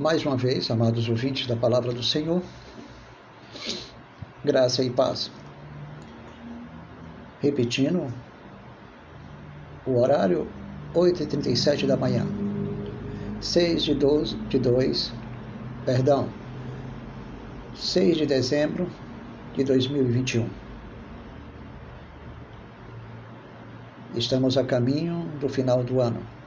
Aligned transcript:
mais 0.00 0.24
uma 0.24 0.34
vez, 0.34 0.70
amados 0.70 1.10
ouvintes 1.10 1.46
da 1.46 1.54
palavra 1.54 1.92
do 1.92 2.02
Senhor, 2.02 2.42
graça 4.42 4.82
e 4.82 4.88
paz. 4.88 5.30
Repetindo, 7.38 8.10
o 9.84 9.98
horário 9.98 10.48
8h37 10.94 11.86
da 11.86 11.98
manhã, 11.98 12.26
6 13.42 13.82
de 13.82 13.94
12 13.94 14.36
de 14.48 14.58
2, 14.58 15.12
perdão, 15.84 16.30
6 17.74 18.16
de 18.16 18.24
dezembro 18.24 18.88
de 19.54 19.64
2021. 19.64 20.48
Estamos 24.14 24.56
a 24.56 24.64
caminho 24.64 25.28
do 25.38 25.48
final 25.48 25.84
do 25.84 26.00
ano. 26.00 26.39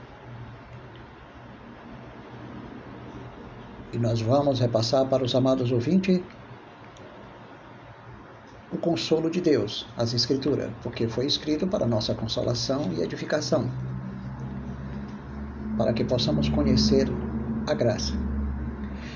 E 3.93 3.99
nós 3.99 4.19
vamos 4.19 4.59
repassar 4.59 5.05
para 5.05 5.23
os 5.23 5.35
amados 5.35 5.71
ouvintes 5.71 6.19
o 8.71 8.77
consolo 8.79 9.29
de 9.29 9.39
Deus, 9.39 9.85
as 9.95 10.15
Escrituras, 10.15 10.71
porque 10.81 11.07
foi 11.07 11.27
escrito 11.27 11.67
para 11.67 11.85
nossa 11.85 12.15
consolação 12.15 12.91
e 12.91 13.03
edificação, 13.03 13.69
para 15.77 15.93
que 15.93 16.03
possamos 16.03 16.49
conhecer 16.49 17.07
a 17.67 17.75
graça. 17.75 18.13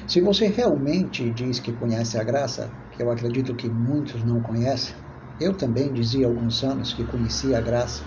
Se 0.07 0.21
você 0.21 0.45
realmente 0.45 1.27
diz 1.31 1.59
que 1.59 1.73
conhece 1.73 2.19
a 2.19 2.23
graça, 2.23 2.69
que 2.91 3.01
eu 3.01 3.09
acredito 3.09 3.55
que 3.55 3.67
muitos 3.67 4.23
não 4.23 4.41
conhecem, 4.41 4.93
eu 5.39 5.53
também 5.53 5.91
dizia 5.91 6.27
há 6.27 6.29
alguns 6.29 6.63
anos 6.63 6.93
que 6.93 7.03
conhecia 7.03 7.57
a 7.57 7.61
graça, 7.61 8.03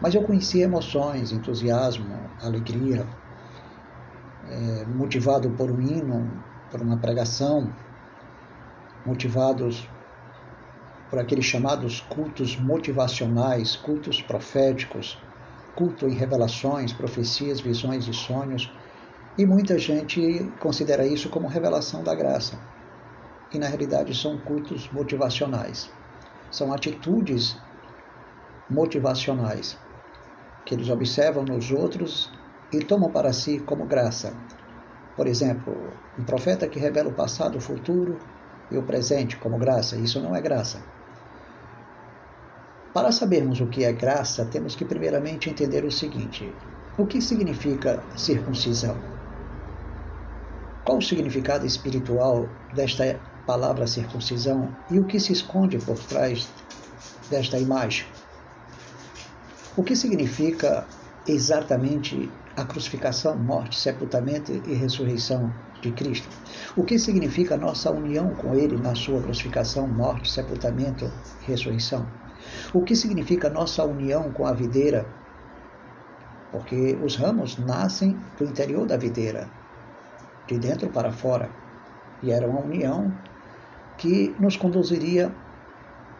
mas 0.00 0.14
eu 0.14 0.22
conhecia 0.22 0.64
emoções, 0.64 1.32
entusiasmo, 1.32 2.14
alegria, 2.40 3.04
é, 4.50 4.84
motivado 4.84 5.48
por 5.50 5.70
um 5.70 5.80
hino, 5.80 6.42
por 6.70 6.82
uma 6.82 6.96
pregação, 6.96 7.72
motivados 9.06 9.88
por 11.08 11.18
aqueles 11.18 11.44
chamados 11.44 12.00
cultos 12.02 12.56
motivacionais, 12.56 13.76
cultos 13.76 14.20
proféticos, 14.22 15.18
culto 15.74 16.06
em 16.06 16.14
revelações, 16.14 16.92
profecias, 16.92 17.60
visões 17.60 18.06
e 18.06 18.12
sonhos. 18.12 18.72
E 19.38 19.46
muita 19.46 19.78
gente 19.78 20.52
considera 20.60 21.06
isso 21.06 21.28
como 21.28 21.48
revelação 21.48 22.02
da 22.02 22.14
graça. 22.14 22.58
E 23.52 23.58
na 23.58 23.66
realidade 23.66 24.14
são 24.14 24.38
cultos 24.38 24.88
motivacionais. 24.92 25.90
São 26.50 26.72
atitudes 26.72 27.56
motivacionais 28.68 29.78
que 30.64 30.74
eles 30.74 30.88
observam 30.88 31.44
nos 31.44 31.72
outros 31.72 32.30
e 32.72 32.78
tomam 32.80 33.10
para 33.10 33.32
si 33.32 33.58
como 33.60 33.86
graça. 33.86 34.32
Por 35.16 35.26
exemplo, 35.26 35.74
um 36.18 36.24
profeta 36.24 36.68
que 36.68 36.78
revela 36.78 37.08
o 37.08 37.14
passado, 37.14 37.58
o 37.58 37.60
futuro 37.60 38.18
e 38.70 38.76
o 38.76 38.82
presente 38.82 39.36
como 39.36 39.58
graça. 39.58 39.96
Isso 39.96 40.20
não 40.20 40.34
é 40.34 40.40
graça. 40.40 40.80
Para 42.92 43.12
sabermos 43.12 43.60
o 43.60 43.66
que 43.66 43.84
é 43.84 43.92
graça, 43.92 44.44
temos 44.44 44.74
que 44.74 44.84
primeiramente 44.84 45.48
entender 45.48 45.84
o 45.84 45.90
seguinte: 45.90 46.52
o 46.98 47.06
que 47.06 47.20
significa 47.20 48.02
circuncisão? 48.16 48.96
Qual 50.84 50.98
o 50.98 51.02
significado 51.02 51.66
espiritual 51.66 52.48
desta 52.74 53.20
palavra 53.46 53.86
circuncisão 53.86 54.74
e 54.90 54.98
o 54.98 55.04
que 55.04 55.20
se 55.20 55.32
esconde 55.32 55.78
por 55.78 55.98
trás 55.98 56.48
desta 57.30 57.58
imagem? 57.58 58.06
O 59.76 59.84
que 59.84 59.94
significa 59.94 60.84
exatamente 61.28 62.30
a 62.56 62.64
crucificação, 62.64 63.36
morte, 63.36 63.78
sepultamento 63.78 64.52
e 64.52 64.74
ressurreição 64.74 65.52
de 65.80 65.92
Cristo? 65.92 66.28
O 66.76 66.84
que 66.84 66.98
significa 66.98 67.56
nossa 67.56 67.90
união 67.90 68.34
com 68.34 68.54
Ele 68.54 68.76
na 68.76 68.94
sua 68.94 69.20
crucificação, 69.22 69.86
morte, 69.86 70.30
sepultamento 70.30 71.10
e 71.42 71.50
ressurreição? 71.50 72.06
O 72.72 72.82
que 72.82 72.96
significa 72.96 73.48
nossa 73.48 73.84
união 73.84 74.30
com 74.32 74.46
a 74.46 74.52
videira? 74.52 75.06
Porque 76.50 76.98
os 77.02 77.16
ramos 77.16 77.58
nascem 77.58 78.18
do 78.36 78.44
interior 78.44 78.86
da 78.86 78.96
videira, 78.96 79.48
de 80.46 80.58
dentro 80.58 80.88
para 80.88 81.12
fora. 81.12 81.48
E 82.22 82.30
era 82.30 82.48
uma 82.48 82.60
união 82.60 83.12
que 83.96 84.34
nos 84.38 84.56
conduziria 84.56 85.32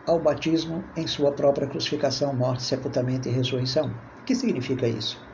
ao 0.06 0.18
batismo 0.18 0.84
em 0.97 1.06
sua 1.06 1.32
própria 1.32 1.66
crucificação, 1.66 2.34
morte, 2.34 2.62
sepultamento 2.62 3.28
e 3.28 3.32
ressurreição. 3.32 3.91
O 4.20 4.24
que 4.24 4.34
significa 4.34 4.86
isso? 4.86 5.29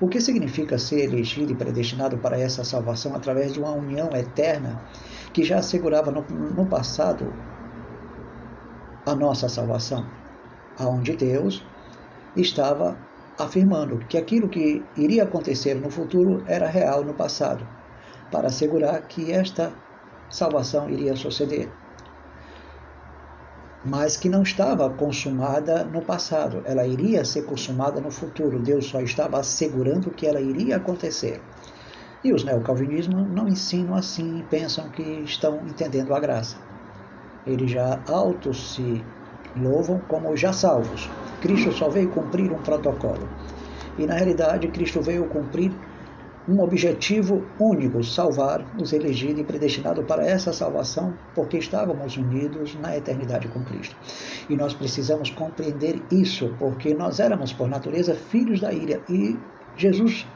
O 0.00 0.08
que 0.08 0.20
significa 0.20 0.78
ser 0.78 1.04
elegido 1.04 1.52
e 1.52 1.56
predestinado 1.56 2.18
para 2.18 2.38
essa 2.38 2.62
salvação 2.62 3.14
através 3.14 3.54
de 3.54 3.60
uma 3.60 3.72
união 3.72 4.10
eterna 4.14 4.82
que 5.32 5.42
já 5.42 5.58
assegurava 5.58 6.10
no, 6.10 6.20
no 6.20 6.66
passado 6.66 7.32
a 9.06 9.14
nossa 9.14 9.48
salvação, 9.48 10.04
aonde 10.78 11.16
Deus 11.16 11.64
estava 12.36 12.98
afirmando 13.38 13.98
que 13.98 14.18
aquilo 14.18 14.48
que 14.48 14.84
iria 14.96 15.22
acontecer 15.22 15.74
no 15.74 15.90
futuro 15.90 16.42
era 16.46 16.68
real 16.68 17.02
no 17.02 17.14
passado, 17.14 17.66
para 18.30 18.48
assegurar 18.48 19.00
que 19.08 19.32
esta 19.32 19.72
salvação 20.28 20.90
iria 20.90 21.16
suceder 21.16 21.70
mas 23.86 24.16
que 24.16 24.28
não 24.28 24.42
estava 24.42 24.90
consumada 24.90 25.84
no 25.84 26.02
passado, 26.02 26.60
ela 26.64 26.84
iria 26.84 27.24
ser 27.24 27.42
consumada 27.42 28.00
no 28.00 28.10
futuro. 28.10 28.58
Deus 28.58 28.86
só 28.86 29.00
estava 29.00 29.38
assegurando 29.38 30.10
que 30.10 30.26
ela 30.26 30.40
iria 30.40 30.76
acontecer. 30.76 31.40
E 32.24 32.32
os 32.32 32.42
neocalvinismos 32.42 33.30
não 33.30 33.46
ensinam 33.46 33.94
assim, 33.94 34.44
pensam 34.50 34.88
que 34.88 35.02
estão 35.02 35.60
entendendo 35.64 36.12
a 36.12 36.18
graça. 36.18 36.56
Eles 37.46 37.70
já 37.70 38.00
autos 38.08 38.74
se 38.74 39.04
louvam 39.56 40.00
como 40.08 40.36
já 40.36 40.52
salvos. 40.52 41.08
Cristo 41.40 41.70
só 41.70 41.88
veio 41.88 42.10
cumprir 42.10 42.50
um 42.50 42.58
protocolo. 42.58 43.28
E 43.96 44.04
na 44.04 44.14
realidade, 44.14 44.66
Cristo 44.68 45.00
veio 45.00 45.28
cumprir 45.28 45.72
um 46.48 46.60
objetivo 46.60 47.44
único: 47.58 48.02
salvar 48.02 48.64
os 48.80 48.92
elegidos 48.92 49.40
e 49.40 49.44
predestinados 49.44 50.04
para 50.06 50.26
essa 50.26 50.52
salvação, 50.52 51.14
porque 51.34 51.58
estávamos 51.58 52.16
unidos 52.16 52.74
na 52.80 52.96
eternidade 52.96 53.48
com 53.48 53.64
Cristo. 53.64 53.96
E 54.48 54.56
nós 54.56 54.74
precisamos 54.74 55.30
compreender 55.30 56.02
isso, 56.10 56.54
porque 56.58 56.94
nós 56.94 57.20
éramos, 57.20 57.52
por 57.52 57.68
natureza, 57.68 58.14
filhos 58.14 58.60
da 58.60 58.72
ira 58.72 59.00
e 59.08 59.36
Jesus 59.76 60.26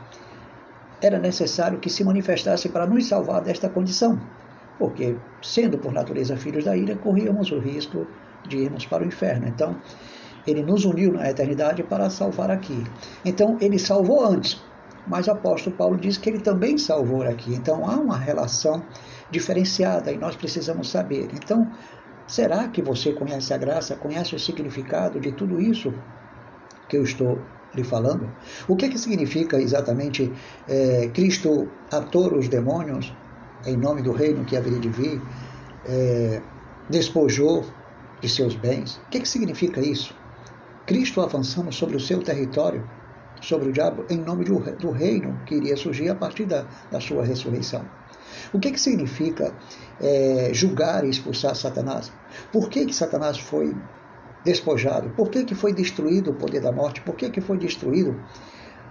era 1.01 1.19
necessário 1.19 1.79
que 1.79 1.89
se 1.89 2.05
manifestasse 2.05 2.69
para 2.69 2.87
nos 2.87 3.07
salvar 3.07 3.41
desta 3.41 3.69
condição, 3.69 4.21
porque, 4.79 5.17
sendo 5.41 5.79
por 5.79 5.93
natureza 5.93 6.37
filhos 6.37 6.65
da 6.65 6.77
ira, 6.77 6.95
corríamos 6.97 7.51
o 7.51 7.59
risco 7.59 8.07
de 8.47 8.59
irmos 8.59 8.85
para 8.85 9.03
o 9.03 9.07
inferno. 9.07 9.49
Então, 9.49 9.77
ele 10.47 10.63
nos 10.63 10.85
uniu 10.85 11.13
na 11.13 11.31
eternidade 11.31 11.83
para 11.83 12.11
salvar 12.11 12.51
aqui. 12.51 12.85
Então, 13.25 13.57
ele 13.61 13.79
salvou 13.79 14.25
antes, 14.27 14.63
mas 15.11 15.27
o 15.27 15.33
apóstolo 15.33 15.75
Paulo 15.75 15.97
diz 15.97 16.17
que 16.17 16.31
ele 16.31 16.39
também 16.39 16.79
salvou 16.79 17.23
aqui. 17.23 17.53
Então 17.53 17.85
há 17.85 17.97
uma 17.97 18.17
relação 18.17 18.87
diferenciada 19.29 20.13
e 20.13 20.17
nós 20.17 20.37
precisamos 20.37 20.89
saber. 20.89 21.29
Então, 21.35 21.69
será 22.29 22.69
que 22.69 22.81
você 22.81 23.13
conhece 23.13 23.53
a 23.53 23.59
graça, 23.59 23.97
conhece 23.97 24.37
o 24.37 24.39
significado 24.39 25.19
de 25.19 25.33
tudo 25.33 25.61
isso 25.61 25.93
que 26.89 26.97
eu 26.97 27.03
estou 27.03 27.41
lhe 27.75 27.83
falando? 27.83 28.31
O 28.69 28.77
que, 28.77 28.87
é 28.87 28.89
que 28.89 28.99
significa 28.99 29.61
exatamente 29.61 30.33
é, 30.69 31.09
Cristo 31.09 31.69
ator 31.91 32.33
os 32.35 32.49
demônios 32.49 33.13
em 33.67 33.77
nome 33.77 34.03
do 34.03 34.13
reino 34.13 34.45
que 34.45 34.57
haveria 34.57 34.79
de 34.79 34.89
vir, 34.89 35.21
é, 35.87 36.41
despojou 36.89 37.65
de 38.21 38.29
seus 38.29 38.55
bens? 38.55 39.01
O 39.07 39.11
que, 39.11 39.19
é 39.19 39.21
que 39.21 39.29
significa 39.29 39.81
isso? 39.81 40.15
Cristo 40.87 41.21
avançando 41.21 41.73
sobre 41.73 41.97
o 41.97 42.01
seu 42.01 42.23
território 42.23 42.89
sobre 43.41 43.69
o 43.69 43.73
diabo 43.73 44.05
em 44.11 44.19
nome 44.19 44.45
do 44.45 44.91
reino 44.91 45.41
que 45.47 45.55
iria 45.55 45.77
surgir 45.77 46.09
a 46.11 46.15
partir 46.15 46.47
da, 46.47 46.67
da 46.91 47.01
sua 47.01 47.25
ressurreição. 47.25 47.85
O 48.53 48.59
que, 48.59 48.71
que 48.71 48.81
significa 48.81 49.55
é, 50.01 50.51
julgar 50.53 51.05
e 51.05 51.11
expulsar 51.11 51.55
Satanás? 51.55 52.13
Por 52.53 52.69
que, 52.69 52.87
que 52.87 52.95
Satanás 52.95 53.39
foi 53.39 53.75
despojado? 54.45 55.11
Por 55.11 55.31
que, 55.31 55.45
que 55.45 55.55
foi 55.55 55.73
destruído 55.73 56.31
o 56.31 56.35
poder 56.35 56.61
da 56.61 56.73
morte? 56.73 57.01
Por 57.03 57.15
que, 57.15 57.31
que 57.31 57.41
foi 57.41 57.59
destruído 57.59 58.19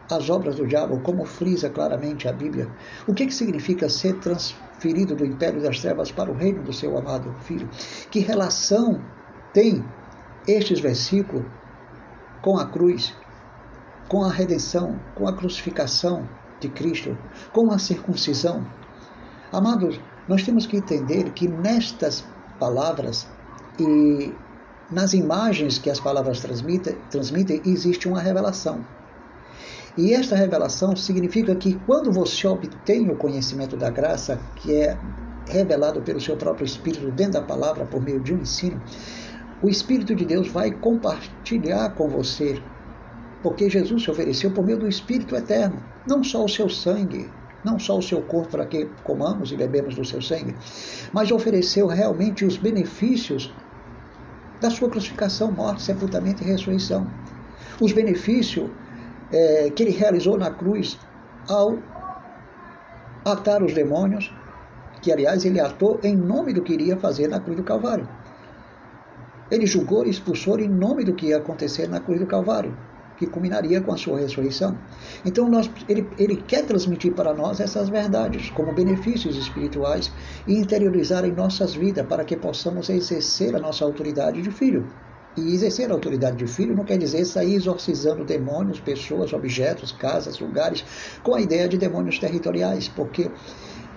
as 0.09 0.29
obras 0.29 0.56
do 0.56 0.65
diabo, 0.65 1.00
como 1.01 1.25
frisa 1.25 1.69
claramente 1.69 2.27
a 2.27 2.33
Bíblia? 2.33 2.68
O 3.07 3.13
que, 3.13 3.27
que 3.27 3.33
significa 3.33 3.88
ser 3.89 4.15
transferido 4.19 5.15
do 5.15 5.25
império 5.25 5.62
das 5.62 5.79
trevas 5.79 6.12
para 6.12 6.31
o 6.31 6.35
reino 6.35 6.63
do 6.63 6.74
seu 6.74 6.97
amado 6.97 7.35
Filho? 7.41 7.69
Que 8.09 8.19
relação 8.19 9.01
tem 9.53 9.83
estes 10.47 10.79
versículos 10.79 11.45
com 12.41 12.57
a 12.57 12.65
cruz 12.68 13.15
com 14.09 14.23
a 14.23 14.31
redenção, 14.31 15.00
com 15.15 15.27
a 15.27 15.33
crucificação 15.33 16.27
de 16.59 16.67
Cristo, 16.67 17.17
com 17.53 17.71
a 17.71 17.77
circuncisão. 17.77 18.65
Amados, 19.51 20.00
nós 20.27 20.44
temos 20.44 20.65
que 20.65 20.77
entender 20.77 21.31
que 21.31 21.47
nestas 21.47 22.25
palavras 22.59 23.27
e 23.79 24.33
nas 24.91 25.13
imagens 25.13 25.77
que 25.77 25.89
as 25.89 26.00
palavras 26.00 26.41
transmitem, 26.41 26.97
transmitem 27.09 27.61
existe 27.65 28.07
uma 28.07 28.19
revelação. 28.19 28.83
E 29.97 30.13
esta 30.13 30.35
revelação 30.35 30.95
significa 30.95 31.55
que 31.55 31.75
quando 31.85 32.12
você 32.12 32.47
obtém 32.47 33.09
o 33.09 33.15
conhecimento 33.15 33.77
da 33.77 33.89
graça, 33.89 34.39
que 34.55 34.73
é 34.75 34.97
revelado 35.47 36.01
pelo 36.01 36.21
seu 36.21 36.38
próprio 36.38 36.65
Espírito 36.65 37.12
dentro 37.12 37.33
da 37.33 37.41
palavra 37.41 37.85
por 37.85 38.01
meio 38.01 38.19
de 38.19 38.33
um 38.33 38.39
ensino, 38.39 38.81
o 39.62 39.69
Espírito 39.69 40.15
de 40.15 40.25
Deus 40.25 40.47
vai 40.47 40.71
compartilhar 40.71 41.89
com 41.95 42.07
você, 42.07 42.62
porque 43.41 43.69
Jesus 43.69 44.03
se 44.03 44.12
ofereceu 44.12 44.51
por 44.51 44.65
meio 44.65 44.77
do 44.77 44.88
Espírito 44.88 45.36
eterno, 45.36 45.81
não 46.07 46.24
só 46.24 46.44
o 46.44 46.50
seu 46.50 46.69
sangue, 46.69 47.30
não 47.63 47.77
só 47.77 47.97
o 47.97 48.01
seu 48.01 48.21
corpo 48.21 48.50
para 48.50 48.65
que 48.65 48.86
comamos 49.03 49.51
e 49.51 49.56
bebemos 49.56 49.95
do 49.95 50.06
seu 50.06 50.21
sangue, 50.21 50.56
mas 51.12 51.31
ofereceu 51.31 51.88
realmente 51.88 52.45
os 52.45 52.57
benefícios 52.57 53.53
da 54.62 54.69
sua 54.69 54.89
crucificação, 54.89 55.51
morte, 55.51 55.81
sepultamento 55.81 56.44
e 56.44 56.47
ressurreição. 56.47 57.09
Os 57.80 57.94
benefícios 57.94 58.69
é, 59.31 59.69
que 59.69 59.83
ele 59.83 59.91
realizou 59.91 60.38
na 60.38 60.51
cruz 60.51 61.00
ao 61.47 61.77
atar 63.24 63.63
os 63.63 63.74
demônios, 63.74 64.33
que 65.01 65.12
aliás 65.12 65.45
ele 65.45 65.59
atou 65.59 66.00
em 66.03 66.15
nome 66.15 66.53
do 66.53 66.62
que 66.62 66.74
iria 66.74 66.97
fazer 66.97 67.27
na 67.27 67.39
cruz 67.39 67.57
do 67.57 67.63
Calvário. 67.63 68.07
Ele 69.50 69.65
julgou 69.65 70.06
e 70.06 70.09
expulsou 70.09 70.59
em 70.59 70.68
nome 70.68 71.03
do 71.03 71.13
que 71.13 71.27
ia 71.27 71.38
acontecer 71.38 71.88
na 71.88 72.00
cruz 72.00 72.19
do 72.19 72.27
Calvário, 72.27 72.75
que 73.19 73.27
culminaria 73.27 73.81
com 73.81 73.94
a 73.94 73.98
sua 73.98 74.19
ressurreição. 74.19 74.77
Então 75.25 75.50
nós, 75.50 75.69
ele, 75.89 76.07
ele 76.18 76.38
quer 76.38 76.66
transmitir 76.66 77.13
para 77.13 77.33
nós 77.33 77.60
essas 77.60 77.89
verdades 77.89 78.50
como 78.51 78.74
benefícios 78.74 79.36
espirituais 79.36 80.10
e 80.48 80.56
interiorizar 80.56 81.25
em 81.25 81.33
nossas 81.33 81.75
vidas 81.75 82.07
para 82.07 82.24
que 82.24 82.38
possamos 82.38 82.89
exercer 82.89 83.54
a 83.54 83.60
nossa 83.60 83.83
autoridade 83.83 84.42
de 84.42 84.50
filho. 84.50 84.88
E 85.36 85.54
exercer 85.54 85.92
a 85.92 85.94
autoridade 85.94 86.38
de 86.38 86.48
filho 86.48 86.75
não 86.75 86.86
quer 86.86 86.98
dizer 86.98 87.25
sair 87.25 87.56
exorcizando 87.56 88.24
demônios, 88.24 88.80
pessoas, 88.80 89.33
objetos, 89.33 89.92
casas, 89.92 90.39
lugares, 90.39 90.83
com 91.22 91.36
a 91.36 91.42
ideia 91.42 91.68
de 91.68 91.77
demônios 91.77 92.18
territoriais, 92.18 92.88
porque 92.88 93.30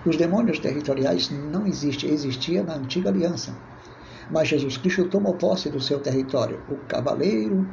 os 0.05 0.17
demônios 0.17 0.59
territoriais 0.59 1.31
não 1.31 1.65
existem, 1.65 2.11
existia 2.11 2.61
na 2.61 2.75
antiga 2.75 3.09
aliança. 3.09 3.55
Mas 4.29 4.47
Jesus 4.47 4.77
Cristo 4.77 5.05
tomou 5.09 5.33
posse 5.35 5.69
do 5.69 5.81
seu 5.81 5.99
território. 5.99 6.61
O 6.69 6.75
cavaleiro, 6.87 7.67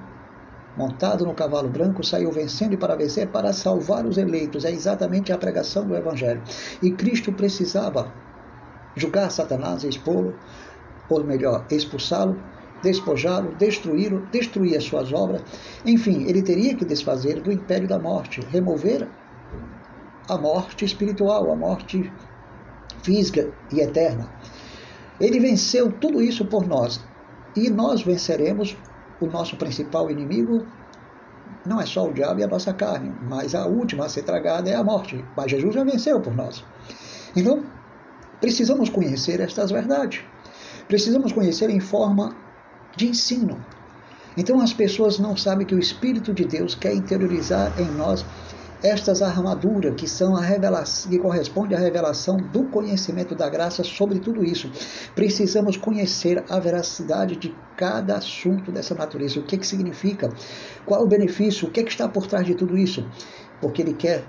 montado 0.81 1.27
no 1.27 1.35
cavalo 1.35 1.69
branco, 1.69 2.03
saiu 2.03 2.33
vencendo 2.33 2.73
e 2.73 2.77
para 2.79 2.97
vencer, 2.97 3.29
para 3.29 3.53
salvar 3.53 4.07
os 4.07 4.17
eleitos. 4.17 4.65
É 4.65 4.71
exatamente 4.71 5.31
a 5.31 5.37
pregação 5.37 5.87
do 5.87 5.95
Evangelho. 5.95 6.43
E 6.83 6.91
Cristo 6.91 7.31
precisava 7.33 8.11
julgar 8.97 9.31
Satanás 9.31 9.85
e 9.85 9.89
expô-lo, 9.89 10.35
ou 11.11 11.23
melhor, 11.23 11.67
expulsá-lo, 11.71 12.43
despojá-lo, 12.83 13.55
destruí-lo, 13.57 14.27
destruir 14.33 14.79
as 14.79 14.85
suas 14.85 15.13
obras. 15.13 15.43
Enfim, 15.85 16.25
ele 16.27 16.41
teria 16.41 16.75
que 16.75 16.85
desfazer 16.85 17.43
do 17.43 17.53
império 17.53 17.87
da 17.87 17.99
morte, 17.99 18.41
remover 18.51 19.07
a 20.31 20.39
morte 20.39 20.87
espiritual, 20.87 21.53
a 21.53 21.57
morte 21.57 22.11
física 23.03 23.53
e 23.71 23.81
eterna. 23.81 24.31
Ele 25.21 25.39
venceu 25.41 25.93
tudo 25.93 26.23
isso 26.23 26.47
por 26.47 26.67
nós. 26.67 27.05
E 27.55 27.69
nós 27.69 28.03
venceremos 28.03 28.77
o 29.21 29.27
nosso 29.27 29.57
principal 29.57 30.11
inimigo. 30.11 30.67
Não 31.67 31.81
é 31.81 31.87
só 31.87 32.09
o 32.09 32.13
diabo 32.13 32.41
e 32.41 32.45
a 32.45 32.49
nossa 32.49 32.73
carne, 32.73 33.13
mas 33.29 33.55
a 33.55 33.67
última 33.67 34.07
a 34.07 34.09
ser 34.09 34.23
tragada 34.23 34.71
é 34.71 34.75
a 34.75 34.83
morte. 34.83 35.25
Mas 35.37 35.51
Jesus 35.51 35.75
já 35.75 35.85
venceu 35.85 36.21
por 36.21 36.35
nós. 36.35 36.65
Então, 37.37 37.63
precisamos 38.41 38.89
conhecer 38.89 39.41
estas 39.41 39.71
verdades. 39.71 40.23
Precisamos 40.89 41.33
conhecer 41.33 41.69
em 41.71 41.81
forma 41.81 42.35
de 42.97 43.09
ensino. 43.09 43.65
Então 44.37 44.61
as 44.61 44.73
pessoas 44.73 45.19
não 45.19 45.37
sabem 45.37 45.67
que 45.67 45.75
o 45.75 45.79
Espírito 45.79 46.33
de 46.33 46.45
Deus 46.45 46.75
quer 46.75 46.95
interiorizar 46.95 47.79
em 47.79 47.91
nós 47.91 48.25
estas 48.83 49.21
armaduras 49.23 49.95
que 49.95 50.09
são 50.09 50.37
a 50.37 50.41
revelação, 50.41 51.11
que 51.11 51.19
corresponde 51.19 51.75
à 51.75 51.79
revelação 51.79 52.37
do 52.37 52.65
conhecimento 52.65 53.35
da 53.35 53.49
graça 53.49 53.85
sobre 53.85 54.19
tudo 54.19 54.45
isso. 54.45 54.71
Precisamos 55.15 55.77
conhecer 55.77 56.45
a 56.49 56.59
veracidade 56.59 57.37
de 57.37 57.55
cada 57.77 58.17
assunto 58.17 58.73
dessa 58.73 58.95
natureza, 58.95 59.39
o 59.39 59.43
que, 59.43 59.59
que 59.59 59.67
significa, 59.67 60.31
qual 60.87 61.03
o 61.03 61.09
benefício, 61.09 61.69
o 61.69 61.71
que, 61.71 61.83
que 61.83 61.91
está 61.91 62.09
por 62.09 62.27
trás 62.27 62.47
de 62.47 62.55
tudo 62.55 62.77
isso, 62.77 63.07
porque 63.61 63.83
Ele 63.83 63.95
quer 63.95 64.25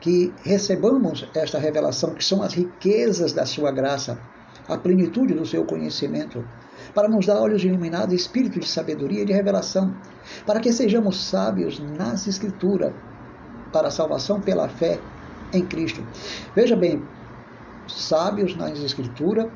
que 0.00 0.32
recebamos 0.44 1.28
esta 1.34 1.58
revelação, 1.58 2.14
que 2.14 2.24
são 2.24 2.42
as 2.42 2.54
riquezas 2.54 3.32
da 3.32 3.44
sua 3.44 3.72
graça, 3.72 4.18
a 4.68 4.76
plenitude 4.76 5.34
do 5.34 5.46
seu 5.46 5.64
conhecimento, 5.64 6.44
para 6.94 7.08
nos 7.08 7.26
dar 7.26 7.40
olhos 7.40 7.64
iluminados, 7.64 8.14
espírito 8.14 8.60
de 8.60 8.68
sabedoria 8.68 9.22
e 9.22 9.24
de 9.24 9.32
revelação, 9.32 9.94
para 10.46 10.60
que 10.60 10.72
sejamos 10.72 11.28
sábios 11.28 11.80
nas 11.80 12.26
Escrituras, 12.26 12.92
para 13.72 13.88
a 13.88 13.90
salvação 13.90 14.40
pela 14.40 14.68
fé 14.68 15.00
em 15.52 15.64
Cristo. 15.64 16.04
Veja 16.54 16.76
bem, 16.76 17.02
sábios 17.86 18.56
nas 18.56 18.78
Escrituras, 18.80 19.50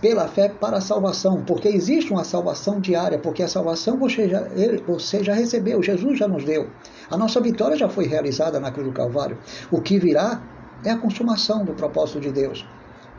pela 0.00 0.28
fé 0.28 0.50
para 0.50 0.76
a 0.76 0.80
salvação, 0.82 1.42
porque 1.46 1.66
existe 1.66 2.12
uma 2.12 2.24
salvação 2.24 2.78
diária, 2.78 3.18
porque 3.18 3.42
a 3.42 3.48
salvação 3.48 3.98
você 3.98 4.28
já, 4.28 4.42
você 4.86 5.24
já 5.24 5.32
recebeu, 5.32 5.82
Jesus 5.82 6.18
já 6.18 6.28
nos 6.28 6.44
deu. 6.44 6.68
A 7.10 7.16
nossa 7.16 7.40
vitória 7.40 7.74
já 7.74 7.88
foi 7.88 8.06
realizada 8.06 8.60
na 8.60 8.70
cruz 8.70 8.86
do 8.86 8.92
Calvário. 8.92 9.38
O 9.70 9.80
que 9.80 9.98
virá 9.98 10.42
é 10.84 10.90
a 10.90 10.98
consumação 10.98 11.64
do 11.64 11.72
propósito 11.72 12.20
de 12.20 12.30
Deus. 12.30 12.66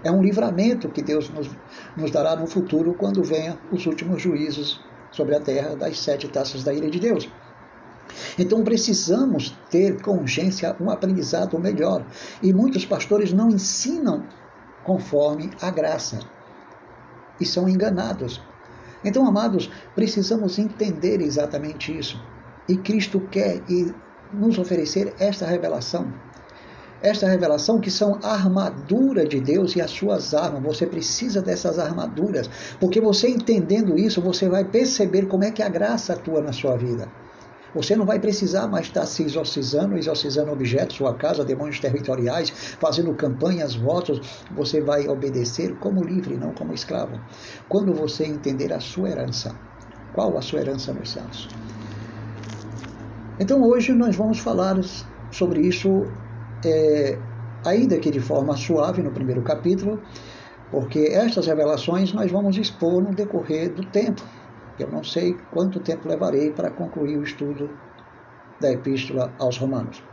É 0.03 0.11
um 0.11 0.21
livramento 0.21 0.87
que 0.89 1.01
Deus 1.01 1.27
nos, 1.31 1.49
nos 1.97 2.11
dará 2.11 2.35
no 2.35 2.45
futuro, 2.45 2.93
quando 2.93 3.23
venha 3.23 3.57
os 3.71 3.87
últimos 3.87 4.21
juízos 4.21 4.79
sobre 5.11 5.35
a 5.35 5.39
terra 5.39 5.75
das 5.75 5.97
sete 5.97 6.27
taças 6.27 6.63
da 6.63 6.71
ira 6.71 6.89
de 6.91 6.99
Deus. 6.99 7.27
Então 8.37 8.63
precisamos 8.63 9.57
ter 9.69 10.01
com 10.01 10.17
urgência 10.17 10.75
um 10.79 10.89
aprendizado 10.89 11.59
melhor. 11.59 12.05
E 12.41 12.53
muitos 12.53 12.85
pastores 12.85 13.33
não 13.33 13.49
ensinam 13.49 14.23
conforme 14.83 15.49
a 15.61 15.71
graça 15.71 16.19
e 17.39 17.45
são 17.45 17.67
enganados. 17.67 18.41
Então, 19.03 19.27
amados, 19.27 19.69
precisamos 19.93 20.57
entender 20.57 21.21
exatamente 21.21 21.95
isso. 21.95 22.19
E 22.67 22.75
Cristo 22.77 23.19
quer 23.29 23.61
nos 24.33 24.57
oferecer 24.57 25.13
esta 25.19 25.45
revelação. 25.45 26.11
Esta 27.01 27.27
revelação 27.27 27.79
que 27.79 27.91
são 27.91 28.19
a 28.23 28.33
armadura 28.33 29.27
de 29.27 29.39
Deus 29.39 29.75
e 29.75 29.81
as 29.81 29.91
suas 29.91 30.33
armas. 30.33 30.63
Você 30.63 30.87
precisa 30.87 31.41
dessas 31.41 31.77
armaduras, 31.77 32.49
porque 32.79 32.99
você 32.99 33.27
entendendo 33.27 33.97
isso, 33.97 34.21
você 34.21 34.49
vai 34.49 34.65
perceber 34.65 35.27
como 35.27 35.43
é 35.43 35.51
que 35.51 35.61
a 35.61 35.69
graça 35.69 36.13
atua 36.13 36.41
na 36.41 36.51
sua 36.51 36.75
vida. 36.75 37.07
Você 37.75 37.93
não 37.93 38.05
vai 38.05 38.19
precisar 38.19 38.67
mais 38.67 38.87
estar 38.87 39.05
se 39.05 39.21
exorcizando, 39.21 39.97
exorcizando 39.97 40.49
objetos, 40.49 40.95
sua 40.95 41.13
casa, 41.13 41.43
demônios 41.43 41.77
territoriais, 41.77 42.49
fazendo 42.79 43.13
campanhas, 43.13 43.75
votos. 43.75 44.45
Você 44.55 44.79
vai 44.79 45.09
obedecer 45.09 45.75
como 45.75 46.01
livre, 46.01 46.37
não 46.37 46.53
como 46.53 46.73
escravo. 46.73 47.19
Quando 47.67 47.93
você 47.93 48.23
entender 48.25 48.71
a 48.71 48.79
sua 48.79 49.09
herança. 49.09 49.53
Qual 50.13 50.37
a 50.37 50.41
sua 50.41 50.61
herança 50.61 50.93
nos 50.93 51.11
céus? 51.11 51.49
Então 53.37 53.61
hoje 53.61 53.91
nós 53.91 54.15
vamos 54.15 54.39
falar 54.39 54.77
sobre 55.29 55.59
isso, 55.59 56.05
é, 56.63 57.19
ainda 57.65 57.99
que 57.99 58.09
de 58.09 58.21
forma 58.21 58.55
suave 58.55 59.03
no 59.03 59.11
primeiro 59.11 59.41
capítulo, 59.41 60.01
porque 60.71 60.99
estas 60.99 61.47
revelações 61.47 62.13
nós 62.13 62.31
vamos 62.31 62.57
expor 62.57 63.03
no 63.03 63.13
decorrer 63.13 63.73
do 63.73 63.83
tempo. 63.91 64.23
Eu 64.77 64.89
não 64.89 65.03
sei 65.03 65.37
quanto 65.51 65.79
tempo 65.79 66.07
levarei 66.07 66.51
para 66.51 66.69
concluir 66.69 67.17
o 67.17 67.23
estudo 67.23 67.69
da 68.59 68.71
Epístola 68.71 69.33
aos 69.39 69.57
Romanos. 69.57 70.03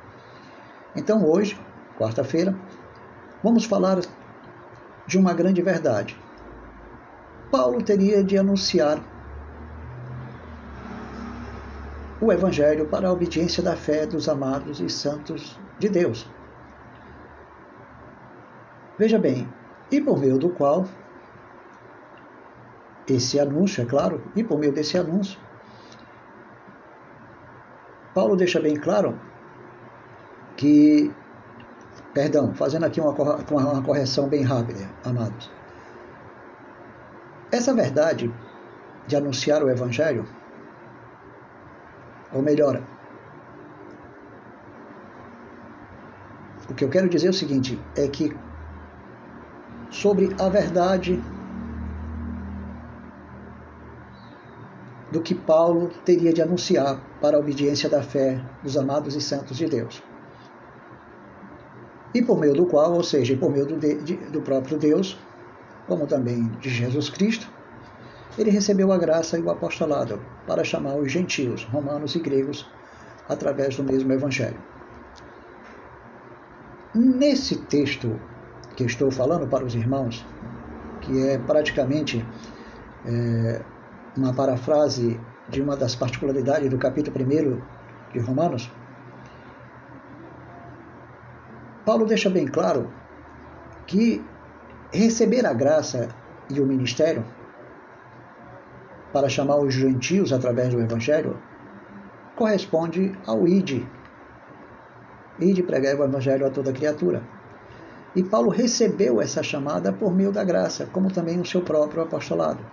Então, 0.95 1.29
hoje, 1.29 1.59
quarta-feira, 1.99 2.55
vamos 3.43 3.65
falar 3.65 4.01
de 5.07 5.19
uma 5.19 5.35
grande 5.35 5.63
verdade. 5.63 6.17
Paulo 7.51 7.83
teria 7.83 8.23
de 8.23 8.39
anunciar 8.39 9.03
o 12.21 12.33
Evangelho 12.33 12.87
para 12.87 13.09
a 13.09 13.13
obediência 13.13 13.63
da 13.63 13.75
fé 13.75 14.07
dos 14.07 14.29
amados 14.29 14.81
e 14.81 14.89
santos 14.89 15.59
de 15.79 15.89
Deus. 15.89 16.31
Veja 18.97 19.19
bem, 19.19 19.53
e 19.91 20.01
por 20.01 20.19
meio 20.19 20.39
do 20.39 20.51
qual 20.51 20.87
esse 23.15 23.39
anúncio, 23.39 23.83
é 23.83 23.87
claro, 23.87 24.23
e 24.35 24.43
por 24.43 24.59
meio 24.59 24.73
desse 24.73 24.97
anúncio, 24.97 25.39
Paulo 28.15 28.37
deixa 28.37 28.61
bem 28.61 28.77
claro 28.77 29.19
que, 30.57 31.11
perdão, 32.13 32.55
fazendo 32.55 32.85
aqui 32.85 33.01
uma, 33.01 33.13
uma 33.13 33.83
correção 33.83 34.29
bem 34.29 34.43
rápida, 34.43 34.89
amados. 35.05 35.51
Essa 37.51 37.75
verdade 37.75 38.33
de 39.07 39.17
anunciar 39.17 39.63
o 39.63 39.71
Evangelho, 39.71 40.27
ou 42.33 42.43
melhor, 42.43 42.83
o 46.69 46.75
que 46.75 46.85
eu 46.85 46.89
quero 46.89 47.09
dizer 47.09 47.27
é 47.29 47.31
o 47.31 47.35
seguinte: 47.35 47.81
é 47.97 48.09
que 48.09 48.35
sobre 49.91 50.35
a 50.41 50.49
verdade 50.49 51.23
do 55.13 55.21
que 55.21 55.35
Paulo 55.35 55.91
teria 56.07 56.33
de 56.33 56.41
anunciar 56.41 56.99
para 57.21 57.37
a 57.37 57.41
obediência 57.41 57.89
da 57.89 58.03
fé 58.03 58.43
dos 58.63 58.79
amados 58.79 59.15
e 59.15 59.21
santos 59.21 59.59
de 59.59 59.67
Deus. 59.67 60.03
E 62.15 62.23
por 62.23 62.41
meio 62.41 62.55
do 62.55 62.67
qual, 62.67 62.95
ou 62.95 63.03
seja, 63.03 63.37
por 63.37 63.51
meio 63.51 63.67
do, 63.67 63.79
de, 63.79 64.17
do 64.17 64.41
próprio 64.41 64.79
Deus, 64.79 65.19
como 65.87 66.07
também 66.07 66.49
de 66.61 66.71
Jesus 66.71 67.11
Cristo, 67.11 67.47
ele 68.39 68.51
recebeu 68.51 68.91
a 68.91 68.97
graça 68.97 69.39
e 69.39 69.43
o 69.43 69.51
apostolado 69.51 70.19
para 70.47 70.65
chamar 70.65 70.97
os 70.97 71.13
gentios, 71.13 71.65
romanos 71.65 72.15
e 72.15 72.19
gregos, 72.19 72.67
através 73.29 73.77
do 73.77 73.85
mesmo 73.85 74.11
evangelho. 74.13 74.59
Nesse 76.95 77.57
texto 77.57 78.19
que 78.77 78.85
estou 78.85 79.11
falando 79.11 79.47
para 79.47 79.65
os 79.65 79.75
irmãos, 79.75 80.25
que 81.03 81.27
é 81.27 81.39
praticamente 81.39 82.25
é, 83.05 83.63
uma 84.17 84.35
parafrase 84.35 85.19
de 85.49 85.63
uma 85.63 85.77
das 85.77 85.95
particularidades 85.95 86.69
do 86.69 86.79
capítulo 86.79 87.17
1 87.17 87.61
de 88.13 88.19
Romanos, 88.21 88.71
Paulo 91.85 92.07
deixa 92.07 92.31
bem 92.31 92.47
claro 92.47 92.93
que 93.87 94.25
receber 94.93 95.45
a 95.47 95.53
graça 95.53 96.09
e 96.49 96.61
o 96.61 96.67
ministério 96.67 97.25
para 99.13 99.29
chamar 99.29 99.57
os 99.57 99.75
gentios 99.75 100.33
através 100.33 100.73
do 100.73 100.81
Evangelho 100.81 101.39
corresponde 102.37 103.13
ao 103.27 103.47
ide. 103.47 103.87
Ide 105.39 105.63
pregar 105.63 105.97
o 105.97 106.05
Evangelho 106.05 106.47
a 106.47 106.51
toda 106.51 106.73
criatura. 106.73 107.23
E 108.15 108.23
Paulo 108.23 108.51
recebeu 108.51 109.21
essa 109.21 109.43
chamada 109.43 109.93
por 109.93 110.15
meio 110.15 110.31
da 110.31 110.45
graça, 110.45 110.87
como 110.93 111.11
também 111.11 111.41
o 111.41 111.47
seu 111.47 111.63
próprio 111.63 112.03
apostolado. 112.03 112.65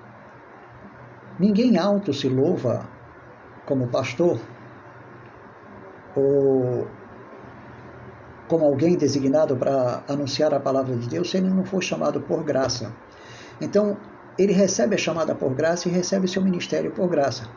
Ninguém 1.40 1.78
alto 1.78 2.14
se 2.14 2.28
louva 2.28 2.86
como 3.66 3.88
pastor 3.88 4.40
ou 6.16 6.86
como 8.50 8.66
alguém 8.66 8.98
designado 8.98 9.56
para 9.56 10.04
anunciar 10.08 10.54
a 10.54 10.60
palavra 10.60 10.96
de 10.96 11.08
Deus 11.08 11.30
se 11.30 11.38
ele 11.38 11.50
não 11.50 11.64
for 11.64 11.82
chamado 11.82 12.20
por 12.20 12.44
graça. 12.44 12.92
Então, 13.62 13.96
ele 14.38 14.52
recebe 14.52 14.96
a 14.96 14.98
chamada 14.98 15.36
por 15.36 15.54
graça 15.54 15.88
e 15.88 15.92
recebe 15.92 16.28
seu 16.28 16.42
ministério 16.42 16.92
por 16.92 17.08
graça. 17.08 17.48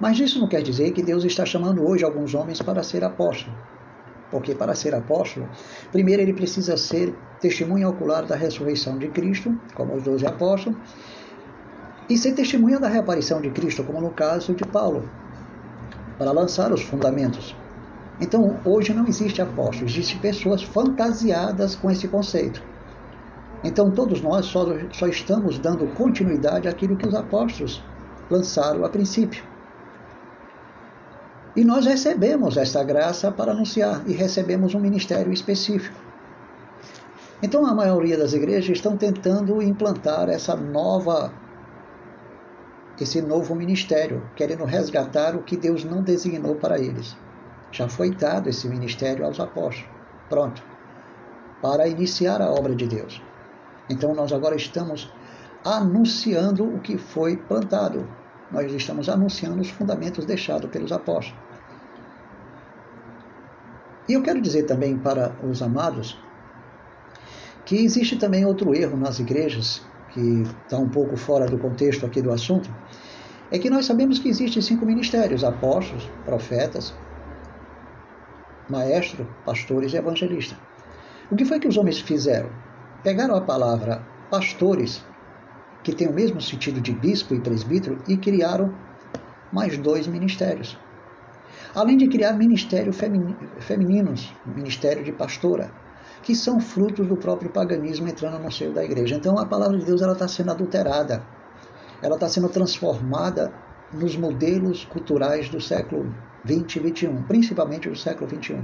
Mas 0.00 0.18
isso 0.20 0.38
não 0.38 0.48
quer 0.48 0.62
dizer 0.62 0.92
que 0.92 1.02
Deus 1.02 1.24
está 1.24 1.44
chamando 1.44 1.86
hoje 1.86 2.04
alguns 2.04 2.34
homens 2.34 2.62
para 2.62 2.82
ser 2.82 3.02
apóstolo. 3.02 3.56
Porque 4.30 4.54
para 4.54 4.74
ser 4.74 4.94
apóstolo, 4.94 5.48
primeiro 5.90 6.22
ele 6.22 6.34
precisa 6.34 6.76
ser 6.76 7.14
testemunha 7.40 7.88
ocular 7.88 8.24
da 8.24 8.36
ressurreição 8.36 8.98
de 8.98 9.08
Cristo, 9.08 9.58
como 9.74 9.94
os 9.94 10.02
doze 10.04 10.26
apóstolos, 10.26 10.78
e 12.08 12.16
ser 12.16 12.32
testemunha 12.32 12.78
da 12.78 12.88
reaparição 12.88 13.40
de 13.40 13.50
Cristo, 13.50 13.84
como 13.84 14.00
no 14.00 14.10
caso 14.10 14.54
de 14.54 14.64
Paulo, 14.64 15.08
para 16.16 16.32
lançar 16.32 16.72
os 16.72 16.82
fundamentos. 16.82 17.54
Então, 18.20 18.58
hoje 18.64 18.92
não 18.92 19.06
existe 19.06 19.40
apóstolo, 19.40 19.86
existem 19.86 20.18
pessoas 20.18 20.62
fantasiadas 20.62 21.76
com 21.76 21.90
esse 21.90 22.08
conceito. 22.08 22.62
Então, 23.62 23.90
todos 23.90 24.20
nós 24.20 24.46
só, 24.46 24.64
só 24.92 25.06
estamos 25.06 25.58
dando 25.58 25.86
continuidade 25.94 26.68
àquilo 26.68 26.96
que 26.96 27.06
os 27.06 27.14
apóstolos 27.14 27.82
lançaram 28.30 28.84
a 28.84 28.88
princípio. 28.88 29.42
E 31.56 31.64
nós 31.64 31.86
recebemos 31.86 32.56
esta 32.56 32.84
graça 32.84 33.32
para 33.32 33.52
anunciar 33.52 34.02
e 34.06 34.12
recebemos 34.12 34.74
um 34.74 34.80
ministério 34.80 35.32
específico. 35.32 35.96
Então, 37.42 37.66
a 37.66 37.74
maioria 37.74 38.16
das 38.16 38.32
igrejas 38.32 38.76
estão 38.76 38.96
tentando 38.96 39.62
implantar 39.62 40.28
essa 40.28 40.56
nova 40.56 41.32
esse 43.04 43.22
novo 43.22 43.54
ministério, 43.54 44.28
querendo 44.34 44.64
resgatar 44.64 45.36
o 45.36 45.42
que 45.42 45.56
Deus 45.56 45.84
não 45.84 46.02
designou 46.02 46.56
para 46.56 46.78
eles. 46.78 47.16
Já 47.70 47.88
foi 47.88 48.10
dado 48.10 48.48
esse 48.48 48.68
ministério 48.68 49.24
aos 49.24 49.38
apóstolos. 49.38 49.88
Pronto. 50.28 50.62
Para 51.62 51.86
iniciar 51.88 52.40
a 52.40 52.50
obra 52.50 52.74
de 52.74 52.86
Deus. 52.86 53.22
Então 53.88 54.14
nós 54.14 54.32
agora 54.32 54.56
estamos 54.56 55.12
anunciando 55.64 56.64
o 56.64 56.80
que 56.80 56.98
foi 56.98 57.36
plantado. 57.36 58.08
Nós 58.50 58.72
estamos 58.72 59.08
anunciando 59.08 59.60
os 59.60 59.70
fundamentos 59.70 60.24
deixados 60.24 60.70
pelos 60.70 60.92
apóstolos. 60.92 61.38
E 64.08 64.14
eu 64.14 64.22
quero 64.22 64.40
dizer 64.40 64.62
também 64.62 64.96
para 64.96 65.36
os 65.42 65.60
amados 65.60 66.18
que 67.66 67.76
existe 67.76 68.16
também 68.16 68.46
outro 68.46 68.74
erro 68.74 68.96
nas 68.96 69.18
igrejas 69.18 69.82
que 70.12 70.42
está 70.42 70.78
um 70.78 70.88
pouco 70.88 71.16
fora 71.16 71.46
do 71.46 71.58
contexto 71.58 72.06
aqui 72.06 72.22
do 72.22 72.32
assunto, 72.32 72.70
é 73.50 73.58
que 73.58 73.70
nós 73.70 73.86
sabemos 73.86 74.18
que 74.18 74.28
existem 74.28 74.62
cinco 74.62 74.84
ministérios: 74.84 75.44
apóstolos, 75.44 76.08
profetas, 76.24 76.94
maestro, 78.68 79.26
pastores 79.44 79.92
e 79.92 79.96
evangelistas. 79.96 80.58
O 81.30 81.36
que 81.36 81.44
foi 81.44 81.58
que 81.58 81.68
os 81.68 81.76
homens 81.76 82.00
fizeram? 82.00 82.50
Pegaram 83.02 83.34
a 83.34 83.40
palavra 83.40 84.04
pastores, 84.30 85.04
que 85.82 85.94
tem 85.94 86.08
o 86.08 86.12
mesmo 86.12 86.40
sentido 86.40 86.80
de 86.80 86.92
bispo 86.92 87.34
e 87.34 87.40
presbítero, 87.40 88.02
e 88.08 88.16
criaram 88.16 88.74
mais 89.52 89.78
dois 89.78 90.06
ministérios. 90.06 90.78
Além 91.74 91.96
de 91.96 92.08
criar 92.08 92.32
ministérios 92.32 92.96
femininos, 93.60 94.34
ministério 94.44 95.04
de 95.04 95.12
pastora, 95.12 95.70
que 96.22 96.34
são 96.34 96.60
frutos 96.60 97.06
do 97.06 97.16
próprio 97.16 97.50
paganismo 97.50 98.08
entrando 98.08 98.38
no 98.38 98.50
seio 98.50 98.72
da 98.72 98.84
igreja. 98.84 99.16
Então 99.16 99.38
a 99.38 99.46
palavra 99.46 99.78
de 99.78 99.84
Deus 99.84 100.02
ela 100.02 100.12
está 100.12 100.28
sendo 100.28 100.50
adulterada, 100.50 101.22
ela 102.02 102.14
está 102.14 102.28
sendo 102.28 102.48
transformada 102.48 103.52
nos 103.92 104.16
modelos 104.16 104.84
culturais 104.84 105.48
do 105.48 105.60
século 105.60 106.14
20 106.44 106.76
e 106.76 106.80
21, 106.80 107.22
principalmente 107.22 107.88
do 107.88 107.96
século 107.96 108.28
21. 108.28 108.62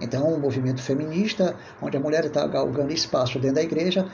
Então, 0.00 0.32
o 0.32 0.38
movimento 0.38 0.80
feminista, 0.80 1.56
onde 1.82 1.96
a 1.96 2.00
mulher 2.00 2.24
está 2.24 2.46
galgando 2.46 2.92
espaço 2.92 3.38
dentro 3.38 3.56
da 3.56 3.62
igreja, 3.62 4.06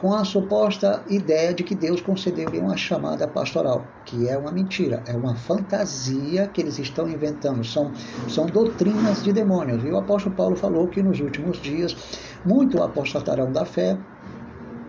com 0.00 0.14
a 0.14 0.24
suposta 0.24 1.04
ideia 1.10 1.52
de 1.52 1.62
que 1.62 1.74
Deus 1.74 2.00
concedeu-lhe 2.00 2.58
uma 2.58 2.76
chamada 2.76 3.28
pastoral, 3.28 3.86
que 4.06 4.28
é 4.28 4.38
uma 4.38 4.50
mentira, 4.50 5.02
é 5.06 5.14
uma 5.14 5.36
fantasia 5.36 6.48
que 6.48 6.62
eles 6.62 6.78
estão 6.78 7.06
inventando, 7.06 7.62
são, 7.62 7.92
são 8.26 8.46
doutrinas 8.46 9.22
de 9.22 9.30
demônios. 9.30 9.84
E 9.84 9.90
o 9.90 9.98
apóstolo 9.98 10.34
Paulo 10.34 10.56
falou 10.56 10.88
que 10.88 11.02
nos 11.02 11.20
últimos 11.20 11.60
dias 11.60 11.94
muito 12.46 12.82
apostatarão 12.82 13.52
da 13.52 13.66
fé, 13.66 13.98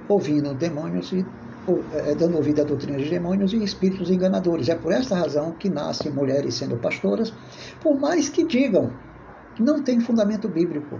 ouvindo 0.08 0.53
demônios 0.53 1.12
e 1.12 1.25
é, 1.94 2.15
dando 2.15 2.38
ouvido 2.38 2.62
a 2.62 2.63
doutrinas 2.63 3.03
de 3.03 3.10
demônios 3.10 3.51
e 3.51 3.62
espíritos 3.62 4.10
enganadores. 4.10 4.70
É 4.70 4.75
por 4.75 4.94
esta 4.94 5.15
razão 5.15 5.51
que 5.51 5.70
nascem 5.70 6.12
mulheres 6.12 6.56
sendo 6.56 6.77
pastoras, 6.77 7.34
por 7.82 8.00
mais 8.00 8.30
que 8.30 8.46
digam, 8.46 8.94
não 9.60 9.84
tem 9.84 10.00
fundamento 10.00 10.48
bíblico. 10.48 11.00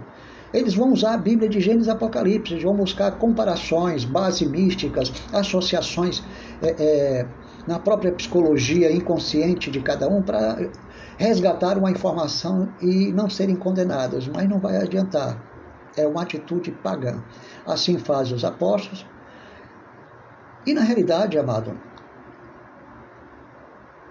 Eles 0.52 0.74
vão 0.74 0.92
usar 0.92 1.14
a 1.14 1.16
Bíblia 1.16 1.48
de 1.48 1.60
Gênesis 1.60 1.86
e 1.86 1.90
Apocalipse, 1.90 2.58
vão 2.58 2.74
buscar 2.76 3.12
comparações, 3.12 4.04
bases 4.04 4.46
místicas, 4.46 5.10
associações 5.32 6.22
é, 6.60 6.68
é, 6.78 7.28
na 7.66 7.78
própria 7.78 8.12
psicologia 8.12 8.92
inconsciente 8.92 9.70
de 9.70 9.80
cada 9.80 10.08
um 10.08 10.20
para 10.20 10.58
resgatar 11.16 11.78
uma 11.78 11.90
informação 11.90 12.68
e 12.82 13.10
não 13.12 13.30
serem 13.30 13.56
condenados, 13.56 14.28
mas 14.28 14.48
não 14.48 14.58
vai 14.58 14.76
adiantar. 14.76 15.42
É 15.96 16.06
uma 16.06 16.22
atitude 16.22 16.70
pagã. 16.70 17.22
Assim 17.66 17.98
fazem 17.98 18.34
os 18.34 18.44
apóstolos. 18.44 19.06
E 20.66 20.74
na 20.74 20.82
realidade, 20.82 21.38
amado, 21.38 21.78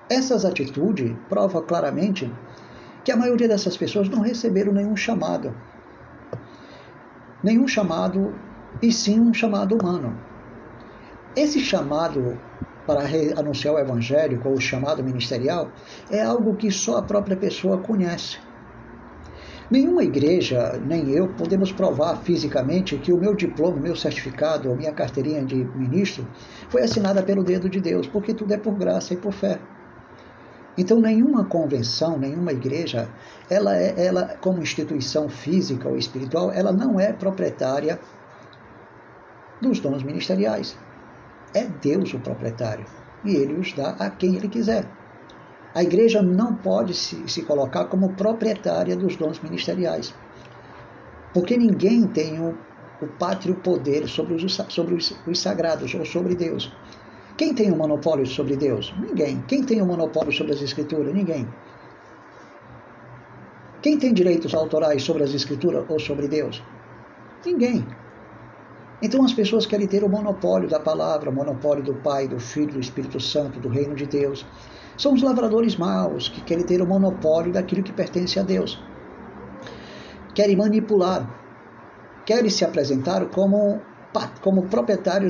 essas 0.09 0.43
atitudes 0.43 1.15
provam 1.29 1.61
claramente 1.61 2.31
que 3.03 3.11
a 3.11 3.17
maioria 3.17 3.47
dessas 3.47 3.77
pessoas 3.77 4.09
não 4.09 4.21
receberam 4.21 4.73
nenhum 4.73 4.95
chamado 4.95 5.55
nenhum 7.43 7.67
chamado, 7.67 8.33
e 8.81 8.91
sim 8.91 9.19
um 9.19 9.33
chamado 9.33 9.77
humano. 9.77 10.17
Esse 11.35 11.59
chamado 11.59 12.37
para 12.85 13.01
anunciar 13.37 13.75
o 13.75 13.79
evangelho, 13.79 14.41
ou 14.43 14.53
o 14.53 14.61
chamado 14.61 15.03
ministerial, 15.03 15.71
é 16.09 16.21
algo 16.21 16.55
que 16.55 16.71
só 16.71 16.97
a 16.97 17.03
própria 17.03 17.37
pessoa 17.37 17.77
conhece. 17.77 18.37
Nenhuma 19.69 20.03
igreja, 20.03 20.77
nem 20.85 21.11
eu, 21.11 21.29
podemos 21.29 21.71
provar 21.71 22.17
fisicamente 22.17 22.97
que 22.97 23.13
o 23.13 23.17
meu 23.17 23.33
diploma, 23.33 23.79
meu 23.79 23.95
certificado, 23.95 24.69
ou 24.69 24.75
minha 24.75 24.91
carteirinha 24.91 25.45
de 25.45 25.55
ministro 25.55 26.27
foi 26.67 26.81
assinada 26.81 27.23
pelo 27.23 27.41
dedo 27.41 27.69
de 27.69 27.79
Deus, 27.79 28.05
porque 28.05 28.33
tudo 28.33 28.53
é 28.53 28.57
por 28.57 28.73
graça 28.73 29.13
e 29.13 29.17
por 29.17 29.31
fé. 29.31 29.59
Então, 30.77 30.99
nenhuma 30.99 31.45
convenção, 31.45 32.17
nenhuma 32.17 32.51
igreja, 32.51 33.09
ela, 33.49 33.75
é, 33.75 34.05
ela 34.05 34.37
como 34.39 34.61
instituição 34.61 35.27
física 35.27 35.89
ou 35.89 35.97
espiritual, 35.97 36.51
ela 36.51 36.71
não 36.71 36.99
é 36.99 37.11
proprietária 37.11 37.99
dos 39.61 39.79
dons 39.79 40.03
ministeriais. 40.03 40.77
É 41.53 41.65
Deus 41.65 42.13
o 42.13 42.19
proprietário 42.19 42.85
e 43.23 43.35
ele 43.35 43.53
os 43.53 43.73
dá 43.73 43.91
a 43.99 44.09
quem 44.09 44.35
ele 44.35 44.47
quiser. 44.47 44.85
A 45.73 45.83
igreja 45.83 46.21
não 46.21 46.55
pode 46.55 46.93
se, 46.93 47.23
se 47.27 47.43
colocar 47.43 47.85
como 47.85 48.13
proprietária 48.13 48.95
dos 48.95 49.15
dons 49.15 49.39
ministeriais, 49.39 50.13
porque 51.33 51.55
ninguém 51.55 52.05
tem 52.07 52.39
o, 52.41 52.57
o 53.01 53.07
pátrio 53.07 53.55
poder 53.55 54.07
sobre 54.07 54.33
os, 54.33 54.53
sobre 54.69 54.95
os, 54.95 55.17
os 55.25 55.39
sagrados 55.39 55.93
ou 55.93 56.05
sobre 56.05 56.35
Deus. 56.35 56.73
Quem 57.41 57.55
tem 57.55 57.71
o 57.71 57.73
um 57.73 57.77
monopólio 57.77 58.23
sobre 58.23 58.55
Deus? 58.55 58.93
Ninguém. 58.99 59.41
Quem 59.47 59.63
tem 59.63 59.81
o 59.81 59.83
um 59.83 59.87
monopólio 59.87 60.31
sobre 60.31 60.53
as 60.53 60.61
Escrituras? 60.61 61.11
Ninguém. 61.11 61.47
Quem 63.81 63.97
tem 63.97 64.13
direitos 64.13 64.53
autorais 64.53 65.01
sobre 65.01 65.23
as 65.23 65.33
Escrituras 65.33 65.83
ou 65.89 65.99
sobre 65.99 66.27
Deus? 66.27 66.61
Ninguém. 67.43 67.83
Então 69.01 69.25
as 69.25 69.33
pessoas 69.33 69.65
querem 69.65 69.87
ter 69.87 70.03
o 70.03 70.07
monopólio 70.07 70.69
da 70.69 70.79
palavra, 70.79 71.31
o 71.31 71.33
monopólio 71.33 71.83
do 71.83 71.95
Pai, 71.95 72.27
do 72.27 72.39
Filho, 72.39 72.73
do 72.73 72.79
Espírito 72.79 73.19
Santo, 73.19 73.59
do 73.59 73.69
reino 73.69 73.95
de 73.95 74.05
Deus. 74.05 74.45
São 74.95 75.11
os 75.13 75.23
lavradores 75.23 75.75
maus 75.75 76.29
que 76.29 76.41
querem 76.41 76.63
ter 76.63 76.79
o 76.79 76.85
monopólio 76.85 77.51
daquilo 77.51 77.81
que 77.81 77.91
pertence 77.91 78.39
a 78.39 78.43
Deus. 78.43 78.79
Querem 80.35 80.55
manipular, 80.55 81.27
querem 82.23 82.51
se 82.51 82.63
apresentar 82.63 83.25
como, 83.29 83.81
como 84.43 84.67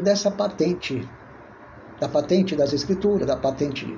dessa 0.03 0.29
patente, 0.29 1.07
da 2.01 2.09
patente 2.09 2.55
das 2.55 2.73
Escrituras, 2.73 3.27
da 3.27 3.37
patente 3.37 3.95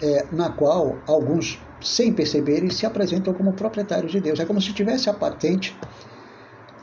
é, 0.00 0.26
na 0.30 0.50
qual 0.50 0.96
alguns, 1.08 1.60
sem 1.80 2.12
perceberem, 2.12 2.70
se 2.70 2.86
apresentam 2.86 3.34
como 3.34 3.52
proprietários 3.52 4.12
de 4.12 4.20
Deus. 4.20 4.38
É 4.38 4.44
como 4.44 4.62
se 4.62 4.72
tivesse 4.72 5.10
a 5.10 5.12
patente 5.12 5.76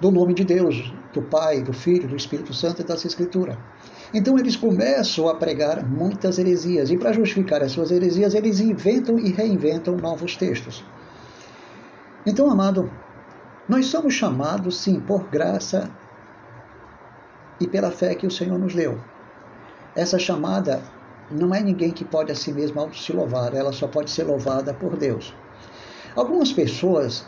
do 0.01 0.11
nome 0.11 0.33
de 0.33 0.43
Deus, 0.43 0.93
do 1.13 1.21
Pai, 1.21 1.61
do 1.61 1.71
Filho, 1.71 2.09
do 2.09 2.15
Espírito 2.17 2.53
Santo 2.53 2.81
e 2.81 2.83
das 2.83 3.05
Escrituras. 3.05 3.57
Então 4.13 4.37
eles 4.37 4.57
começam 4.57 5.29
a 5.29 5.35
pregar 5.35 5.87
muitas 5.87 6.37
heresias, 6.37 6.91
e 6.91 6.97
para 6.97 7.13
justificar 7.13 7.63
as 7.63 7.71
suas 7.71 7.89
heresias, 7.89 8.33
eles 8.33 8.59
inventam 8.59 9.17
e 9.17 9.31
reinventam 9.31 9.95
novos 9.95 10.35
textos. 10.35 10.83
Então, 12.25 12.51
amado, 12.51 12.91
nós 13.67 13.85
somos 13.85 14.13
chamados, 14.13 14.81
sim, 14.81 14.99
por 14.99 15.29
graça 15.29 15.89
e 17.61 17.67
pela 17.67 17.91
fé 17.91 18.13
que 18.13 18.27
o 18.27 18.31
Senhor 18.31 18.59
nos 18.59 18.75
deu. 18.75 19.12
Essa 19.95 20.17
chamada 20.17 20.81
não 21.29 21.53
é 21.53 21.61
ninguém 21.61 21.91
que 21.91 22.03
pode 22.03 22.31
a 22.31 22.35
si 22.35 22.51
mesmo 22.51 22.93
se 22.93 23.13
louvar, 23.13 23.53
ela 23.53 23.71
só 23.71 23.87
pode 23.87 24.09
ser 24.09 24.23
louvada 24.23 24.73
por 24.73 24.97
Deus. 24.97 25.33
Algumas 26.15 26.51
pessoas 26.51 27.25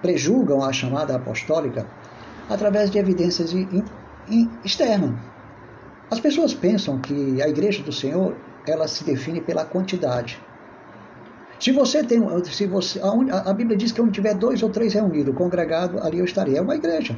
prejulgam 0.00 0.62
a 0.62 0.72
chamada 0.72 1.14
apostólica 1.14 1.86
através 2.48 2.90
de 2.90 2.98
evidências 2.98 3.52
externas. 4.64 5.14
As 6.10 6.20
pessoas 6.20 6.52
pensam 6.52 6.98
que 6.98 7.40
a 7.40 7.48
igreja 7.48 7.82
do 7.82 7.92
Senhor 7.92 8.36
ela 8.66 8.86
se 8.86 9.04
define 9.04 9.40
pela 9.40 9.64
quantidade. 9.64 10.40
Se 11.58 11.70
você 11.70 12.02
tem, 12.02 12.20
se 12.44 12.66
você, 12.66 13.00
a, 13.00 13.50
a 13.50 13.54
Bíblia 13.54 13.76
diz 13.76 13.92
que 13.92 14.00
onde 14.00 14.12
tiver 14.12 14.34
dois 14.34 14.62
ou 14.62 14.70
três 14.70 14.92
reunidos, 14.94 15.34
congregado, 15.34 16.00
ali 16.00 16.18
eu 16.18 16.24
estarei. 16.24 16.56
É 16.56 16.60
uma 16.60 16.74
igreja. 16.74 17.16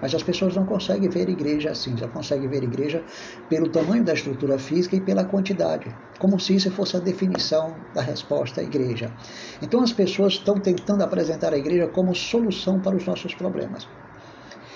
Mas 0.00 0.14
as 0.14 0.22
pessoas 0.22 0.54
não 0.54 0.64
conseguem 0.64 1.08
ver 1.08 1.28
igreja 1.28 1.70
assim, 1.70 1.96
só 1.96 2.08
conseguem 2.08 2.48
ver 2.48 2.62
igreja 2.62 3.02
pelo 3.48 3.68
tamanho 3.68 4.04
da 4.04 4.12
estrutura 4.12 4.58
física 4.58 4.96
e 4.96 5.00
pela 5.00 5.24
quantidade, 5.24 5.94
como 6.18 6.38
se 6.38 6.54
isso 6.54 6.70
fosse 6.70 6.96
a 6.96 7.00
definição 7.00 7.74
da 7.94 8.00
resposta 8.00 8.60
à 8.60 8.64
igreja. 8.64 9.12
Então 9.60 9.82
as 9.82 9.92
pessoas 9.92 10.34
estão 10.34 10.54
tentando 10.58 11.02
apresentar 11.02 11.52
a 11.52 11.58
igreja 11.58 11.88
como 11.88 12.14
solução 12.14 12.80
para 12.80 12.96
os 12.96 13.04
nossos 13.04 13.34
problemas. 13.34 13.86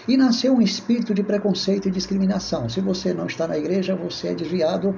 E 0.09 0.17
nasceu 0.17 0.53
um 0.53 0.61
espírito 0.61 1.15
de 1.15 1.23
preconceito 1.23 1.89
e 1.89 1.91
discriminação. 1.91 2.69
Se 2.69 2.81
você 2.81 3.15
não 3.15 3.27
está 3.27 3.47
na 3.47 3.57
igreja, 3.57 3.95
você 3.95 4.29
é 4.29 4.35
desviado 4.35 4.95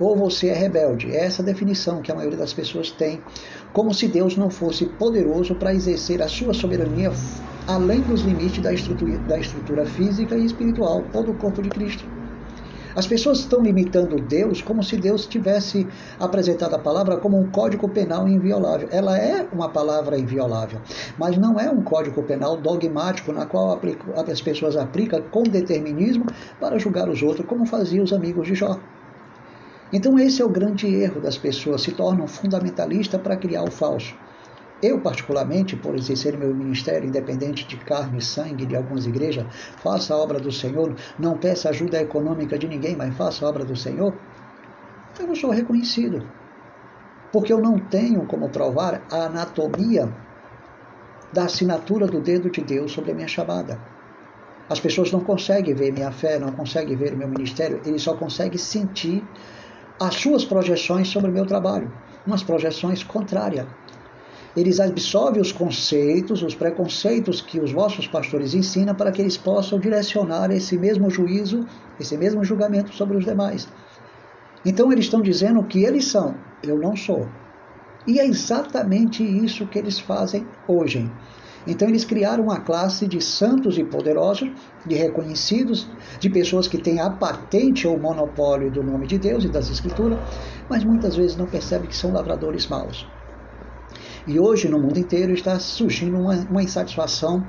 ou 0.00 0.16
você 0.16 0.48
é 0.48 0.54
rebelde. 0.54 1.12
É 1.12 1.24
essa 1.24 1.42
definição 1.42 2.02
que 2.02 2.10
a 2.10 2.14
maioria 2.14 2.38
das 2.38 2.52
pessoas 2.52 2.90
tem, 2.90 3.22
como 3.72 3.94
se 3.94 4.08
Deus 4.08 4.36
não 4.36 4.50
fosse 4.50 4.86
poderoso 4.86 5.54
para 5.54 5.74
exercer 5.74 6.22
a 6.22 6.28
sua 6.28 6.52
soberania 6.52 7.12
além 7.66 8.00
dos 8.00 8.22
limites 8.22 8.62
da 8.62 8.72
estrutura, 8.72 9.18
da 9.18 9.38
estrutura 9.38 9.86
física 9.86 10.36
e 10.36 10.44
espiritual 10.44 11.04
ou 11.12 11.22
do 11.22 11.34
corpo 11.34 11.62
de 11.62 11.70
Cristo. 11.70 12.04
As 12.94 13.06
pessoas 13.06 13.38
estão 13.38 13.62
limitando 13.62 14.16
Deus 14.16 14.60
como 14.60 14.82
se 14.82 14.98
Deus 14.98 15.26
tivesse 15.26 15.86
apresentado 16.20 16.74
a 16.74 16.78
palavra 16.78 17.16
como 17.16 17.38
um 17.38 17.50
código 17.50 17.88
penal 17.88 18.28
inviolável. 18.28 18.86
Ela 18.90 19.18
é 19.18 19.48
uma 19.50 19.70
palavra 19.70 20.18
inviolável, 20.18 20.78
mas 21.18 21.38
não 21.38 21.58
é 21.58 21.70
um 21.70 21.82
código 21.82 22.22
penal 22.22 22.56
dogmático 22.58 23.32
na 23.32 23.46
qual 23.46 23.80
as 24.30 24.42
pessoas 24.42 24.76
aplicam 24.76 25.22
com 25.30 25.42
determinismo 25.42 26.26
para 26.60 26.78
julgar 26.78 27.08
os 27.08 27.22
outros, 27.22 27.46
como 27.46 27.64
faziam 27.64 28.04
os 28.04 28.12
amigos 28.12 28.46
de 28.46 28.54
Jó. 28.54 28.78
Então, 29.92 30.18
esse 30.18 30.40
é 30.40 30.44
o 30.44 30.48
grande 30.48 30.86
erro 30.86 31.20
das 31.20 31.36
pessoas, 31.36 31.82
se 31.82 31.92
tornam 31.92 32.26
fundamentalistas 32.26 33.20
para 33.20 33.36
criar 33.36 33.62
o 33.62 33.70
falso. 33.70 34.14
Eu, 34.82 35.00
particularmente, 35.00 35.76
por 35.76 35.94
exercer 35.94 36.36
meu 36.36 36.52
ministério 36.54 37.06
independente 37.06 37.68
de 37.68 37.76
carne 37.76 38.18
e 38.18 38.22
sangue 38.22 38.66
de 38.66 38.74
algumas 38.74 39.06
igrejas, 39.06 39.46
faço 39.76 40.12
a 40.12 40.16
obra 40.16 40.40
do 40.40 40.50
Senhor, 40.50 40.96
não 41.18 41.36
peço 41.36 41.68
ajuda 41.68 42.00
econômica 42.00 42.58
de 42.58 42.66
ninguém, 42.66 42.96
mas 42.96 43.14
faço 43.14 43.44
a 43.44 43.48
obra 43.48 43.64
do 43.64 43.76
Senhor, 43.76 44.12
eu 45.20 45.26
não 45.26 45.36
sou 45.36 45.50
reconhecido. 45.50 46.26
Porque 47.30 47.52
eu 47.52 47.60
não 47.60 47.78
tenho 47.78 48.26
como 48.26 48.48
provar 48.48 49.02
a 49.10 49.26
anatomia 49.26 50.08
da 51.32 51.44
assinatura 51.44 52.06
do 52.06 52.20
dedo 52.20 52.50
de 52.50 52.60
Deus 52.60 52.92
sobre 52.92 53.12
a 53.12 53.14
minha 53.14 53.28
chamada. 53.28 53.78
As 54.68 54.80
pessoas 54.80 55.12
não 55.12 55.20
conseguem 55.20 55.74
ver 55.74 55.92
minha 55.92 56.10
fé, 56.10 56.38
não 56.38 56.50
conseguem 56.50 56.96
ver 56.96 57.14
o 57.14 57.16
meu 57.16 57.28
ministério, 57.28 57.80
eles 57.84 58.02
só 58.02 58.14
conseguem 58.14 58.58
sentir 58.58 59.22
as 60.02 60.16
suas 60.16 60.44
projeções 60.44 61.08
sobre 61.08 61.30
o 61.30 61.32
meu 61.32 61.46
trabalho, 61.46 61.92
umas 62.26 62.42
projeções 62.42 63.04
contrárias. 63.04 63.66
Eles 64.56 64.80
absorvem 64.80 65.40
os 65.40 65.52
conceitos, 65.52 66.42
os 66.42 66.56
preconceitos 66.56 67.40
que 67.40 67.60
os 67.60 67.70
vossos 67.70 68.08
pastores 68.08 68.52
ensinam 68.52 68.96
para 68.96 69.12
que 69.12 69.22
eles 69.22 69.36
possam 69.36 69.78
direcionar 69.78 70.50
esse 70.50 70.76
mesmo 70.76 71.08
juízo, 71.08 71.64
esse 72.00 72.18
mesmo 72.18 72.44
julgamento 72.44 72.92
sobre 72.92 73.16
os 73.16 73.24
demais. 73.24 73.68
Então 74.64 74.92
eles 74.92 75.04
estão 75.04 75.22
dizendo 75.22 75.62
que 75.62 75.84
eles 75.84 76.06
são, 76.06 76.34
eu 76.64 76.76
não 76.76 76.96
sou. 76.96 77.28
E 78.04 78.18
é 78.18 78.26
exatamente 78.26 79.22
isso 79.22 79.66
que 79.68 79.78
eles 79.78 80.00
fazem 80.00 80.44
hoje. 80.66 81.08
Então 81.66 81.88
eles 81.88 82.04
criaram 82.04 82.44
uma 82.44 82.60
classe 82.60 83.06
de 83.06 83.20
santos 83.20 83.78
e 83.78 83.84
poderosos, 83.84 84.50
de 84.84 84.94
reconhecidos, 84.94 85.88
de 86.18 86.28
pessoas 86.28 86.66
que 86.66 86.78
têm 86.78 87.00
a 87.00 87.10
patente 87.10 87.86
ou 87.86 87.98
monopólio 87.98 88.70
do 88.70 88.82
nome 88.82 89.06
de 89.06 89.18
Deus 89.18 89.44
e 89.44 89.48
das 89.48 89.70
Escrituras, 89.70 90.18
mas 90.68 90.84
muitas 90.84 91.16
vezes 91.16 91.36
não 91.36 91.46
percebem 91.46 91.88
que 91.88 91.96
são 91.96 92.12
lavradores 92.12 92.66
maus. 92.66 93.06
E 94.26 94.38
hoje 94.38 94.68
no 94.68 94.78
mundo 94.78 94.98
inteiro 94.98 95.32
está 95.32 95.58
surgindo 95.58 96.16
uma, 96.16 96.34
uma 96.50 96.62
insatisfação 96.62 97.44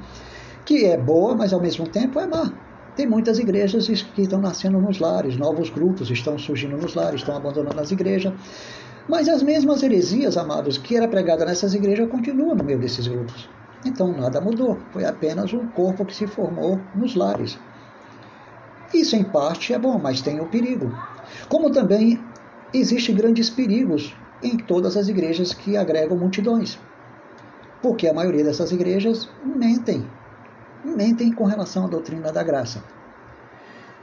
que 0.66 0.86
é 0.86 0.98
boa, 0.98 1.36
mas 1.36 1.54
ao 1.54 1.62
mesmo 1.62 1.88
tempo 1.88 2.20
é 2.20 2.28
má. 2.28 2.52
Tem 2.96 3.08
muitas 3.08 3.40
igrejas 3.40 3.88
que 3.88 4.22
estão 4.22 4.40
nascendo 4.40 4.80
nos 4.80 5.00
lares, 5.00 5.36
novos 5.36 5.70
grupos 5.70 6.12
estão 6.12 6.38
surgindo 6.38 6.78
nos 6.78 6.94
lares, 6.94 7.22
estão 7.22 7.36
abandonando 7.36 7.80
as 7.80 7.92
igrejas. 7.92 8.34
Mas 9.10 9.28
as 9.28 9.42
mesmas 9.42 9.82
heresias, 9.84 10.38
amados, 10.38 10.78
que 10.78 10.96
era 10.96 11.08
pregada 11.08 11.44
nessas 11.44 11.74
igrejas, 11.74 12.08
continuam 12.10 12.56
no 12.56 12.64
meio 12.64 12.80
desses 12.80 13.08
grupos. 13.08 13.50
Então 13.86 14.12
nada 14.12 14.40
mudou, 14.40 14.80
foi 14.92 15.06
apenas 15.06 15.54
um 15.54 15.68
corpo 15.68 16.06
que 16.06 16.16
se 16.16 16.28
formou 16.28 16.80
nos 16.96 17.16
lares. 17.16 17.60
Isso 18.94 19.16
em 19.16 19.24
parte 19.24 19.74
é 19.74 19.80
bom, 19.80 19.98
mas 19.98 20.22
tem 20.22 20.40
o 20.40 20.46
perigo. 20.46 20.96
Como 21.50 21.72
também 21.72 22.24
existem 22.74 23.16
grandes 23.16 23.50
perigos 23.50 24.16
em 24.42 24.58
todas 24.58 24.96
as 24.96 25.08
igrejas 25.08 25.54
que 25.54 25.76
agregam 25.76 26.18
multidões. 26.18 26.80
Porque 27.82 28.08
a 28.08 28.14
maioria 28.14 28.44
dessas 28.44 28.72
igrejas 28.72 29.30
mentem. 29.44 30.08
Mentem 30.84 31.32
com 31.32 31.46
relação 31.46 31.86
à 31.86 31.88
doutrina 31.88 32.32
da 32.32 32.44
graça. 32.44 32.84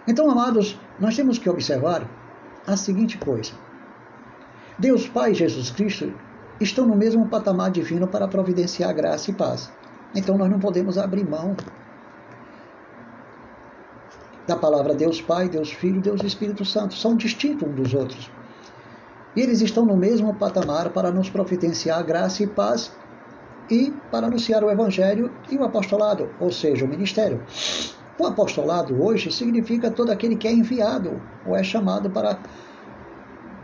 Então, 0.06 0.30
amados, 0.30 0.78
nós 0.98 1.14
temos 1.14 1.38
que 1.38 1.48
observar 1.48 2.08
a 2.66 2.76
seguinte 2.76 3.16
coisa: 3.18 3.52
Deus 4.78 5.06
Pai 5.06 5.34
Jesus 5.34 5.70
Cristo 5.70 6.12
estão 6.60 6.86
no 6.86 6.94
mesmo 6.94 7.26
patamar 7.26 7.70
divino 7.70 8.06
para 8.06 8.28
providenciar 8.28 8.94
graça 8.94 9.30
e 9.30 9.34
paz. 9.34 9.72
Então 10.14 10.36
nós 10.36 10.50
não 10.50 10.58
podemos 10.58 10.98
abrir 10.98 11.28
mão 11.28 11.56
da 14.46 14.56
palavra 14.56 14.94
Deus 14.94 15.22
Pai, 15.22 15.48
Deus 15.48 15.70
Filho, 15.72 16.00
Deus 16.00 16.22
Espírito 16.22 16.64
Santo. 16.64 16.94
São 16.94 17.16
distintos 17.16 17.68
uns 17.68 17.74
dos 17.74 17.94
outros. 17.94 18.30
E 19.34 19.40
eles 19.40 19.60
estão 19.60 19.86
no 19.86 19.96
mesmo 19.96 20.34
patamar 20.34 20.90
para 20.90 21.10
nos 21.10 21.30
providenciar 21.30 22.04
graça 22.04 22.42
e 22.42 22.46
paz 22.46 22.92
e 23.70 23.92
para 24.10 24.26
anunciar 24.26 24.64
o 24.64 24.70
Evangelho 24.70 25.30
e 25.48 25.56
o 25.56 25.62
apostolado, 25.62 26.28
ou 26.40 26.50
seja, 26.50 26.84
o 26.84 26.88
ministério. 26.88 27.40
O 28.18 28.26
apostolado 28.26 29.00
hoje 29.00 29.30
significa 29.30 29.90
todo 29.90 30.10
aquele 30.10 30.34
que 30.34 30.48
é 30.48 30.52
enviado 30.52 31.22
ou 31.46 31.54
é 31.54 31.62
chamado 31.62 32.10
para 32.10 32.38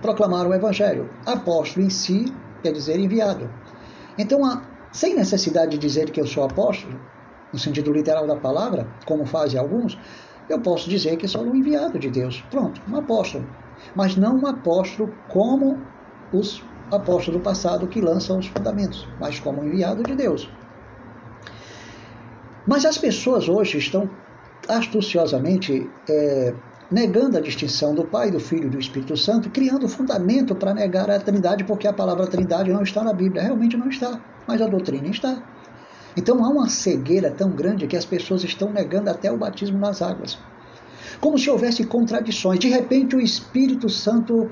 proclamar 0.01 0.47
o 0.47 0.55
Evangelho. 0.55 1.11
Apóstolo 1.27 1.85
em 1.85 1.91
si 1.91 2.33
quer 2.67 2.73
dizer 2.73 2.99
enviado. 2.99 3.49
Então, 4.19 4.41
sem 4.91 5.15
necessidade 5.15 5.73
de 5.73 5.79
dizer 5.79 6.11
que 6.11 6.21
eu 6.21 6.27
sou 6.27 6.45
apóstolo, 6.45 6.99
no 7.53 7.59
sentido 7.59 7.93
literal 7.93 8.27
da 8.27 8.37
palavra, 8.37 8.89
como 9.05 9.25
fazem 9.25 9.59
alguns, 9.59 9.97
eu 10.49 10.61
posso 10.61 10.91
dizer 10.91 11.17
que 11.17 11.29
sou 11.29 11.43
um 11.45 11.55
enviado 11.55 11.99
de 11.99 12.11
Deus. 12.11 12.45
Pronto, 12.51 12.81
um 12.89 12.97
apóstolo. 12.97 13.47
Mas 13.95 14.17
não 14.17 14.37
um 14.37 14.47
apóstolo 14.47 15.13
como 15.29 15.79
os 16.33 16.63
apóstolos 16.91 17.39
do 17.39 17.41
passado 17.41 17.87
que 17.87 18.01
lançam 18.01 18.39
os 18.39 18.47
fundamentos, 18.47 19.07
mas 19.21 19.39
como 19.39 19.63
enviado 19.63 20.03
de 20.03 20.17
Deus. 20.17 20.51
Mas 22.67 22.85
as 22.85 22.99
pessoas 22.99 23.49
hoje 23.49 23.79
estão 23.79 24.11
astuciosamente 24.69 25.89
é, 26.09 26.55
negando 26.91 27.37
a 27.37 27.41
distinção 27.41 27.95
do 27.95 28.05
Pai, 28.05 28.31
do 28.31 28.39
Filho 28.39 28.67
e 28.67 28.71
do 28.71 28.79
Espírito 28.79 29.17
Santo, 29.17 29.51
criando 29.51 29.89
fundamento 29.89 30.55
para 30.55 30.73
negar 30.73 31.11
a 31.11 31.19
Trindade, 31.19 31.65
porque 31.65 31.89
a 31.89 31.93
palavra 31.93 32.27
Trindade 32.27 32.73
não 32.73 32.83
está 32.83 33.03
na 33.03 33.13
Bíblia. 33.13 33.43
Realmente 33.43 33.77
não 33.77 33.89
está, 33.89 34.21
mas 34.47 34.63
a 34.63 34.67
doutrina 34.67 35.09
está. 35.09 35.43
Então 36.17 36.45
há 36.45 36.49
uma 36.49 36.69
cegueira 36.69 37.31
tão 37.31 37.51
grande 37.51 37.87
que 37.87 37.97
as 37.97 38.05
pessoas 38.05 38.43
estão 38.43 38.73
negando 38.73 39.11
até 39.11 39.31
o 39.31 39.37
batismo 39.37 39.79
nas 39.79 40.01
águas. 40.01 40.39
Como 41.21 41.39
se 41.39 41.51
houvesse 41.51 41.85
contradições. 41.85 42.59
De 42.59 42.69
repente 42.69 43.17
o 43.17 43.21
Espírito 43.21 43.89
Santo 43.89 44.51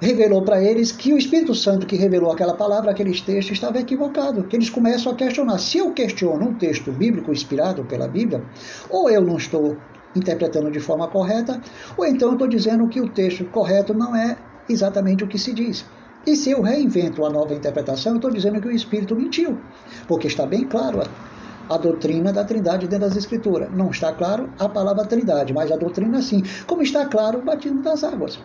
revelou 0.00 0.42
para 0.42 0.62
eles 0.62 0.92
que 0.92 1.12
o 1.12 1.18
Espírito 1.18 1.54
Santo 1.54 1.86
que 1.86 1.96
revelou 1.96 2.30
aquela 2.30 2.54
palavra, 2.54 2.90
aqueles 2.90 3.20
textos, 3.20 3.52
estava 3.52 3.78
equivocado. 3.78 4.44
Que 4.44 4.56
eles 4.56 4.70
começam 4.70 5.12
a 5.12 5.14
questionar. 5.14 5.58
Se 5.58 5.78
eu 5.78 5.92
questiono 5.92 6.48
um 6.48 6.54
texto 6.54 6.90
bíblico 6.90 7.30
inspirado 7.30 7.84
pela 7.84 8.08
Bíblia, 8.08 8.42
ou 8.90 9.08
eu 9.08 9.22
não 9.22 9.36
estou 9.36 9.76
interpretando 10.16 10.70
de 10.70 10.80
forma 10.80 11.08
correta, 11.08 11.60
ou 11.96 12.04
então 12.04 12.28
eu 12.28 12.32
estou 12.34 12.48
dizendo 12.48 12.88
que 12.88 13.00
o 13.00 13.08
texto 13.08 13.44
correto 13.46 13.94
não 13.94 14.16
é 14.16 14.36
exatamente 14.68 15.24
o 15.24 15.28
que 15.28 15.38
se 15.38 15.52
diz. 15.52 15.84
E 16.26 16.34
se 16.34 16.50
eu 16.50 16.60
reinvento 16.60 17.22
uma 17.22 17.30
nova 17.30 17.54
interpretação, 17.54 18.12
eu 18.12 18.16
estou 18.16 18.32
dizendo 18.32 18.60
que 18.60 18.66
o 18.66 18.72
Espírito 18.72 19.14
mentiu, 19.14 19.58
porque 20.08 20.26
está 20.26 20.44
bem 20.44 20.64
claro 20.64 21.00
a, 21.00 21.74
a 21.74 21.78
doutrina 21.78 22.32
da 22.32 22.44
Trindade 22.44 22.88
dentro 22.88 23.06
das 23.06 23.16
Escrituras. 23.16 23.70
Não 23.72 23.90
está 23.90 24.12
claro 24.12 24.50
a 24.58 24.68
palavra 24.68 25.04
Trindade, 25.04 25.54
mas 25.54 25.70
a 25.70 25.76
doutrina 25.76 26.20
sim. 26.20 26.42
Como 26.66 26.82
está 26.82 27.06
claro 27.06 27.38
o 27.38 27.44
batismo 27.44 27.80
das 27.80 28.02
águas. 28.02 28.40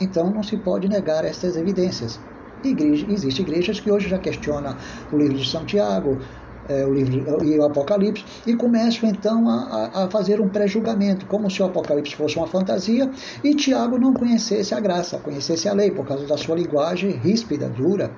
Então 0.00 0.30
não 0.30 0.44
se 0.44 0.56
pode 0.56 0.88
negar 0.88 1.24
estas 1.24 1.56
evidências. 1.56 2.20
Igreja, 2.62 3.06
Existem 3.10 3.44
igrejas 3.44 3.80
que 3.80 3.90
hoje 3.90 4.08
já 4.08 4.18
questionam 4.18 4.76
o 5.12 5.18
livro 5.18 5.36
de 5.36 5.48
Santiago, 5.48 6.18
é, 6.68 6.84
o 6.84 6.92
livro 6.92 7.44
e 7.44 7.58
o 7.58 7.64
Apocalipse, 7.64 8.24
e 8.46 8.54
começam 8.56 9.08
então 9.08 9.48
a, 9.48 10.04
a 10.04 10.10
fazer 10.10 10.40
um 10.40 10.48
pré-julgamento, 10.48 11.26
como 11.26 11.50
se 11.50 11.62
o 11.62 11.66
Apocalipse 11.66 12.14
fosse 12.14 12.36
uma 12.36 12.46
fantasia 12.46 13.10
e 13.42 13.54
Tiago 13.54 13.98
não 13.98 14.14
conhecesse 14.14 14.74
a 14.74 14.80
graça, 14.80 15.18
conhecesse 15.18 15.68
a 15.68 15.72
lei, 15.72 15.90
por 15.90 16.06
causa 16.06 16.26
da 16.26 16.36
sua 16.36 16.56
linguagem 16.56 17.10
ríspida, 17.10 17.68
dura. 17.68 18.10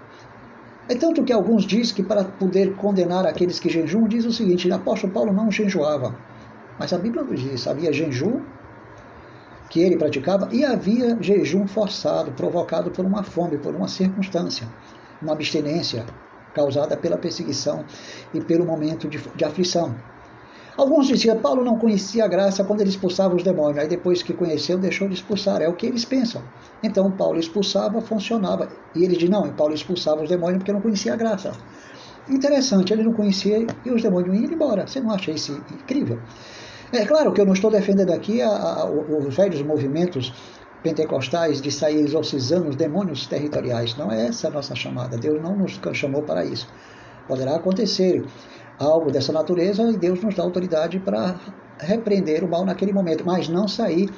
É 0.88 0.94
tanto 0.94 1.24
que 1.24 1.32
alguns 1.32 1.64
dizem 1.64 1.94
que 1.96 2.02
para 2.02 2.24
poder 2.24 2.76
condenar 2.76 3.26
aqueles 3.26 3.58
que 3.58 3.68
jejuam, 3.68 4.06
diz 4.06 4.24
o 4.24 4.32
seguinte: 4.32 4.68
o 4.68 4.74
apóstolo 4.74 5.12
Paulo 5.12 5.32
não 5.32 5.50
jejuava. 5.50 6.14
Mas 6.78 6.92
a 6.92 6.98
Bíblia 6.98 7.24
nos 7.24 7.40
diz: 7.40 7.66
havia 7.66 7.92
jejum 7.92 8.40
que 9.68 9.80
ele 9.80 9.96
praticava 9.96 10.48
e 10.52 10.64
havia 10.64 11.18
jejum 11.20 11.66
forçado, 11.66 12.30
provocado 12.32 12.92
por 12.92 13.04
uma 13.04 13.24
fome, 13.24 13.58
por 13.58 13.74
uma 13.74 13.88
circunstância, 13.88 14.68
uma 15.20 15.32
abstinência 15.32 16.06
causada 16.56 16.96
pela 16.96 17.18
perseguição 17.18 17.84
e 18.32 18.40
pelo 18.40 18.64
momento 18.64 19.06
de, 19.06 19.18
de 19.18 19.44
aflição. 19.44 19.94
Alguns 20.76 21.06
diziam, 21.06 21.38
Paulo 21.38 21.64
não 21.64 21.78
conhecia 21.78 22.24
a 22.24 22.28
graça 22.28 22.64
quando 22.64 22.80
ele 22.80 22.90
expulsava 22.90 23.34
os 23.34 23.42
demônios, 23.42 23.78
aí 23.78 23.88
depois 23.88 24.22
que 24.22 24.34
conheceu, 24.34 24.78
deixou 24.78 25.08
de 25.08 25.14
expulsar, 25.14 25.62
é 25.62 25.68
o 25.68 25.74
que 25.74 25.86
eles 25.86 26.04
pensam. 26.04 26.42
Então 26.82 27.10
Paulo 27.10 27.38
expulsava, 27.38 28.00
funcionava. 28.00 28.68
E 28.94 29.04
ele 29.04 29.16
diz, 29.16 29.28
não, 29.28 29.50
Paulo 29.54 29.74
expulsava 29.74 30.22
os 30.22 30.28
demônios 30.28 30.58
porque 30.58 30.72
não 30.72 30.82
conhecia 30.82 31.12
a 31.14 31.16
graça. 31.16 31.52
Interessante, 32.28 32.92
ele 32.92 33.04
não 33.04 33.12
conhecia 33.12 33.66
e 33.84 33.90
os 33.90 34.02
demônios 34.02 34.34
iam 34.34 34.52
embora. 34.52 34.86
Você 34.86 35.00
não 35.00 35.10
acha 35.10 35.30
isso 35.30 35.62
incrível? 35.72 36.18
É 36.92 37.04
claro 37.04 37.32
que 37.32 37.40
eu 37.40 37.46
não 37.46 37.54
estou 37.54 37.70
defendendo 37.70 38.12
aqui 38.12 38.42
a, 38.42 38.48
a, 38.48 38.90
os 38.90 39.34
velhos 39.34 39.62
movimentos 39.62 40.32
pentecostais 40.86 41.60
de 41.60 41.72
sair 41.72 41.98
exorcizando 41.98 42.68
os 42.68 42.76
demônios 42.76 43.26
territoriais. 43.26 43.96
Não 43.96 44.12
é 44.12 44.28
essa 44.28 44.46
a 44.46 44.50
nossa 44.52 44.76
chamada. 44.76 45.18
Deus 45.18 45.42
não 45.42 45.56
nos 45.56 45.80
chamou 45.94 46.22
para 46.22 46.44
isso. 46.44 46.68
Poderá 47.26 47.56
acontecer 47.56 48.24
algo 48.78 49.10
dessa 49.10 49.32
natureza 49.32 49.82
e 49.90 49.96
Deus 49.96 50.22
nos 50.22 50.36
dá 50.36 50.44
autoridade 50.44 51.00
para 51.00 51.40
repreender 51.78 52.44
o 52.44 52.48
mal 52.48 52.64
naquele 52.64 52.92
momento, 52.92 53.24
mas 53.26 53.48
não 53.48 53.66
sair 53.66 54.08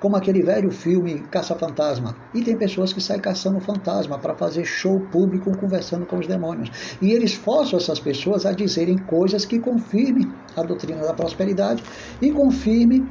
como 0.00 0.16
aquele 0.16 0.42
velho 0.42 0.70
filme 0.70 1.20
Caça-Fantasma. 1.30 2.16
E 2.32 2.42
tem 2.42 2.56
pessoas 2.56 2.90
que 2.90 3.02
saem 3.02 3.20
caçando 3.20 3.60
fantasma 3.60 4.18
para 4.18 4.34
fazer 4.34 4.64
show 4.64 4.98
público 5.12 5.54
conversando 5.58 6.06
com 6.06 6.16
os 6.18 6.26
demônios. 6.26 6.96
E 7.02 7.12
eles 7.12 7.34
forçam 7.34 7.78
essas 7.78 8.00
pessoas 8.00 8.46
a 8.46 8.52
dizerem 8.52 8.96
coisas 8.96 9.44
que 9.44 9.58
confirmem 9.58 10.32
a 10.56 10.62
doutrina 10.62 11.02
da 11.02 11.12
prosperidade 11.12 11.84
e 12.22 12.32
confirmem 12.32 13.06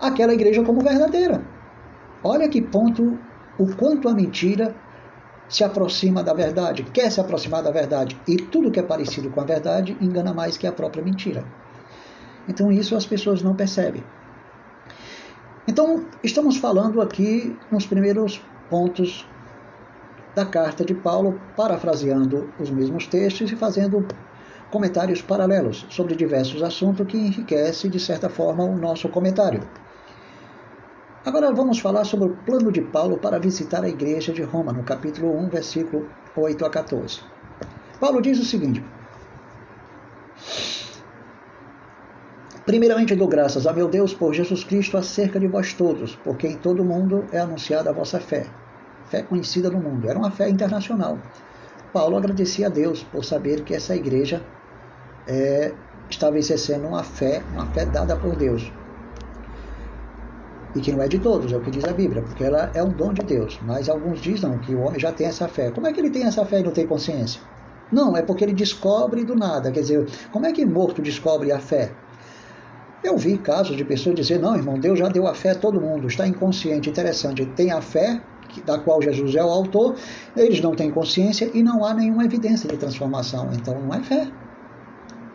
aquela 0.00 0.32
igreja 0.32 0.64
como 0.64 0.80
verdadeira. 0.80 1.44
Olha 2.26 2.48
que 2.48 2.62
ponto, 2.62 3.18
o 3.58 3.76
quanto 3.76 4.08
a 4.08 4.14
mentira 4.14 4.74
se 5.46 5.62
aproxima 5.62 6.22
da 6.22 6.32
verdade, 6.32 6.82
quer 6.84 7.12
se 7.12 7.20
aproximar 7.20 7.62
da 7.62 7.70
verdade, 7.70 8.18
e 8.26 8.36
tudo 8.36 8.70
que 8.70 8.80
é 8.80 8.82
parecido 8.82 9.28
com 9.28 9.42
a 9.42 9.44
verdade 9.44 9.94
engana 10.00 10.32
mais 10.32 10.56
que 10.56 10.66
a 10.66 10.72
própria 10.72 11.04
mentira. 11.04 11.44
Então 12.48 12.72
isso 12.72 12.96
as 12.96 13.04
pessoas 13.04 13.42
não 13.42 13.54
percebem. 13.54 14.02
Então, 15.68 16.06
estamos 16.22 16.56
falando 16.56 17.00
aqui 17.00 17.56
nos 17.70 17.86
primeiros 17.86 18.40
pontos 18.70 19.26
da 20.34 20.44
carta 20.44 20.84
de 20.84 20.94
Paulo, 20.94 21.38
parafraseando 21.56 22.50
os 22.58 22.70
mesmos 22.70 23.06
textos 23.06 23.52
e 23.52 23.56
fazendo 23.56 24.06
comentários 24.70 25.22
paralelos 25.22 25.86
sobre 25.90 26.16
diversos 26.16 26.62
assuntos 26.62 27.06
que 27.06 27.16
enriquece 27.16 27.88
de 27.88 28.00
certa 28.00 28.28
forma 28.28 28.64
o 28.64 28.76
nosso 28.76 29.08
comentário. 29.08 29.62
Agora 31.24 31.50
vamos 31.54 31.78
falar 31.78 32.04
sobre 32.04 32.26
o 32.26 32.36
plano 32.44 32.70
de 32.70 32.82
Paulo 32.82 33.16
para 33.16 33.38
visitar 33.38 33.82
a 33.82 33.88
igreja 33.88 34.30
de 34.30 34.42
Roma, 34.42 34.74
no 34.74 34.82
capítulo 34.82 35.34
1, 35.34 35.48
versículo 35.48 36.06
8 36.36 36.66
a 36.66 36.68
14. 36.68 37.22
Paulo 37.98 38.20
diz 38.20 38.38
o 38.38 38.44
seguinte: 38.44 38.84
Primeiramente 42.66 43.16
dou 43.16 43.26
graças 43.26 43.66
a 43.66 43.72
meu 43.72 43.88
Deus 43.88 44.12
por 44.12 44.34
Jesus 44.34 44.64
Cristo 44.64 44.98
acerca 44.98 45.40
de 45.40 45.46
vós 45.46 45.72
todos, 45.72 46.14
porque 46.14 46.46
em 46.46 46.58
todo 46.58 46.82
o 46.82 46.84
mundo 46.84 47.24
é 47.32 47.38
anunciada 47.38 47.88
a 47.88 47.94
vossa 47.94 48.20
fé. 48.20 48.44
Fé 49.06 49.22
conhecida 49.22 49.70
no 49.70 49.80
mundo. 49.80 50.06
Era 50.06 50.18
uma 50.18 50.30
fé 50.30 50.50
internacional. 50.50 51.18
Paulo 51.90 52.18
agradecia 52.18 52.66
a 52.66 52.70
Deus 52.70 53.02
por 53.02 53.24
saber 53.24 53.62
que 53.62 53.74
essa 53.74 53.96
igreja 53.96 54.42
é, 55.26 55.72
estava 56.10 56.36
exercendo 56.36 56.86
uma 56.86 57.02
fé, 57.02 57.42
uma 57.54 57.64
fé 57.68 57.86
dada 57.86 58.14
por 58.14 58.36
Deus 58.36 58.70
e 60.74 60.80
que 60.80 60.92
não 60.92 61.02
é 61.02 61.08
de 61.08 61.18
todos, 61.18 61.52
é 61.52 61.56
o 61.56 61.60
que 61.60 61.70
diz 61.70 61.84
a 61.84 61.92
Bíblia, 61.92 62.22
porque 62.22 62.44
ela 62.44 62.70
é 62.74 62.82
um 62.82 62.90
dom 62.90 63.12
de 63.12 63.22
Deus. 63.22 63.58
Mas 63.62 63.88
alguns 63.88 64.20
dizem 64.20 64.58
que 64.58 64.74
o 64.74 64.80
homem 64.80 64.98
já 64.98 65.12
tem 65.12 65.26
essa 65.26 65.46
fé. 65.46 65.70
Como 65.70 65.86
é 65.86 65.92
que 65.92 66.00
ele 66.00 66.10
tem 66.10 66.24
essa 66.24 66.44
fé 66.44 66.60
e 66.60 66.62
não 66.62 66.72
tem 66.72 66.86
consciência? 66.86 67.40
Não, 67.92 68.16
é 68.16 68.22
porque 68.22 68.44
ele 68.44 68.54
descobre 68.54 69.24
do 69.24 69.36
nada. 69.36 69.70
Quer 69.70 69.80
dizer, 69.80 70.06
como 70.32 70.46
é 70.46 70.52
que 70.52 70.64
morto 70.66 71.00
descobre 71.00 71.52
a 71.52 71.58
fé? 71.58 71.92
Eu 73.04 73.16
vi 73.16 73.36
casos 73.36 73.76
de 73.76 73.84
pessoas 73.84 74.16
dizer: 74.16 74.40
não, 74.40 74.56
irmão, 74.56 74.78
Deus 74.78 74.98
já 74.98 75.08
deu 75.08 75.26
a 75.26 75.34
fé 75.34 75.50
a 75.50 75.54
todo 75.54 75.80
mundo, 75.80 76.06
está 76.06 76.26
inconsciente. 76.26 76.88
Interessante, 76.88 77.44
tem 77.46 77.70
a 77.70 77.80
fé, 77.80 78.20
da 78.64 78.78
qual 78.78 79.02
Jesus 79.02 79.34
é 79.34 79.44
o 79.44 79.48
autor, 79.48 79.96
eles 80.36 80.60
não 80.60 80.74
têm 80.74 80.90
consciência 80.90 81.50
e 81.52 81.62
não 81.62 81.84
há 81.84 81.92
nenhuma 81.92 82.24
evidência 82.24 82.68
de 82.68 82.76
transformação. 82.76 83.50
Então 83.52 83.78
não 83.78 83.94
é 83.94 84.02
fé. 84.02 84.28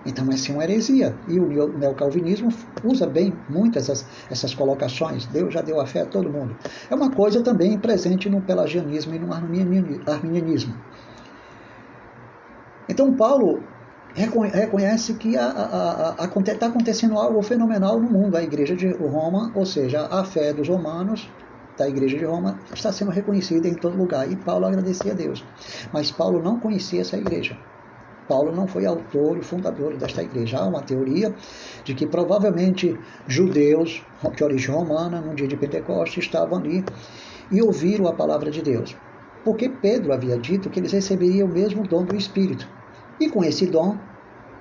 Então, 0.06 0.26
essa 0.32 0.52
é 0.52 0.56
uma 0.56 0.64
heresia. 0.64 1.16
E 1.28 1.40
o 1.40 1.78
neocalvinismo 1.78 2.50
usa 2.84 3.06
bem 3.06 3.34
muitas 3.50 3.90
essas, 3.90 4.06
essas 4.32 4.54
colocações. 4.56 5.26
Deus 5.26 5.54
já 5.54 5.62
deu 5.62 5.80
a 5.82 5.86
fé 5.86 6.02
a 6.02 6.06
todo 6.06 6.30
mundo. 6.30 6.56
É 6.90 6.96
uma 6.96 7.12
coisa 7.12 7.44
também 7.44 7.78
presente 7.78 8.30
no 8.30 8.42
pelagianismo 8.42 9.14
e 9.14 9.20
no 9.20 9.34
arminianismo. 9.34 10.74
Então, 12.88 13.14
Paulo 13.14 13.62
reconhece 14.16 15.14
que 15.16 15.36
está 15.36 16.66
acontecendo 16.66 17.18
algo 17.18 17.42
fenomenal 17.42 18.00
no 18.00 18.10
mundo. 18.10 18.38
A 18.38 18.42
igreja 18.42 18.76
de 18.76 18.92
Roma, 18.94 19.52
ou 19.54 19.66
seja, 19.66 20.08
a 20.10 20.24
fé 20.24 20.54
dos 20.54 20.70
romanos, 20.70 21.30
da 21.78 21.88
igreja 21.88 22.18
de 22.18 22.26
Roma, 22.26 22.58
está 22.74 22.92
sendo 22.92 23.12
reconhecida 23.12 23.68
em 23.68 23.76
todo 23.76 23.98
lugar. 23.98 24.32
E 24.32 24.36
Paulo 24.38 24.66
agradecia 24.66 25.12
a 25.12 25.16
Deus. 25.16 25.46
Mas 25.94 26.10
Paulo 26.10 26.42
não 26.42 26.58
conhecia 26.60 27.02
essa 27.02 27.18
igreja. 27.18 27.58
Paulo 28.30 28.56
não 28.56 28.68
foi 28.68 28.86
autor 28.86 29.40
e 29.40 29.42
fundador 29.42 29.98
desta 29.98 30.22
igreja. 30.22 30.60
Há 30.60 30.68
uma 30.68 30.84
teoria 30.84 31.34
de 31.84 31.96
que 31.96 32.06
provavelmente 32.06 32.96
judeus 33.28 34.06
de 34.36 34.44
origem 34.44 34.74
romana, 34.74 35.20
no 35.20 35.34
dia 35.34 35.48
de 35.48 35.58
Pentecostes, 35.58 36.26
estavam 36.26 36.60
ali 36.60 36.86
e 37.52 37.60
ouviram 37.60 38.08
a 38.08 38.14
palavra 38.14 38.52
de 38.52 38.62
Deus. 38.62 38.96
Porque 39.44 39.68
Pedro 39.68 40.14
havia 40.14 40.38
dito 40.38 40.70
que 40.70 40.80
eles 40.80 40.92
receberiam 40.92 41.48
o 41.48 41.52
mesmo 41.52 41.82
dom 41.88 42.06
do 42.06 42.16
Espírito. 42.16 42.68
E 43.20 43.28
com 43.30 43.44
esse 43.44 43.66
dom, 43.66 43.98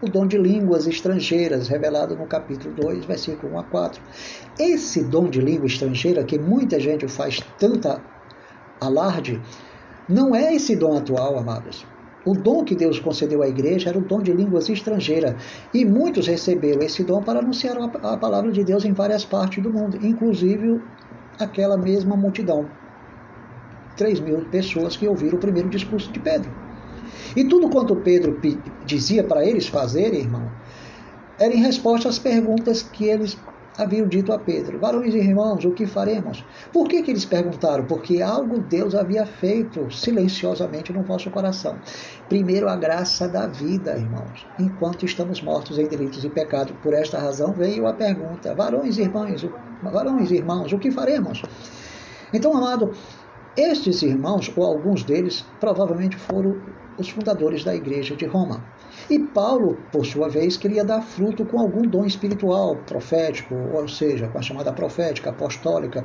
o 0.01 0.09
dom 0.09 0.27
de 0.27 0.39
línguas 0.39 0.87
estrangeiras, 0.87 1.69
revelado 1.69 2.17
no 2.17 2.27
capítulo 2.27 2.75
2, 2.75 3.05
versículo 3.05 3.53
1 3.53 3.59
a 3.59 3.65
4. 3.65 4.03
Esse 4.59 5.05
dom 5.05 5.29
de 5.29 5.43
língua 5.43 5.67
estrangeira, 5.67 6.25
que 6.25 6.39
muita 6.39 6.81
gente 6.81 7.07
faz 7.07 7.41
tanta 7.59 8.03
alarde, 8.81 9.43
não 10.09 10.35
é 10.35 10.55
esse 10.55 10.75
dom 10.75 10.97
atual, 10.97 11.37
amados. 11.37 11.85
O 12.29 12.35
dom 12.35 12.63
que 12.63 12.75
Deus 12.75 12.99
concedeu 12.99 13.43
à 13.43 13.49
igreja 13.49 13.89
era 13.89 13.99
o 13.99 14.03
dom 14.03 14.21
de 14.21 14.35
línguas 14.35 14.69
estrangeiras. 14.69 15.35
E 15.73 15.83
muitos 15.83 16.27
receberam 16.27 16.83
esse 16.83 17.03
dom 17.03 17.23
para 17.23 17.39
anunciar 17.39 17.79
a 17.79 18.19
palavra 18.19 18.53
de 18.53 18.63
Deus 18.63 18.85
em 18.85 18.93
várias 18.93 19.25
partes 19.25 19.63
do 19.63 19.73
mundo, 19.73 19.97
inclusive 20.05 20.79
aquela 21.39 21.79
mesma 21.79 22.15
multidão. 22.19 22.69
3 23.97 24.21
mil 24.21 24.45
pessoas 24.51 24.95
que 24.95 25.09
ouviram 25.09 25.39
o 25.39 25.41
primeiro 25.41 25.71
discurso 25.71 26.13
de 26.13 26.21
Pedro. 26.21 26.51
E 27.35 27.45
tudo 27.45 27.71
quanto 27.71 27.97
Pedro 27.97 28.39
dizia 28.85 29.25
para 29.25 29.47
eles 29.47 29.67
fazerem, 29.67 30.21
irmão, 30.21 30.51
era 31.41 31.55
em 31.55 31.63
resposta 31.63 32.11
às 32.11 32.19
perguntas 32.19 32.83
que 32.83 33.07
eles 33.07 33.39
haviam 33.79 34.07
dito 34.07 34.33
a 34.33 34.39
Pedro: 34.39 34.79
Varões 34.79 35.15
e 35.15 35.19
irmãos, 35.19 35.65
o 35.65 35.71
que 35.71 35.87
faremos? 35.87 36.45
Por 36.73 36.89
que, 36.89 37.03
que 37.03 37.11
eles 37.13 37.25
perguntaram? 37.25 37.87
Porque 37.87 38.21
algo 38.21 38.59
Deus 38.59 38.95
havia 38.95 39.25
feito 39.25 39.91
silenciosamente 39.91 40.93
no 40.93 41.03
vosso 41.03 41.31
coração. 41.31 41.79
Primeiro, 42.29 42.69
a 42.69 42.77
graça 42.77 43.29
da 43.29 43.47
vida, 43.47 43.97
irmãos, 43.97 44.45
enquanto 44.59 45.07
estamos 45.07 45.41
mortos 45.41 45.79
em 45.79 45.87
delitos 45.87 46.25
e 46.25 46.29
pecados. 46.29 46.75
Por 46.83 46.93
esta 46.93 47.19
razão 47.19 47.53
veio 47.53 47.87
a 47.87 47.95
pergunta: 47.95 48.55
Varões 48.55 48.99
e 48.99 49.03
irmãos, 49.03 49.47
varões 49.83 50.31
e 50.31 50.37
irmãos, 50.37 50.73
o 50.73 50.79
que 50.79 50.91
faremos? 50.91 51.43
Então, 52.33 52.55
amado, 52.55 52.93
estes 53.57 54.03
irmãos, 54.03 54.53
ou 54.55 54.65
alguns 54.65 55.03
deles, 55.03 55.45
provavelmente 55.59 56.17
foram 56.17 56.61
os 56.99 57.09
fundadores 57.09 57.65
da 57.65 57.75
igreja 57.75 58.15
de 58.15 58.27
Roma. 58.27 58.63
E 59.11 59.19
Paulo, 59.19 59.79
por 59.91 60.05
sua 60.05 60.29
vez, 60.29 60.59
queria 60.59 60.85
dar 60.85 61.01
fruto 61.01 61.45
com 61.47 61.59
algum 61.59 61.83
dom 61.83 62.05
espiritual, 62.05 62.77
profético, 62.87 63.55
ou 63.73 63.89
seja, 63.89 64.29
com 64.29 64.39
a 64.39 64.43
chamada 64.43 64.71
profética, 64.73 65.31
apostólica, 65.31 66.05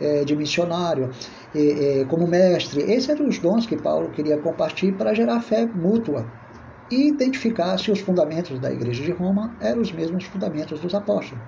é, 0.00 0.24
de 0.24 0.34
missionário, 0.34 1.10
como 2.08 2.26
mestre. 2.26 2.82
Esses 2.82 3.08
eram 3.10 3.28
os 3.28 3.38
dons 3.38 3.66
que 3.66 3.76
Paulo 3.76 4.10
queria 4.10 4.36
compartilhar 4.38 4.96
para 4.96 5.14
gerar 5.14 5.40
fé 5.40 5.66
mútua 5.66 6.26
e 6.90 7.08
identificar 7.08 7.78
se 7.78 7.90
os 7.90 8.00
fundamentos 8.00 8.58
da 8.58 8.72
igreja 8.72 9.02
de 9.04 9.12
Roma 9.12 9.56
eram 9.60 9.80
os 9.80 9.92
mesmos 9.92 10.24
fundamentos 10.24 10.80
dos 10.80 10.94
apóstolos. 10.94 11.42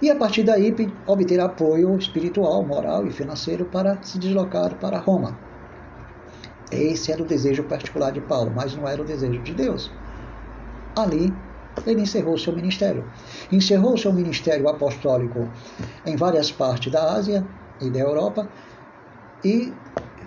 E 0.00 0.10
a 0.10 0.16
partir 0.16 0.42
daí 0.42 0.74
obter 1.06 1.38
apoio 1.38 1.96
espiritual, 1.96 2.64
moral 2.66 3.06
e 3.06 3.10
financeiro 3.12 3.66
para 3.66 4.02
se 4.02 4.18
deslocar 4.18 4.74
para 4.76 4.98
Roma. 4.98 5.38
Esse 6.72 7.12
era 7.12 7.22
o 7.22 7.26
desejo 7.26 7.62
particular 7.64 8.10
de 8.10 8.20
Paulo, 8.20 8.50
mas 8.54 8.74
não 8.74 8.88
era 8.88 9.00
o 9.00 9.04
desejo 9.04 9.40
de 9.42 9.54
Deus. 9.54 9.92
Ali, 10.94 11.32
ele 11.86 12.02
encerrou 12.02 12.36
seu 12.38 12.54
ministério. 12.54 13.04
Encerrou 13.50 13.96
seu 13.96 14.12
ministério 14.12 14.68
apostólico 14.68 15.48
em 16.04 16.16
várias 16.16 16.50
partes 16.50 16.92
da 16.92 17.12
Ásia 17.12 17.46
e 17.80 17.90
da 17.90 18.00
Europa 18.00 18.48
e 19.44 19.72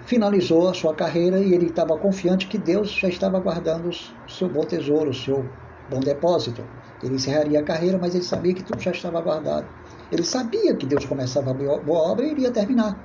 finalizou 0.06 0.68
a 0.68 0.74
sua 0.74 0.94
carreira 0.94 1.40
e 1.40 1.54
ele 1.54 1.68
estava 1.68 1.98
confiante 1.98 2.48
que 2.48 2.58
Deus 2.58 2.92
já 2.92 3.08
estava 3.08 3.40
guardando 3.40 3.90
o 3.90 4.30
seu 4.30 4.50
bom 4.50 4.62
tesouro, 4.66 5.10
o 5.10 5.14
seu 5.14 5.46
bom 5.90 6.00
depósito. 6.00 6.64
Ele 7.04 7.16
encerraria 7.16 7.60
a 7.60 7.64
carreira, 7.64 7.98
mas 7.98 8.16
ele 8.16 8.24
sabia 8.24 8.54
que 8.54 8.64
tudo 8.64 8.82
já 8.82 8.92
estava 8.92 9.22
guardado. 9.22 9.68
Ele 10.12 10.24
sabia 10.24 10.76
que 10.76 10.86
Deus 10.86 11.06
começava 11.06 11.52
a 11.52 11.54
boa 11.54 12.12
obra 12.12 12.26
e 12.26 12.32
iria 12.32 12.52
terminar. 12.52 13.00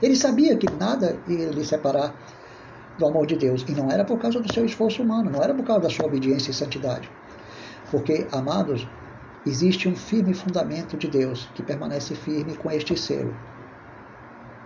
Ele 0.00 0.14
sabia 0.14 0.56
que 0.56 0.66
nada 0.70 1.16
ia 1.26 1.50
lhe 1.50 1.64
separar 1.64 2.14
do 2.98 3.06
amor 3.06 3.26
de 3.26 3.36
Deus. 3.36 3.64
E 3.68 3.72
não 3.72 3.90
era 3.90 4.04
por 4.04 4.18
causa 4.18 4.40
do 4.40 4.52
seu 4.52 4.64
esforço 4.64 5.02
humano, 5.02 5.30
não 5.30 5.42
era 5.42 5.54
por 5.54 5.64
causa 5.64 5.82
da 5.82 5.90
sua 5.90 6.06
obediência 6.06 6.50
e 6.50 6.54
santidade. 6.54 7.08
Porque, 7.90 8.26
amados, 8.32 8.86
existe 9.46 9.88
um 9.88 9.96
firme 9.96 10.34
fundamento 10.34 10.96
de 10.96 11.08
Deus 11.08 11.48
que 11.54 11.62
permanece 11.62 12.14
firme 12.14 12.56
com 12.56 12.70
este 12.70 12.96
selo. 12.96 13.34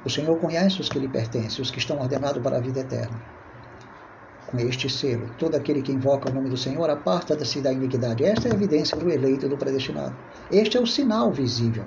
O 0.04 0.10
Senhor 0.10 0.36
conhece 0.38 0.80
os 0.80 0.88
que 0.88 0.98
lhe 0.98 1.08
pertencem, 1.08 1.62
os 1.62 1.70
que 1.70 1.78
estão 1.78 2.00
ordenados 2.00 2.42
para 2.42 2.56
a 2.56 2.60
vida 2.60 2.80
eterna. 2.80 3.22
Com 4.50 4.58
este 4.58 4.90
selo, 4.90 5.30
todo 5.38 5.54
aquele 5.54 5.80
que 5.80 5.92
invoca 5.92 6.28
o 6.28 6.34
nome 6.34 6.50
do 6.50 6.56
Senhor 6.56 6.90
aparta-se 6.90 7.60
da 7.60 7.72
iniquidade. 7.72 8.24
Esta 8.24 8.48
é 8.48 8.50
a 8.50 8.54
evidência 8.54 8.96
do 8.96 9.08
eleito 9.08 9.46
e 9.46 9.48
do 9.48 9.56
predestinado. 9.56 10.16
Este 10.50 10.76
é 10.76 10.80
o 10.80 10.86
sinal 10.86 11.30
visível. 11.30 11.84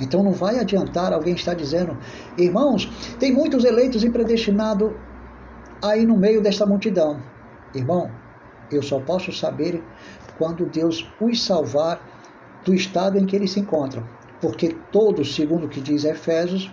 Então 0.00 0.22
não 0.22 0.32
vai 0.32 0.58
adiantar 0.58 1.12
alguém 1.12 1.34
estar 1.34 1.54
dizendo, 1.54 1.96
irmãos, 2.36 2.86
tem 3.18 3.32
muitos 3.32 3.64
eleitos 3.64 4.02
e 4.04 4.10
predestinados 4.10 4.92
aí 5.82 6.04
no 6.04 6.16
meio 6.16 6.42
desta 6.42 6.66
multidão. 6.66 7.20
Irmão, 7.74 8.10
eu 8.70 8.82
só 8.82 9.00
posso 9.00 9.32
saber 9.32 9.82
quando 10.36 10.66
Deus 10.66 11.06
os 11.20 11.42
salvar 11.42 12.00
do 12.64 12.74
estado 12.74 13.18
em 13.18 13.26
que 13.26 13.36
eles 13.36 13.52
se 13.52 13.60
encontram. 13.60 14.04
Porque 14.40 14.76
todos, 14.92 15.34
segundo 15.34 15.66
o 15.66 15.68
que 15.68 15.80
diz 15.80 16.04
Efésios, 16.04 16.70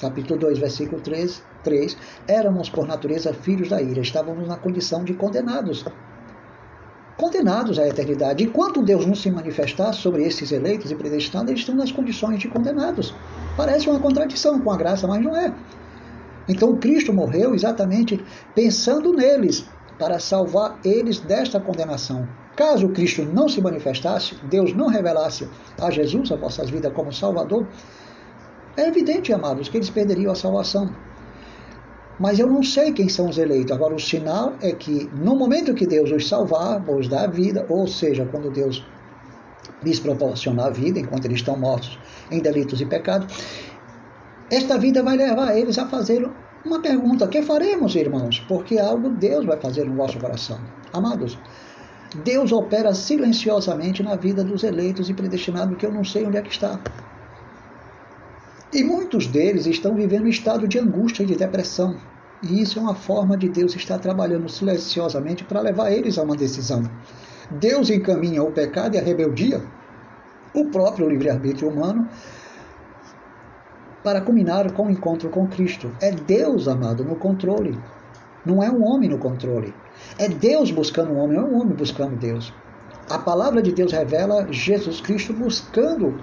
capítulo 0.00 0.38
2, 0.40 0.58
versículo 0.58 1.00
3, 1.00 1.42
3, 1.62 1.96
éramos 2.26 2.68
por 2.68 2.86
natureza 2.86 3.32
filhos 3.32 3.68
da 3.68 3.80
ira, 3.80 4.00
estávamos 4.00 4.48
na 4.48 4.56
condição 4.56 5.04
de 5.04 5.14
condenados. 5.14 5.84
Condenados 7.16 7.78
à 7.78 7.86
eternidade. 7.86 8.42
Enquanto 8.42 8.82
Deus 8.82 9.06
não 9.06 9.14
se 9.14 9.30
manifestar 9.30 9.92
sobre 9.92 10.24
esses 10.24 10.50
eleitos 10.50 10.90
e 10.90 10.96
predestinados, 10.96 11.50
eles 11.50 11.60
estão 11.60 11.76
nas 11.76 11.92
condições 11.92 12.40
de 12.40 12.48
condenados. 12.48 13.14
Parece 13.56 13.88
uma 13.88 14.00
contradição 14.00 14.58
com 14.60 14.72
a 14.72 14.76
graça, 14.76 15.06
mas 15.06 15.22
não 15.22 15.36
é. 15.36 15.54
Então 16.48 16.76
Cristo 16.76 17.12
morreu 17.12 17.54
exatamente 17.54 18.22
pensando 18.54 19.12
neles, 19.12 19.66
para 19.98 20.18
salvar 20.18 20.78
eles 20.84 21.20
desta 21.20 21.60
condenação. 21.60 22.28
Caso 22.56 22.88
Cristo 22.90 23.24
não 23.24 23.48
se 23.48 23.60
manifestasse, 23.60 24.36
Deus 24.44 24.74
não 24.74 24.88
revelasse 24.88 25.48
a 25.80 25.90
Jesus 25.90 26.30
a 26.30 26.36
vossas 26.36 26.70
vidas 26.70 26.92
como 26.92 27.12
Salvador, 27.12 27.66
é 28.76 28.88
evidente, 28.88 29.32
amados, 29.32 29.68
que 29.68 29.76
eles 29.76 29.90
perderiam 29.90 30.32
a 30.32 30.34
salvação. 30.34 30.90
Mas 32.18 32.38
eu 32.38 32.46
não 32.46 32.62
sei 32.62 32.92
quem 32.92 33.08
são 33.08 33.28
os 33.28 33.38
eleitos. 33.38 33.72
Agora, 33.72 33.94
o 33.94 34.00
sinal 34.00 34.54
é 34.60 34.72
que 34.72 35.08
no 35.14 35.36
momento 35.36 35.74
que 35.74 35.86
Deus 35.86 36.10
os 36.10 36.28
salvar, 36.28 36.82
os 36.88 37.08
dar 37.08 37.24
a 37.24 37.26
vida, 37.26 37.66
ou 37.68 37.86
seja, 37.86 38.26
quando 38.26 38.50
Deus 38.50 38.84
lhes 39.82 39.98
proporcionar 39.98 40.66
a 40.66 40.70
vida, 40.70 40.98
enquanto 40.98 41.24
eles 41.24 41.38
estão 41.38 41.56
mortos 41.56 41.98
em 42.30 42.40
delitos 42.40 42.80
e 42.80 42.86
pecados, 42.86 43.26
esta 44.50 44.78
vida 44.78 45.02
vai 45.02 45.16
levar 45.16 45.56
eles 45.56 45.78
a 45.78 45.86
fazer 45.86 46.28
uma 46.64 46.80
pergunta: 46.80 47.28
que 47.28 47.42
faremos, 47.42 47.94
irmãos? 47.94 48.40
Porque 48.48 48.78
algo 48.78 49.10
Deus 49.10 49.44
vai 49.44 49.58
fazer 49.58 49.84
no 49.84 49.94
vosso 49.94 50.18
coração. 50.18 50.58
Amados, 50.92 51.38
Deus 52.22 52.52
opera 52.52 52.94
silenciosamente 52.94 54.02
na 54.02 54.16
vida 54.16 54.44
dos 54.44 54.62
eleitos 54.62 55.08
e 55.10 55.14
predestinados 55.14 55.76
que 55.76 55.84
eu 55.84 55.92
não 55.92 56.04
sei 56.04 56.24
onde 56.26 56.36
é 56.36 56.42
que 56.42 56.50
está. 56.50 56.78
E 58.72 58.82
muitos 58.82 59.26
deles 59.26 59.66
estão 59.66 59.94
vivendo 59.94 60.24
um 60.24 60.28
estado 60.28 60.66
de 60.66 60.78
angústia 60.78 61.22
e 61.22 61.26
de 61.26 61.36
depressão. 61.36 61.96
E 62.42 62.60
isso 62.60 62.78
é 62.78 62.82
uma 62.82 62.94
forma 62.94 63.36
de 63.36 63.48
Deus 63.48 63.74
estar 63.74 63.98
trabalhando 63.98 64.48
silenciosamente 64.48 65.44
para 65.44 65.60
levar 65.60 65.90
eles 65.90 66.18
a 66.18 66.22
uma 66.22 66.36
decisão. 66.36 66.82
Deus 67.50 67.90
encaminha 67.90 68.42
o 68.42 68.52
pecado 68.52 68.94
e 68.94 68.98
a 68.98 69.02
rebeldia, 69.02 69.62
o 70.52 70.66
próprio 70.66 71.08
livre-arbítrio 71.08 71.68
humano, 71.68 72.08
para 74.04 74.20
culminar 74.20 74.70
com 74.72 74.86
o 74.86 74.90
encontro 74.90 75.30
com 75.30 75.48
Cristo. 75.48 75.90
É 76.00 76.10
Deus, 76.10 76.68
amado, 76.68 77.02
no 77.02 77.16
controle. 77.16 77.76
Não 78.44 78.62
é 78.62 78.70
um 78.70 78.84
homem 78.84 79.08
no 79.08 79.18
controle. 79.18 79.74
É 80.18 80.28
Deus 80.28 80.70
buscando 80.70 81.12
um 81.12 81.18
homem, 81.18 81.38
não 81.38 81.46
é 81.46 81.50
um 81.50 81.60
homem 81.60 81.74
buscando 81.74 82.14
Deus. 82.14 82.52
A 83.08 83.18
palavra 83.18 83.62
de 83.62 83.72
Deus 83.72 83.92
revela 83.92 84.46
Jesus 84.52 85.00
Cristo 85.00 85.32
buscando 85.32 86.14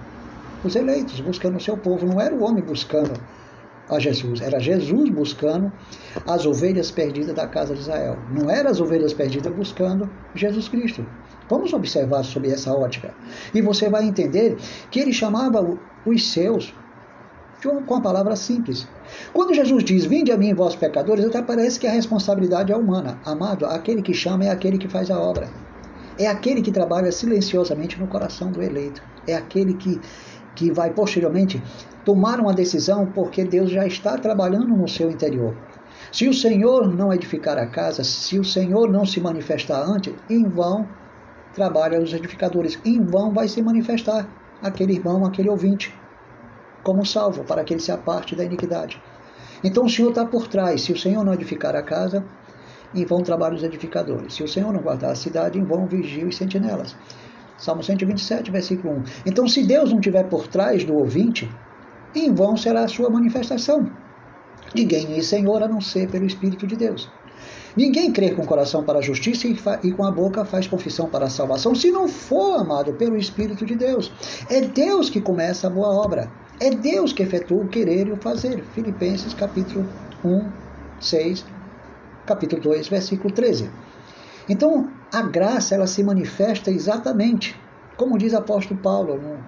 os 0.64 0.76
eleitos, 0.76 1.20
buscando 1.20 1.58
o 1.58 1.60
seu 1.60 1.76
povo. 1.76 2.06
Não 2.06 2.22
era 2.22 2.36
o 2.36 2.44
homem 2.44 2.64
buscando 2.64 3.20
a 3.90 4.00
Jesus, 4.00 4.42
era 4.42 4.60
Jesus 4.60 5.10
buscando 5.10 5.72
as 6.26 6.46
ovelhas 6.46 6.92
perdidas 6.92 7.36
da 7.36 7.48
casa 7.48 7.74
de 7.74 7.82
Israel. 7.82 8.18
Não 8.32 8.50
eram 8.50 8.70
as 8.70 8.80
ovelhas 8.80 9.14
perdidas 9.14 9.54
buscando 9.54 10.10
Jesus 10.36 10.70
Cristo. 10.70 11.06
Vamos 11.50 11.74
observar 11.74 12.24
sobre 12.24 12.52
essa 12.52 12.72
ótica. 12.74 13.14
E 13.54 13.62
você 13.62 13.90
vai 13.90 14.06
entender 14.06 14.56
que 14.90 15.00
ele 15.00 15.12
chamava 15.12 15.78
os 16.06 16.32
seus 16.32 16.74
com 17.70 17.96
a 17.96 18.02
palavra 18.02 18.36
simples. 18.36 18.88
Quando 19.34 19.54
Jesus 19.54 19.84
diz, 19.84 20.06
vinde 20.06 20.32
a 20.32 20.38
mim, 20.38 20.54
vós 20.54 20.76
pecadores, 20.76 21.26
até 21.26 21.42
parece 21.42 21.80
que 21.80 21.88
a 21.88 21.92
responsabilidade 21.92 22.72
é 22.72 22.76
humana. 22.76 23.20
Amado, 23.24 23.66
aquele 23.66 24.02
que 24.02 24.14
chama 24.14 24.46
é 24.46 24.50
aquele 24.50 24.78
que 24.78 24.88
faz 24.88 25.12
a 25.12 25.20
obra. 25.20 25.50
É 26.18 26.28
aquele 26.28 26.62
que 26.62 26.72
trabalha 26.72 27.12
silenciosamente 27.12 28.00
no 28.00 28.08
coração 28.08 28.52
do 28.52 28.62
eleito. 28.62 29.02
É 29.28 29.36
aquele 29.36 29.76
que, 29.76 30.00
que 30.56 30.72
vai 30.72 30.92
posteriormente 30.92 31.62
tomar 32.04 32.40
uma 32.40 32.54
decisão 32.54 33.06
porque 33.06 33.44
Deus 33.44 33.70
já 33.70 33.86
está 33.86 34.18
trabalhando 34.18 34.76
no 34.76 34.88
seu 34.88 35.12
interior. 35.12 35.56
Se 36.12 36.28
o 36.28 36.34
Senhor 36.34 36.94
não 36.94 37.14
edificar 37.14 37.58
a 37.58 37.68
casa, 37.68 38.04
se 38.04 38.40
o 38.40 38.44
Senhor 38.44 38.90
não 38.90 39.06
se 39.06 39.22
manifestar 39.22 39.82
antes, 39.82 40.14
em 40.30 40.44
vão 40.44 40.88
trabalham 41.54 42.02
os 42.02 42.14
edificadores, 42.14 42.80
em 42.84 43.04
vão 43.04 43.32
vai 43.32 43.48
se 43.48 43.62
manifestar 43.62 44.28
aquele 44.62 44.94
irmão, 44.94 45.26
aquele 45.26 45.50
ouvinte 45.50 45.94
como 46.84 47.06
salvo, 47.06 47.44
para 47.44 47.64
que 47.64 47.74
ele 47.74 47.82
se 47.82 47.92
aparte 47.92 48.36
da 48.36 48.44
iniquidade. 48.44 49.02
Então 49.64 49.86
o 49.86 49.90
Senhor 49.90 50.10
está 50.10 50.26
por 50.26 50.48
trás. 50.48 50.82
Se 50.82 50.92
o 50.92 50.98
Senhor 50.98 51.24
não 51.24 51.34
edificar 51.34 51.76
a 51.76 51.84
casa, 51.84 52.24
em 52.94 53.06
vão 53.06 53.22
trabalham 53.22 53.56
os 53.56 53.64
edificadores. 53.64 54.34
Se 54.34 54.44
o 54.44 54.48
Senhor 54.48 54.74
não 54.74 54.82
guardar 54.82 55.12
a 55.12 55.16
cidade, 55.16 55.60
em 55.60 55.64
vão 55.64 55.86
vigiam 55.86 56.28
os 56.28 56.38
sentinelas. 56.38 56.96
Salmo 57.58 57.84
127, 57.84 58.50
versículo 58.50 58.96
1. 58.96 59.04
Então, 59.28 59.48
se 59.48 59.64
Deus 59.64 59.92
não 59.92 60.00
estiver 60.00 60.28
por 60.28 60.48
trás 60.48 60.84
do 60.84 60.96
ouvinte, 60.96 61.50
em 62.16 62.34
vão 62.34 62.58
será 62.58 62.84
a 62.84 62.88
sua 62.88 63.10
manifestação. 63.10 63.90
Ninguém 64.74 65.16
é 65.16 65.22
Senhor 65.22 65.62
a 65.62 65.68
não 65.68 65.80
ser 65.80 66.10
pelo 66.10 66.26
Espírito 66.26 66.66
de 66.66 66.76
Deus. 66.76 67.10
Ninguém 67.76 68.12
crê 68.12 68.32
com 68.32 68.42
o 68.42 68.48
coração 68.48 68.84
para 68.84 69.00
a 69.00 69.02
justiça 69.02 69.48
e 69.48 69.92
com 69.94 70.04
a 70.04 70.12
boca 70.12 70.44
faz 70.44 70.68
confissão 70.68 71.08
para 71.08 71.26
a 71.26 71.30
salvação, 71.30 71.74
se 71.74 71.90
não 71.90 72.08
for 72.08 72.60
amado 72.60 72.94
pelo 72.94 73.16
Espírito 73.16 73.66
de 73.66 73.76
Deus. 73.76 74.12
É 74.50 74.62
Deus 74.62 75.10
que 75.10 75.22
começa 75.22 75.68
a 75.68 75.70
boa 75.70 75.90
obra. 76.04 76.30
É 76.62 76.70
Deus 76.70 77.12
que 77.12 77.24
efetua 77.24 77.64
o 77.64 77.68
querer 77.68 78.08
e 78.08 78.12
o 78.12 78.18
fazer. 78.18 78.64
Filipenses 78.76 79.34
capítulo 79.34 79.84
1, 80.24 80.48
6, 81.00 81.44
capítulo 82.28 82.62
2, 82.62 82.88
versículo 82.88 83.34
13. 83.34 83.68
Então, 84.48 84.88
a 85.12 85.24
graça 85.24 85.74
ela 85.74 85.88
se 85.88 86.04
manifesta 86.04 86.70
exatamente, 86.70 87.60
como 87.98 88.16
diz 88.16 88.34
o 88.34 88.38
apóstolo 88.38 88.80
Paulo 88.80 89.18
no, 89.18 89.44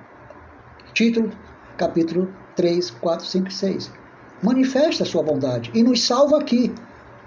Título, 0.95 1.31
capítulo 1.77 2.33
3, 2.55 2.89
4, 2.89 3.27
5 3.27 3.47
e 3.47 3.53
6. 3.53 3.91
Manifesta 4.41 5.03
a 5.03 5.05
sua 5.05 5.21
bondade 5.21 5.69
e 5.71 5.83
nos 5.83 6.03
salva 6.03 6.39
aqui. 6.39 6.73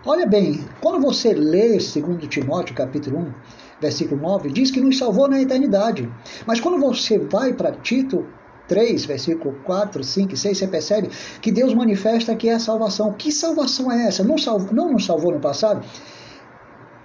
Olha 0.05 0.27
bem, 0.27 0.65
quando 0.81 1.01
você 1.01 1.33
lê 1.33 1.79
2 1.79 1.93
Timóteo, 2.29 2.75
capítulo 2.75 3.19
1, 3.19 3.33
versículo 3.81 4.21
9, 4.21 4.51
diz 4.51 4.73
que 4.73 4.81
nos 4.81 4.99
salvou 4.99 5.29
na 5.29 5.41
eternidade. 5.41 6.13
Mas 6.45 6.59
quando 6.59 6.81
você 6.81 7.21
vai 7.21 7.53
para 7.53 7.71
Tito 7.71 8.27
3, 8.69 9.05
versículo 9.05 9.55
4, 9.65 10.03
5 10.03 10.35
e 10.35 10.37
6, 10.37 10.59
você 10.59 10.67
percebe 10.67 11.11
que 11.41 11.53
Deus 11.53 11.75
manifesta 11.75 12.35
que 12.35 12.49
é 12.49 12.55
a 12.55 12.61
salvação. 12.61 13.13
Que 13.13 13.31
salvação 13.31 13.91
é 13.91 14.07
essa? 14.07 14.25
Não, 14.25 14.39
salvo, 14.39 14.75
não 14.75 14.93
nos 14.93 15.05
salvou 15.05 15.33
no 15.33 15.41
passado? 15.41 15.85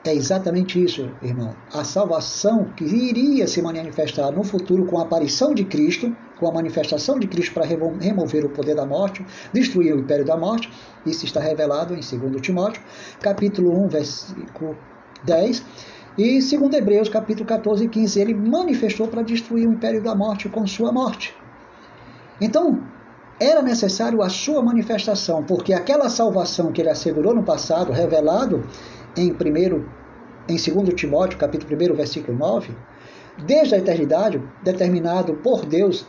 É 0.04 0.15
exatamente 0.15 0.84
isso, 0.84 1.12
irmão. 1.21 1.56
A 1.71 1.84
salvação 1.84 2.65
que 2.76 2.84
iria 2.84 3.47
se 3.47 3.62
manifestar 3.62 4.32
no 4.32 4.43
futuro 4.43 4.88
com 4.88 4.97
a 4.97 5.04
aparição 5.04 5.54
de 5.54 5.63
Cristo, 5.63 6.15
com 6.39 6.47
a 6.47 6.52
manifestação 6.52 7.19
de 7.19 7.28
Cristo 7.28 7.54
para 7.54 7.67
remover 7.67 8.43
o 8.43 8.50
poder 8.50 8.76
da 8.76 8.84
morte, 8.84 9.24
destruir 9.54 9.93
o 9.93 10.00
império 10.00 10.26
da 10.26 10.36
morte. 10.36 10.71
Isso 11.06 11.24
está 11.26 11.39
revelado 11.39 11.93
em 11.93 12.00
2 12.00 12.41
Timóteo, 12.41 12.82
capítulo 13.21 13.86
1, 13.86 13.89
versículo 13.89 14.76
10. 15.24 15.63
E 16.17 16.41
segundo 16.41 16.74
Hebreus, 16.74 17.08
capítulo 17.08 17.45
14 17.45 17.86
e 17.86 17.88
15, 17.88 18.19
ele 18.19 18.34
manifestou 18.34 19.08
para 19.08 19.21
destruir 19.21 19.67
o 19.67 19.74
império 19.74 20.02
da 20.02 20.15
morte 20.15 20.50
com 20.50 20.65
sua 20.65 20.91
morte. 20.91 21.34
Então, 22.41 22.82
era 23.39 23.62
necessário 23.62 24.21
a 24.21 24.30
sua 24.30 24.62
manifestação, 24.63 25.43
porque 25.43 25.73
aquela 25.73 26.10
salvação 26.10 26.71
que 26.71 26.82
ele 26.82 26.89
assegurou 26.89 27.34
no 27.34 27.43
passado, 27.43 27.91
revelado 27.91 28.63
em 29.15 29.34
primeiro 29.34 29.89
em 30.49 30.56
2 30.56 30.93
Timóteo, 30.95 31.38
capítulo 31.38 31.75
1, 31.93 31.95
versículo 31.95 32.38
9, 32.38 32.75
desde 33.45 33.75
a 33.75 33.77
eternidade, 33.77 34.41
determinado 34.63 35.36
por 35.36 35.65
Deus, 35.65 36.06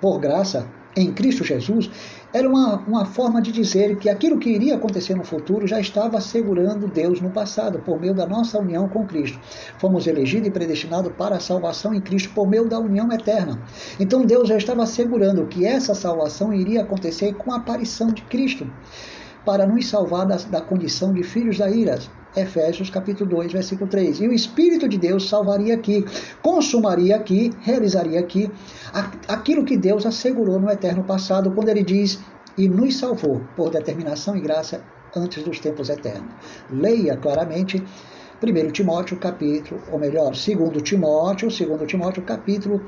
por 0.00 0.18
graça, 0.18 0.66
em 0.96 1.12
Cristo 1.12 1.44
Jesus, 1.44 1.90
era 2.32 2.48
uma, 2.48 2.76
uma 2.86 3.04
forma 3.04 3.42
de 3.42 3.52
dizer 3.52 3.96
que 3.96 4.08
aquilo 4.08 4.38
que 4.38 4.48
iria 4.48 4.76
acontecer 4.76 5.14
no 5.14 5.24
futuro 5.24 5.66
já 5.66 5.78
estava 5.78 6.16
assegurando 6.16 6.88
Deus 6.88 7.20
no 7.20 7.30
passado, 7.30 7.78
por 7.80 8.00
meio 8.00 8.14
da 8.14 8.26
nossa 8.26 8.58
união 8.58 8.88
com 8.88 9.06
Cristo. 9.06 9.38
Fomos 9.78 10.06
elegidos 10.06 10.48
e 10.48 10.50
predestinados 10.50 11.12
para 11.12 11.36
a 11.36 11.40
salvação 11.40 11.92
em 11.92 12.00
Cristo 12.00 12.32
por 12.34 12.48
meio 12.48 12.68
da 12.68 12.78
união 12.78 13.12
eterna. 13.12 13.60
Então 14.00 14.24
Deus 14.24 14.48
já 14.48 14.56
estava 14.56 14.82
assegurando 14.82 15.46
que 15.46 15.66
essa 15.66 15.94
salvação 15.94 16.52
iria 16.54 16.82
acontecer 16.82 17.34
com 17.34 17.52
a 17.52 17.56
aparição 17.56 18.08
de 18.08 18.22
Cristo, 18.22 18.66
para 19.44 19.66
nos 19.66 19.88
salvar 19.88 20.26
da, 20.26 20.36
da 20.36 20.60
condição 20.60 21.12
de 21.12 21.22
filhos 21.22 21.58
da 21.58 21.70
ira. 21.70 21.98
Efésios 22.34 22.88
capítulo 22.88 23.28
2, 23.28 23.52
versículo 23.52 23.88
3. 23.90 24.20
E 24.20 24.28
o 24.28 24.32
Espírito 24.32 24.88
de 24.88 24.96
Deus 24.96 25.28
salvaria 25.28 25.74
aqui, 25.74 26.04
consumaria 26.42 27.16
aqui, 27.16 27.52
realizaria 27.60 28.18
aqui 28.18 28.50
aquilo 29.28 29.64
que 29.64 29.76
Deus 29.76 30.06
assegurou 30.06 30.58
no 30.58 30.70
eterno 30.70 31.04
passado, 31.04 31.50
quando 31.52 31.68
ele 31.68 31.82
diz: 31.82 32.20
E 32.56 32.68
nos 32.68 32.96
salvou 32.96 33.42
por 33.54 33.70
determinação 33.70 34.34
e 34.34 34.40
graça 34.40 34.82
antes 35.14 35.42
dos 35.42 35.58
tempos 35.58 35.90
eternos. 35.90 36.32
Leia 36.70 37.18
claramente 37.18 37.84
1 38.42 38.70
Timóteo 38.72 39.18
capítulo, 39.18 39.82
ou 39.90 39.98
melhor, 39.98 40.32
2 40.32 40.82
Timóteo, 40.82 41.48
2 41.48 41.86
Timóteo 41.86 42.22
capítulo 42.22 42.82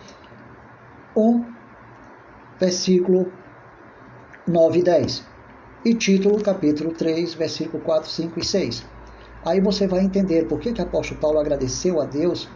1, 1.14 1.44
versículo 2.58 3.30
9 4.48 4.78
e 4.78 4.82
10. 4.82 5.34
E 5.85 5.92
título 5.92 6.42
capítulo 6.42 6.94
3, 6.94 7.35
versículo 7.35 7.83
4, 7.83 8.09
5 8.09 8.40
e 8.40 8.44
6. 8.44 8.87
Aí 9.44 9.61
você 9.61 9.87
vai 9.87 10.01
entender 10.01 10.47
por 10.49 10.59
que, 10.59 10.70
o 10.70 10.83
apóstolo 10.83 11.20
Paulo 11.20 11.38
agradeceu 11.38 12.01
a 12.01 12.07
Deus 12.07 12.49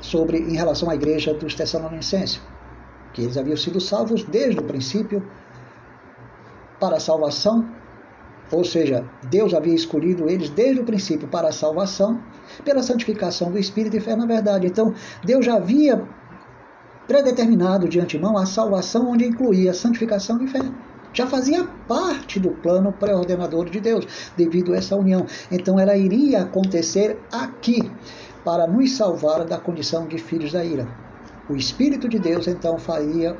sobre 0.00 0.38
em 0.38 0.56
relação 0.56 0.88
à 0.88 0.94
igreja 0.94 1.34
dos 1.34 1.54
Tessalonicenses, 1.54 2.40
que 3.12 3.20
eles 3.20 3.36
haviam 3.36 3.58
sido 3.58 3.78
salvos 3.78 4.24
desde 4.24 4.58
o 4.58 4.64
princípio 4.64 5.22
para 6.80 6.96
a 6.96 7.00
salvação, 7.00 7.68
ou 8.50 8.64
seja, 8.64 9.04
Deus 9.28 9.52
havia 9.52 9.74
escolhido 9.74 10.26
eles 10.26 10.48
desde 10.48 10.80
o 10.80 10.84
princípio 10.84 11.28
para 11.28 11.48
a 11.48 11.52
salvação, 11.52 12.22
pela 12.64 12.82
santificação 12.82 13.50
do 13.50 13.58
Espírito 13.58 13.98
e 13.98 14.00
fé 14.00 14.16
na 14.16 14.24
verdade. 14.24 14.66
Então, 14.66 14.94
Deus 15.22 15.44
já 15.44 15.56
havia 15.56 16.02
predeterminado 17.06 17.86
de 17.86 18.00
antemão 18.00 18.38
a 18.38 18.46
salvação, 18.46 19.10
onde 19.10 19.26
incluía 19.26 19.74
santificação 19.74 20.42
e 20.42 20.48
fé 20.48 20.60
já 21.14 21.26
fazia 21.26 21.64
parte 21.88 22.38
do 22.38 22.50
plano 22.50 22.92
pré-ordenador 22.92 23.70
de 23.70 23.80
Deus, 23.80 24.32
devido 24.36 24.74
a 24.74 24.76
essa 24.76 24.96
união. 24.96 25.24
Então 25.50 25.78
ela 25.78 25.96
iria 25.96 26.42
acontecer 26.42 27.18
aqui, 27.32 27.90
para 28.44 28.66
nos 28.66 28.92
salvar 28.92 29.44
da 29.44 29.56
condição 29.56 30.06
de 30.06 30.18
filhos 30.18 30.52
da 30.52 30.62
ira. 30.62 30.86
O 31.48 31.56
Espírito 31.56 32.08
de 32.08 32.18
Deus 32.18 32.46
então 32.46 32.78
faria 32.78 33.36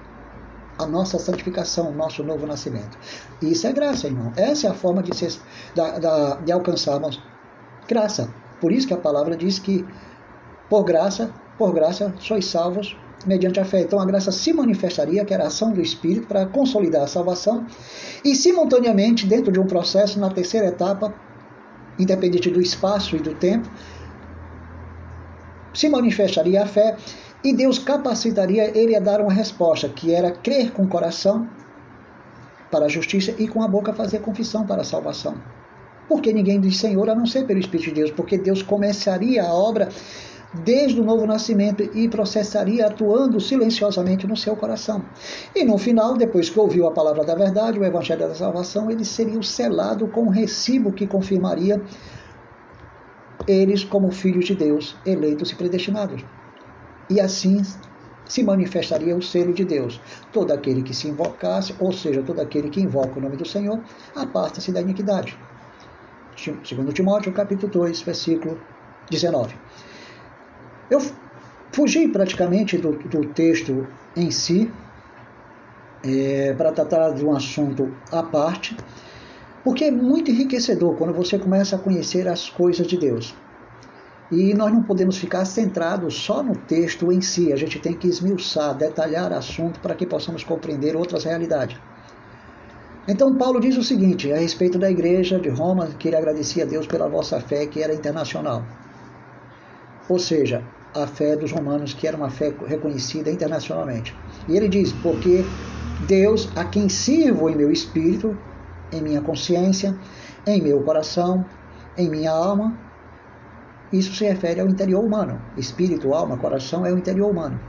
a 0.79 0.87
nossa 0.87 1.19
santificação, 1.19 1.91
o 1.91 1.95
nosso 1.95 2.25
novo 2.25 2.47
nascimento. 2.47 2.99
Isso 3.43 3.67
é 3.67 3.73
graça, 3.73 4.07
irmão. 4.07 4.33
Essa 4.37 4.67
é 4.67 4.71
a 4.71 4.75
forma 4.75 5.03
de, 5.03 5.15
ser, 5.15 5.39
da, 5.75 5.99
da, 5.99 6.35
de 6.37 6.53
alcançarmos 6.53 7.23
graça. 7.87 8.33
Por 8.61 8.73
isso 8.73 8.87
que 8.87 8.95
a 8.95 8.99
palavra 8.99 9.37
diz 9.37 9.59
que 9.59 9.87
por 10.69 10.85
graça, 10.85 11.31
por 11.59 11.73
graça 11.73 12.15
sois 12.19 12.47
salvos 12.47 12.97
mediante 13.27 13.61
a 13.61 13.65
fé. 13.65 13.81
Então 13.81 14.01
a 14.01 14.05
graça 14.05 14.31
se 14.31 14.53
manifestaria, 14.53 15.25
que 15.25 15.33
era 15.33 15.45
a 15.45 15.47
ação 15.49 15.73
do 15.73 15.81
Espírito, 15.81 16.27
para 16.27 16.47
consolidar 16.47 17.03
a 17.03 17.07
salvação, 17.07 17.67
e 18.25 18.35
simultaneamente, 18.35 19.27
dentro 19.27 19.53
de 19.53 19.61
um 19.61 19.67
processo, 19.67 20.19
na 20.19 20.31
terceira 20.31 20.69
etapa, 20.69 21.15
independente 21.99 22.51
do 22.51 22.61
espaço 22.61 23.17
e 23.17 23.21
do 23.21 23.35
tempo, 23.35 23.69
se 25.73 25.89
manifestaria 25.89 26.63
a 26.63 26.67
fé 26.67 26.97
e 27.43 27.53
Deus 27.53 27.79
capacitaria 27.79 28.77
ele 28.77 28.97
a 28.97 29.01
dar 29.01 29.21
uma 29.21 29.33
resposta, 29.33 29.89
que 29.89 30.15
era 30.15 30.31
crer 30.31 30.73
com 30.73 30.85
o 30.85 30.89
coração 30.89 31.49
para 32.71 32.87
a 32.87 32.89
justiça 32.89 33.35
e 33.39 33.47
com 33.47 33.63
a 33.63 33.69
boca 33.69 33.93
fazer 33.93 34.21
confissão 34.21 34.65
para 34.65 34.81
a 34.81 34.85
salvação. 34.85 35.35
Porque 36.09 36.33
ninguém 36.33 36.61
diz 36.61 36.79
Senhor 36.79 37.09
a 37.11 37.15
não 37.15 37.27
ser 37.27 37.47
pelo 37.47 37.61
Espírito 37.61 37.91
de 37.91 37.95
Deus, 37.97 38.11
porque 38.11 38.39
Deus 38.39 38.63
começaria 38.63 39.45
a 39.45 39.53
obra 39.53 39.89
desde 40.63 41.01
o 41.01 41.05
novo 41.05 41.27
nascimento 41.27 41.83
e 41.83 42.09
processaria 42.09 42.87
atuando 42.87 43.41
silenciosamente 43.41 44.27
no 44.27 44.37
seu 44.37 44.55
coração. 44.55 45.05
E 45.55 45.65
no 45.65 45.77
final, 45.77 46.17
depois 46.17 46.49
que 46.49 46.59
ouviu 46.59 46.87
a 46.87 46.93
palavra 46.93 47.25
da 47.25 47.35
verdade, 47.35 47.79
o 47.79 47.85
evangelho 47.85 48.29
da 48.29 48.35
salvação, 48.35 48.91
ele 48.91 49.05
seria 49.05 49.43
selado 49.43 50.07
com 50.09 50.23
um 50.23 50.29
recibo 50.29 50.93
que 50.93 51.07
confirmaria 51.07 51.83
eles 53.47 53.85
como 53.85 54.11
filhos 54.11 54.47
de 54.47 54.55
Deus, 54.55 54.97
eleitos 55.05 55.51
e 55.51 55.57
predestinados. 55.57 56.25
E 57.11 57.21
assim 57.21 57.61
se 58.25 58.43
manifestaria 58.43 59.15
o 59.15 59.23
selo 59.23 59.53
de 59.53 59.65
Deus. 59.65 60.01
Todo 60.33 60.53
aquele 60.53 60.83
que 60.83 60.95
se 60.95 61.09
invocasse, 61.09 61.75
ou 61.79 61.93
seja, 61.93 62.23
todo 62.23 62.41
aquele 62.41 62.71
que 62.71 62.81
invoca 62.81 63.19
o 63.19 63.23
nome 63.23 63.37
do 63.37 63.47
Senhor, 63.47 63.81
aparta-se 64.15 64.73
da 64.73 64.81
iniquidade. 64.81 65.37
Segundo 66.65 66.93
Timóteo, 66.93 67.33
capítulo 67.33 67.71
2, 67.71 68.03
versículo 68.03 68.59
19. 69.11 69.55
Eu 70.91 71.01
fugi 71.73 72.09
praticamente 72.09 72.79
do, 72.79 72.93
do 72.93 73.27
texto 73.29 73.87
em 74.17 74.31
si, 74.31 74.71
é, 76.05 76.53
para 76.53 76.71
tratar 76.71 77.11
de 77.11 77.25
um 77.25 77.35
assunto 77.35 77.93
à 78.13 78.23
parte, 78.23 78.77
porque 79.65 79.85
é 79.85 79.91
muito 79.91 80.31
enriquecedor 80.31 80.95
quando 80.97 81.15
você 81.15 81.39
começa 81.39 81.77
a 81.77 81.79
conhecer 81.79 82.29
as 82.29 82.51
coisas 82.51 82.87
de 82.87 82.99
Deus. 82.99 83.35
E 84.31 84.53
nós 84.55 84.73
não 84.73 84.83
podemos 84.83 85.17
ficar 85.17 85.45
centrados 85.45 86.15
só 86.15 86.43
no 86.43 86.55
texto 86.55 87.11
em 87.11 87.21
si, 87.21 87.53
a 87.53 87.57
gente 87.57 87.79
tem 87.79 87.95
que 87.95 88.09
esmiuçar, 88.09 88.75
detalhar 88.75 89.33
assunto 89.33 89.81
para 89.81 89.95
que 89.95 90.07
possamos 90.07 90.45
compreender 90.45 90.97
outras 90.97 91.25
realidades. 91.25 91.79
Então, 93.07 93.35
Paulo 93.37 93.61
diz 93.61 93.77
o 93.77 93.83
seguinte 93.83 94.33
a 94.33 94.39
respeito 94.39 94.79
da 94.79 94.91
igreja 94.91 95.39
de 95.39 95.51
Roma, 95.51 95.89
que 95.99 96.09
ele 96.09 96.17
agradecia 96.17 96.65
a 96.65 96.67
Deus 96.67 96.87
pela 96.87 97.09
vossa 97.09 97.39
fé, 97.39 97.67
que 97.67 97.83
era 97.83 97.95
internacional. 97.95 98.65
Ou 100.09 100.19
seja, 100.19 100.65
a 100.95 101.07
fé 101.07 101.35
dos 101.37 101.51
romanos, 101.51 101.93
que 101.93 102.07
era 102.07 102.17
uma 102.17 102.31
fé 102.31 102.55
reconhecida 102.67 103.31
internacionalmente. 103.31 104.15
E 104.49 104.57
ele 104.57 104.69
diz: 104.69 104.93
Porque 104.93 105.45
Deus, 106.07 106.49
a 106.55 106.65
quem 106.65 106.89
sirvo 106.89 107.51
em 107.51 107.57
meu 107.57 107.71
espírito, 107.71 108.37
em 108.93 109.03
minha 109.03 109.21
consciência, 109.21 109.97
em 110.47 110.63
meu 110.63 110.81
coração, 110.83 111.45
em 111.97 112.09
minha 112.09 112.31
alma, 112.31 112.79
isso 113.93 114.15
se 114.15 114.25
refere 114.25 114.61
ao 114.61 114.69
interior 114.69 115.05
humano. 115.05 115.41
Espírito, 115.57 116.13
alma, 116.13 116.37
coração 116.37 116.85
é 116.85 116.93
o 116.93 116.99
interior 116.99 117.31
humano. 117.31 117.61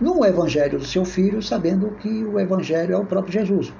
No 0.00 0.24
evangelho 0.24 0.78
do 0.78 0.84
seu 0.84 1.04
filho, 1.04 1.42
sabendo 1.42 1.90
que 1.92 2.24
o 2.24 2.38
evangelho 2.40 2.94
é 2.94 2.98
o 2.98 3.04
próprio 3.04 3.32
Jesus. 3.32 3.72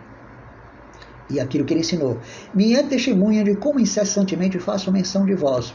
E 1.30 1.40
aquilo 1.40 1.64
que 1.64 1.72
ele 1.72 1.80
ensinou. 1.80 2.18
Minha 2.54 2.82
testemunha 2.84 3.42
de 3.42 3.56
como 3.56 3.80
incessantemente 3.80 4.58
faço 4.58 4.92
menção 4.92 5.24
de 5.24 5.34
vós. 5.34 5.74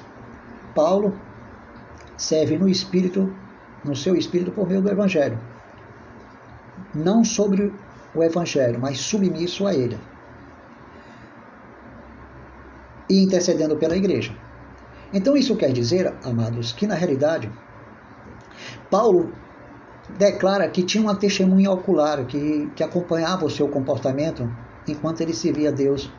Paulo, 0.73 1.13
serve 2.19 2.57
no 2.57 2.67
espírito, 2.67 3.33
no 3.83 3.95
seu 3.95 4.15
espírito 4.15 4.51
por 4.51 4.67
meio 4.67 4.81
do 4.81 4.89
evangelho. 4.89 5.39
Não 6.93 7.23
sobre 7.23 7.73
o 8.13 8.21
evangelho, 8.21 8.79
mas 8.79 8.99
submisso 8.99 9.65
a 9.65 9.73
ele. 9.73 9.97
E 13.09 13.23
intercedendo 13.23 13.77
pela 13.77 13.95
igreja. 13.95 14.35
Então 15.13 15.35
isso 15.35 15.55
quer 15.55 15.71
dizer, 15.71 16.13
amados, 16.23 16.73
que 16.73 16.85
na 16.85 16.93
realidade 16.93 17.49
Paulo 18.91 19.31
declara 20.17 20.67
que 20.67 20.83
tinha 20.83 21.01
uma 21.01 21.15
testemunha 21.15 21.71
ocular 21.71 22.25
que, 22.25 22.69
que 22.75 22.83
acompanhava 22.83 23.45
o 23.45 23.49
seu 23.49 23.67
comportamento 23.67 24.51
enquanto 24.87 25.21
ele 25.21 25.33
servia 25.33 25.69
a 25.69 25.71
Deus 25.71 26.11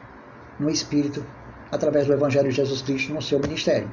no 0.59 0.71
Espírito 0.71 1.25
através 1.71 2.07
do 2.07 2.13
Evangelho 2.13 2.49
de 2.49 2.57
Jesus 2.57 2.83
Cristo 2.83 3.13
no 3.13 3.23
seu 3.23 3.39
ministério. 3.39 3.91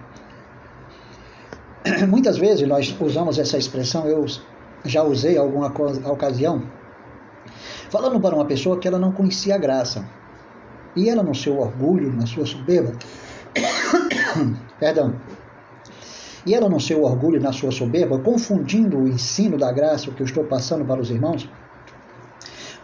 Muitas 2.08 2.38
vezes 2.38 2.68
nós 2.68 2.96
usamos 3.00 3.38
essa 3.40 3.58
expressão, 3.58 4.08
eu 4.08 4.26
já 4.86 5.04
usei 5.04 5.38
alguma 5.38 5.68
ocasião, 6.12 6.64
falando 7.90 8.20
para 8.20 8.36
uma 8.36 8.46
pessoa 8.46 8.78
que 8.80 8.88
ela 8.88 9.00
não 9.00 9.12
conhecia 9.12 9.56
a 9.56 9.58
graça. 9.58 10.08
E 10.96 11.10
ela, 11.10 11.22
no 11.22 11.36
seu 11.36 11.60
orgulho, 11.60 12.12
na 12.12 12.26
sua 12.26 12.46
soberba, 12.46 12.94
perdão, 14.80 15.16
e 16.48 16.54
ela, 16.54 16.70
no 16.70 16.80
seu 16.80 17.04
orgulho, 17.04 17.42
na 17.42 17.52
sua 17.52 17.72
soberba, 17.72 18.18
confundindo 18.20 18.98
o 18.98 19.08
ensino 19.08 19.58
da 19.58 19.70
graça, 19.70 20.10
o 20.10 20.14
que 20.14 20.22
eu 20.22 20.26
estou 20.26 20.46
passando 20.46 20.86
para 20.86 21.02
os 21.02 21.10
irmãos, 21.10 21.48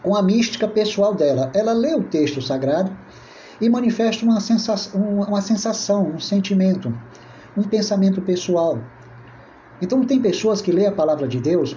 com 0.01 0.17
a 0.17 0.21
mística 0.21 0.67
pessoal 0.67 1.15
dela. 1.15 1.49
Ela 1.55 1.71
lê 1.71 1.95
o 1.95 2.03
texto 2.03 2.41
sagrado 2.41 2.91
e 3.61 3.69
manifesta 3.69 4.25
uma 4.25 4.41
sensação, 4.41 5.01
uma 5.01 5.41
sensação, 5.41 6.07
um 6.09 6.19
sentimento, 6.19 6.93
um 7.55 7.63
pensamento 7.63 8.21
pessoal. 8.21 8.79
Então, 9.81 10.05
tem 10.05 10.21
pessoas 10.21 10.61
que 10.61 10.71
lê 10.71 10.85
a 10.85 10.91
palavra 10.91 11.27
de 11.27 11.39
Deus 11.39 11.75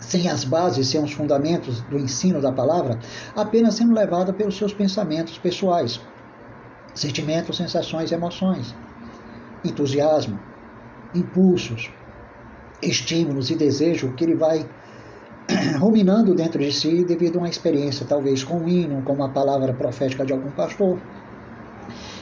sem 0.00 0.28
as 0.28 0.44
bases, 0.44 0.88
sem 0.88 1.02
os 1.02 1.12
fundamentos 1.12 1.80
do 1.82 1.98
ensino 1.98 2.40
da 2.40 2.50
palavra, 2.50 2.98
apenas 3.36 3.74
sendo 3.74 3.92
levada 3.92 4.32
pelos 4.32 4.56
seus 4.56 4.72
pensamentos 4.72 5.38
pessoais, 5.38 6.00
sentimentos, 6.94 7.56
sensações, 7.56 8.10
emoções, 8.10 8.74
entusiasmo, 9.64 10.38
impulsos, 11.14 11.90
estímulos 12.82 13.50
e 13.50 13.56
desejo 13.56 14.12
que 14.14 14.24
ele 14.24 14.34
vai 14.34 14.68
ruminando 15.78 16.34
dentro 16.34 16.58
de 16.58 16.72
si 16.72 17.04
devido 17.04 17.36
a 17.36 17.40
uma 17.40 17.48
experiência, 17.48 18.06
talvez 18.06 18.42
com 18.42 18.58
um 18.58 18.68
hino, 18.68 19.02
com 19.02 19.12
uma 19.12 19.28
palavra 19.28 19.72
profética 19.74 20.24
de 20.24 20.32
algum 20.32 20.50
pastor. 20.50 20.98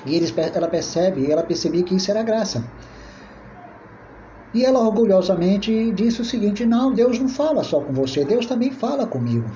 E 0.09 0.17
ele, 0.17 0.33
ela 0.55 0.69
percebe, 0.69 1.31
ela 1.31 1.43
percebia 1.43 1.83
que 1.83 1.95
isso 1.95 2.11
era 2.11 2.23
graça. 2.23 2.65
E 4.55 4.65
ela 4.65 4.81
orgulhosamente 4.81 5.93
disse 5.93 6.23
o 6.23 6.25
seguinte: 6.25 6.65
Não, 6.65 6.93
Deus 6.93 7.19
não 7.19 7.29
fala 7.29 7.63
só 7.63 7.81
com 7.81 7.93
você, 7.93 8.25
Deus 8.25 8.47
também 8.47 8.73
fala 8.73 9.07
comigo. 9.07 9.49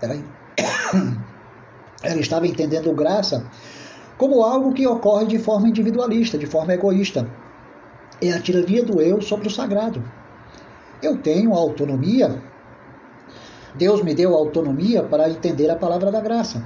Ela, 0.00 0.14
ela 2.02 2.20
estava 2.20 2.46
entendendo 2.46 2.92
graça 2.94 3.44
como 4.16 4.42
algo 4.42 4.72
que 4.72 4.86
ocorre 4.86 5.26
de 5.26 5.38
forma 5.38 5.68
individualista, 5.68 6.38
de 6.38 6.46
forma 6.46 6.72
egoísta. 6.72 7.28
É 8.20 8.32
a 8.32 8.40
tirania 8.40 8.82
do 8.84 9.00
eu 9.00 9.20
sobre 9.20 9.46
o 9.46 9.50
sagrado. 9.50 10.02
Eu 11.02 11.18
tenho 11.18 11.54
autonomia. 11.54 12.42
Deus 13.76 14.02
me 14.02 14.14
deu 14.14 14.34
autonomia 14.34 15.04
para 15.04 15.30
entender 15.30 15.70
a 15.70 15.76
palavra 15.76 16.10
da 16.10 16.20
graça. 16.20 16.64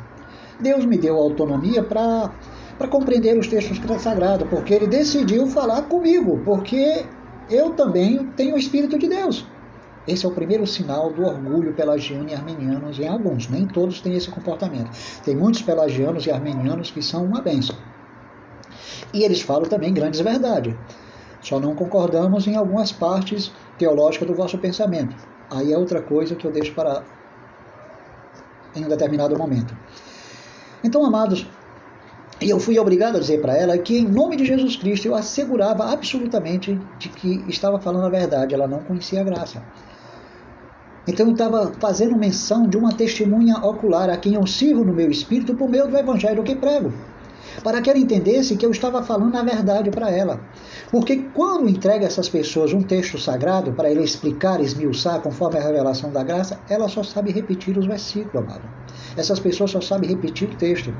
Deus 0.62 0.84
me 0.86 0.96
deu 0.96 1.16
autonomia 1.16 1.82
para 1.82 2.30
para 2.78 2.88
compreender 2.88 3.38
os 3.38 3.46
textos 3.46 3.78
sagrados, 4.02 4.48
porque 4.48 4.74
ele 4.74 4.88
decidiu 4.88 5.46
falar 5.46 5.82
comigo, 5.82 6.40
porque 6.44 7.04
eu 7.48 7.70
também 7.74 8.26
tenho 8.34 8.56
o 8.56 8.58
Espírito 8.58 8.98
de 8.98 9.08
Deus. 9.08 9.46
Esse 10.08 10.26
é 10.26 10.28
o 10.28 10.32
primeiro 10.32 10.66
sinal 10.66 11.12
do 11.12 11.24
orgulho 11.24 11.74
pelagiano 11.74 12.28
e 12.28 12.34
armenianos 12.34 12.98
em 12.98 13.06
alguns. 13.06 13.48
Nem 13.48 13.68
todos 13.68 14.00
têm 14.00 14.16
esse 14.16 14.28
comportamento. 14.28 14.90
Tem 15.24 15.36
muitos 15.36 15.62
pelagianos 15.62 16.26
e 16.26 16.30
armenianos 16.32 16.90
que 16.90 17.00
são 17.00 17.24
uma 17.24 17.40
bênção. 17.40 17.76
E 19.14 19.22
eles 19.22 19.40
falam 19.42 19.68
também 19.68 19.94
grandes 19.94 20.20
verdades. 20.20 20.74
Só 21.40 21.60
não 21.60 21.76
concordamos 21.76 22.48
em 22.48 22.56
algumas 22.56 22.90
partes 22.90 23.52
teológicas 23.78 24.26
do 24.26 24.34
vosso 24.34 24.58
pensamento. 24.58 25.14
Aí 25.50 25.72
é 25.72 25.78
outra 25.78 26.02
coisa 26.02 26.34
que 26.34 26.46
eu 26.46 26.50
deixo 26.50 26.74
para 26.74 27.04
em 28.74 28.84
um 28.84 28.88
determinado 28.88 29.38
momento. 29.38 29.76
Então, 30.84 31.04
amados, 31.04 31.46
e 32.40 32.50
eu 32.50 32.58
fui 32.58 32.78
obrigado 32.78 33.16
a 33.16 33.20
dizer 33.20 33.40
para 33.40 33.56
ela 33.56 33.78
que, 33.78 33.98
em 33.98 34.08
nome 34.08 34.36
de 34.36 34.44
Jesus 34.44 34.76
Cristo, 34.76 35.06
eu 35.06 35.14
assegurava 35.14 35.92
absolutamente 35.92 36.78
de 36.98 37.08
que 37.08 37.44
estava 37.48 37.78
falando 37.78 38.06
a 38.06 38.10
verdade. 38.10 38.54
Ela 38.54 38.66
não 38.66 38.80
conhecia 38.80 39.20
a 39.20 39.24
graça. 39.24 39.62
Então 41.06 41.26
eu 41.26 41.32
estava 41.32 41.72
fazendo 41.80 42.16
menção 42.16 42.66
de 42.66 42.76
uma 42.76 42.92
testemunha 42.92 43.56
ocular 43.56 44.08
a 44.08 44.16
quem 44.16 44.34
eu 44.34 44.46
sirvo 44.46 44.84
no 44.84 44.92
meu 44.92 45.10
espírito 45.10 45.54
por 45.54 45.68
meio 45.68 45.88
do 45.88 45.96
evangelho 45.96 46.42
que 46.42 46.54
prego. 46.54 46.92
Para 47.62 47.80
que 47.80 47.90
ela 47.90 47.98
entendesse 47.98 48.56
que 48.56 48.64
eu 48.64 48.70
estava 48.70 49.02
falando 49.02 49.36
a 49.36 49.42
verdade 49.42 49.90
para 49.90 50.10
ela. 50.10 50.40
Porque 50.90 51.16
quando 51.34 51.68
entrega 51.68 52.06
essas 52.06 52.28
pessoas 52.28 52.72
um 52.72 52.82
texto 52.82 53.18
sagrado 53.18 53.72
para 53.72 53.90
ele 53.90 54.02
explicar, 54.02 54.60
esmiuçar 54.60 55.20
conforme 55.20 55.58
a 55.58 55.62
revelação 55.62 56.10
da 56.10 56.22
graça, 56.22 56.60
ela 56.68 56.88
só 56.88 57.02
sabe 57.02 57.32
repetir 57.32 57.76
os 57.78 57.86
versículos, 57.86 58.44
amado. 58.44 58.68
Essas 59.16 59.38
pessoas 59.38 59.70
só 59.70 59.80
sabem 59.80 60.08
repetir 60.10 60.48
o 60.48 60.56
texto. 60.56 60.94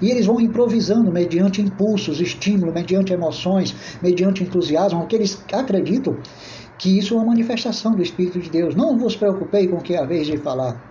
E 0.00 0.10
eles 0.10 0.26
vão 0.26 0.40
improvisando 0.40 1.12
mediante 1.12 1.60
impulsos, 1.60 2.20
estímulo, 2.20 2.72
mediante 2.72 3.12
emoções, 3.12 3.74
mediante 4.02 4.42
entusiasmo, 4.42 5.00
porque 5.00 5.16
eles 5.16 5.42
acreditam 5.52 6.16
que 6.78 6.98
isso 6.98 7.14
é 7.14 7.16
uma 7.18 7.26
manifestação 7.26 7.94
do 7.94 8.02
Espírito 8.02 8.40
de 8.40 8.50
Deus. 8.50 8.74
Não 8.74 8.98
vos 8.98 9.14
preocupei 9.14 9.68
com 9.68 9.76
o 9.76 9.80
que 9.80 9.94
é 9.94 9.98
a 9.98 10.04
vez 10.04 10.26
de 10.26 10.36
falar. 10.36 10.82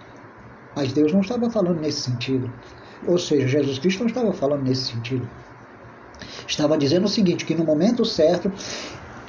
Mas 0.75 0.93
Deus 0.93 1.11
não 1.11 1.19
estava 1.19 1.49
falando 1.49 1.81
nesse 1.81 2.01
sentido. 2.01 2.49
Ou 3.07 3.17
seja, 3.17 3.47
Jesus 3.47 3.79
Cristo 3.79 4.01
não 4.01 4.07
estava 4.07 4.33
falando 4.33 4.63
nesse 4.63 4.91
sentido. 4.91 5.27
Estava 6.47 6.77
dizendo 6.77 7.05
o 7.05 7.09
seguinte: 7.09 7.45
que 7.45 7.55
no 7.55 7.63
momento 7.63 8.05
certo, 8.05 8.51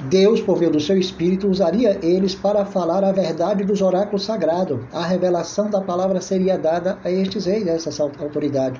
Deus, 0.09 0.41
por 0.41 0.59
meio 0.59 0.71
do 0.71 0.79
seu 0.79 0.97
Espírito, 0.97 1.47
usaria 1.47 1.97
eles 2.03 2.35
para 2.35 2.65
falar 2.65 3.03
a 3.03 3.11
verdade 3.11 3.63
dos 3.63 3.81
oráculos 3.81 4.25
sagrados. 4.25 4.79
A 4.91 5.05
revelação 5.05 5.69
da 5.69 5.81
palavra 5.81 6.19
seria 6.19 6.57
dada 6.57 6.97
a 7.03 7.11
estes 7.11 7.45
reis, 7.45 7.67
a 7.67 7.71
essa 7.71 8.03
autoridade. 8.03 8.79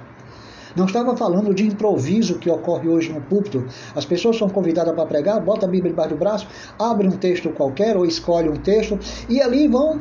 Não 0.76 0.86
estava 0.86 1.16
falando 1.16 1.54
de 1.54 1.68
improviso 1.68 2.40
que 2.40 2.50
ocorre 2.50 2.90
hoje 2.90 3.14
no 3.14 3.22
púlpito. 3.22 3.64
As 3.96 4.06
pessoas 4.06 4.38
são 4.38 4.50
convidadas 4.50 4.94
para 4.96 5.06
pregar, 5.06 5.40
bota 5.40 5.66
a 5.68 5.70
Bíblia 5.70 5.92
debaixo 5.92 6.16
do 6.16 6.18
braço, 6.18 6.48
abre 6.80 7.08
um 7.08 7.12
texto 7.12 7.50
qualquer 7.52 7.96
ou 7.96 8.06
escolhe 8.06 8.50
um 8.50 8.56
texto 8.56 9.00
e 9.30 9.40
ali 9.40 9.68
vão 9.68 10.00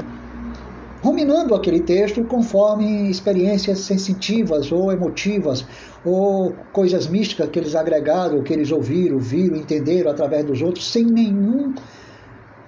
ruminando 1.03 1.55
aquele 1.55 1.81
texto 1.81 2.25
conforme 2.25 3.11
experiências 3.11 3.81
sensitivas 3.81 4.71
ou 4.71 4.93
emotivas 4.93 5.67
ou 6.05 6.55
coisas 6.73 7.09
místicas 7.09 7.51
que 7.51 7.59
eles 7.59 7.75
agregaram, 7.75 8.43
que 8.43 8.53
eles 8.53 8.71
ouviram, 8.71 9.19
viram, 9.19 9.57
entenderam 9.57 10.11
através 10.11 10.45
dos 10.45 10.63
outros, 10.63 10.91
sem 10.91 11.05
nenhum 11.05 11.75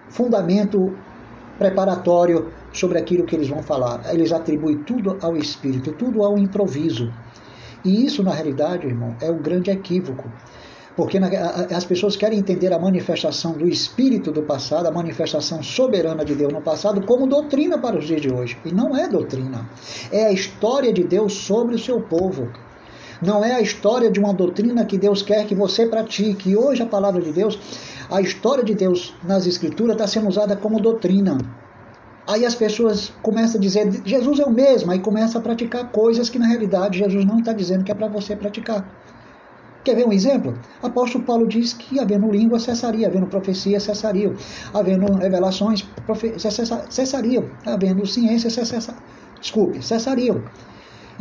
fundamento 0.09 0.93
preparatório 1.59 2.51
sobre 2.72 2.99
aquilo 2.99 3.24
que 3.24 3.37
eles 3.37 3.49
vão 3.49 3.62
falar. 3.62 4.12
Eles 4.12 4.32
atribuem 4.32 4.78
tudo 4.78 5.16
ao 5.22 5.37
espírito, 5.37 5.93
tudo 5.93 6.24
ao 6.24 6.37
improviso. 6.37 7.12
E 7.85 8.05
isso, 8.05 8.22
na 8.22 8.32
realidade, 8.32 8.87
irmão, 8.87 9.14
é 9.20 9.30
um 9.30 9.39
grande 9.39 9.70
equívoco. 9.70 10.28
Porque 10.97 11.18
as 11.18 11.84
pessoas 11.84 12.16
querem 12.16 12.38
entender 12.38 12.72
a 12.72 12.78
manifestação 12.78 13.53
do 13.53 13.68
espírito 13.68 14.30
do 14.30 14.42
passado, 14.42 14.86
a 14.86 14.92
manifestação 14.92 15.61
soberana 15.61 16.24
de 16.24 16.36
Deus 16.36 16.53
no 16.53 16.62
passado, 16.62 17.03
como 17.03 17.26
doutrina 17.26 17.76
para 17.78 17.99
os 17.99 18.07
dias 18.07 18.20
de 18.20 18.32
hoje. 18.32 18.57
E 18.64 18.72
não 18.72 18.97
é 18.97 19.09
doutrina. 19.09 19.68
É 20.12 20.26
a 20.26 20.32
história 20.32 20.92
de 20.92 21.03
Deus 21.03 21.32
sobre 21.32 21.74
o 21.74 21.78
seu 21.78 22.01
povo. 22.01 22.49
Não 23.20 23.45
é 23.45 23.55
a 23.55 23.61
história 23.61 24.09
de 24.09 24.20
uma 24.20 24.32
doutrina 24.32 24.84
que 24.84 24.97
Deus 24.97 25.20
quer 25.20 25.47
que 25.47 25.55
você 25.55 25.86
pratique. 25.86 26.51
E 26.51 26.57
hoje 26.57 26.82
a 26.82 26.86
palavra 26.86 27.20
de 27.20 27.32
Deus, 27.32 27.59
a 28.09 28.20
história 28.20 28.62
de 28.62 28.74
Deus 28.74 29.14
nas 29.24 29.47
Escrituras 29.47 29.95
está 29.95 30.07
sendo 30.07 30.28
usada 30.28 30.55
como 30.55 30.80
doutrina. 30.80 31.38
Aí 32.26 32.47
as 32.47 32.55
pessoas 32.55 33.12
começam 33.20 33.59
a 33.59 33.61
dizer, 33.61 34.01
Jesus 34.05 34.38
é 34.38 34.45
o 34.45 34.51
mesmo, 34.51 34.92
aí 34.92 34.99
começa 34.99 35.38
a 35.38 35.40
praticar 35.40 35.90
coisas 35.90 36.30
que 36.30 36.38
na 36.38 36.47
realidade 36.47 36.99
Jesus 37.01 37.24
não 37.24 37.40
está 37.40 37.53
dizendo 37.53 37.84
que 37.84 37.92
é 37.92 37.95
para 37.95 38.09
você 38.09 38.34
praticar. 38.36 39.03
Quer 39.85 39.97
ver 39.97 40.07
um 40.07 40.12
exemplo? 40.12 40.55
Apóstolo 40.82 41.24
Paulo 41.24 41.47
diz 41.47 41.74
que 41.74 42.01
havendo 42.01 42.30
língua 42.30 42.59
cessaria, 42.59 43.07
havendo 43.07 43.26
profecia 43.26 43.78
cessaria, 43.78 44.35
havendo 44.72 45.12
revelações 45.12 45.87
cessariam, 46.89 47.45
havendo 47.66 48.07
ciência 48.07 48.49
cessa, 48.49 48.97
desculpe, 49.39 49.82
cessariam. 49.82 50.43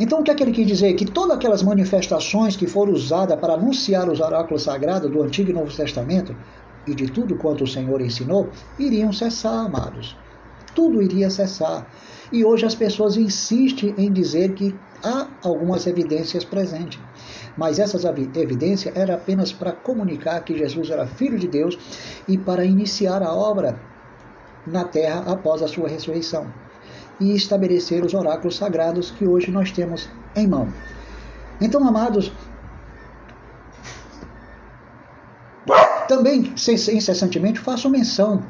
Então 0.00 0.20
o 0.20 0.22
que 0.24 0.30
é 0.30 0.34
que 0.34 0.42
ele 0.42 0.52
quis 0.52 0.66
dizer? 0.66 0.94
Que 0.94 1.04
todas 1.04 1.36
aquelas 1.36 1.62
manifestações 1.62 2.56
que 2.56 2.66
foram 2.66 2.94
usadas 2.94 3.38
para 3.38 3.52
anunciar 3.52 4.08
os 4.08 4.18
oráculos 4.18 4.62
sagrados 4.62 5.10
do 5.10 5.22
Antigo 5.22 5.50
e 5.50 5.52
Novo 5.52 5.70
Testamento 5.70 6.34
e 6.86 6.94
de 6.94 7.06
tudo 7.06 7.36
quanto 7.36 7.64
o 7.64 7.66
Senhor 7.66 8.00
ensinou, 8.00 8.48
iriam 8.78 9.12
cessar, 9.12 9.66
amados 9.66 10.16
tudo 10.74 11.00
iria 11.00 11.30
cessar. 11.30 11.86
E 12.32 12.44
hoje 12.44 12.66
as 12.66 12.74
pessoas 12.74 13.16
insistem 13.16 13.94
em 13.96 14.12
dizer 14.12 14.54
que 14.54 14.74
há 15.02 15.28
algumas 15.42 15.86
evidências 15.86 16.44
presentes. 16.44 16.98
Mas 17.56 17.78
essas 17.78 18.04
evidências 18.04 18.94
eram 18.96 19.14
apenas 19.14 19.52
para 19.52 19.72
comunicar 19.72 20.40
que 20.40 20.56
Jesus 20.56 20.90
era 20.90 21.06
filho 21.06 21.38
de 21.38 21.46
Deus 21.46 21.78
e 22.26 22.36
para 22.36 22.64
iniciar 22.64 23.22
a 23.22 23.32
obra 23.32 23.78
na 24.66 24.84
terra 24.84 25.24
após 25.26 25.62
a 25.62 25.68
sua 25.68 25.88
ressurreição 25.88 26.46
e 27.20 27.34
estabelecer 27.34 28.04
os 28.04 28.14
oráculos 28.14 28.56
sagrados 28.56 29.10
que 29.10 29.26
hoje 29.26 29.50
nós 29.50 29.70
temos 29.70 30.08
em 30.34 30.46
mão. 30.46 30.68
Então, 31.60 31.86
amados, 31.86 32.32
também 36.08 36.52
incessantemente 36.56 37.60
faço 37.60 37.88
menção 37.88 38.42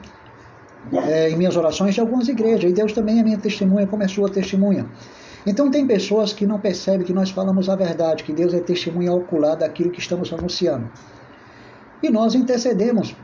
é, 0.93 1.31
em 1.31 1.37
minhas 1.37 1.57
orações 1.57 1.95
de 1.95 2.01
algumas 2.01 2.29
igrejas, 2.29 2.71
e 2.71 2.75
Deus 2.75 2.93
também 2.93 3.21
é 3.21 3.23
minha 3.23 3.39
testemunha, 3.39 3.87
como 3.87 4.03
é 4.03 4.09
sua 4.09 4.31
testemunha. 4.31 4.87
Então 5.47 5.71
tem 5.71 5.87
pessoas 5.87 6.33
que 6.33 6.47
não 6.47 6.59
percebem 6.59 7.07
que 7.07 7.13
nós 7.13 7.31
falamos 7.31 7.69
a 7.69 7.77
verdade, 7.77 8.25
que 8.25 8.33
Deus 8.33 8.55
é 8.55 8.61
testemunha 8.61 9.13
ocular 9.13 9.57
daquilo 9.57 9.91
que 9.91 10.01
estamos 10.01 10.33
anunciando. 10.33 10.91
E 12.03 12.09
nós 12.11 12.35
intercedemos 12.35 13.15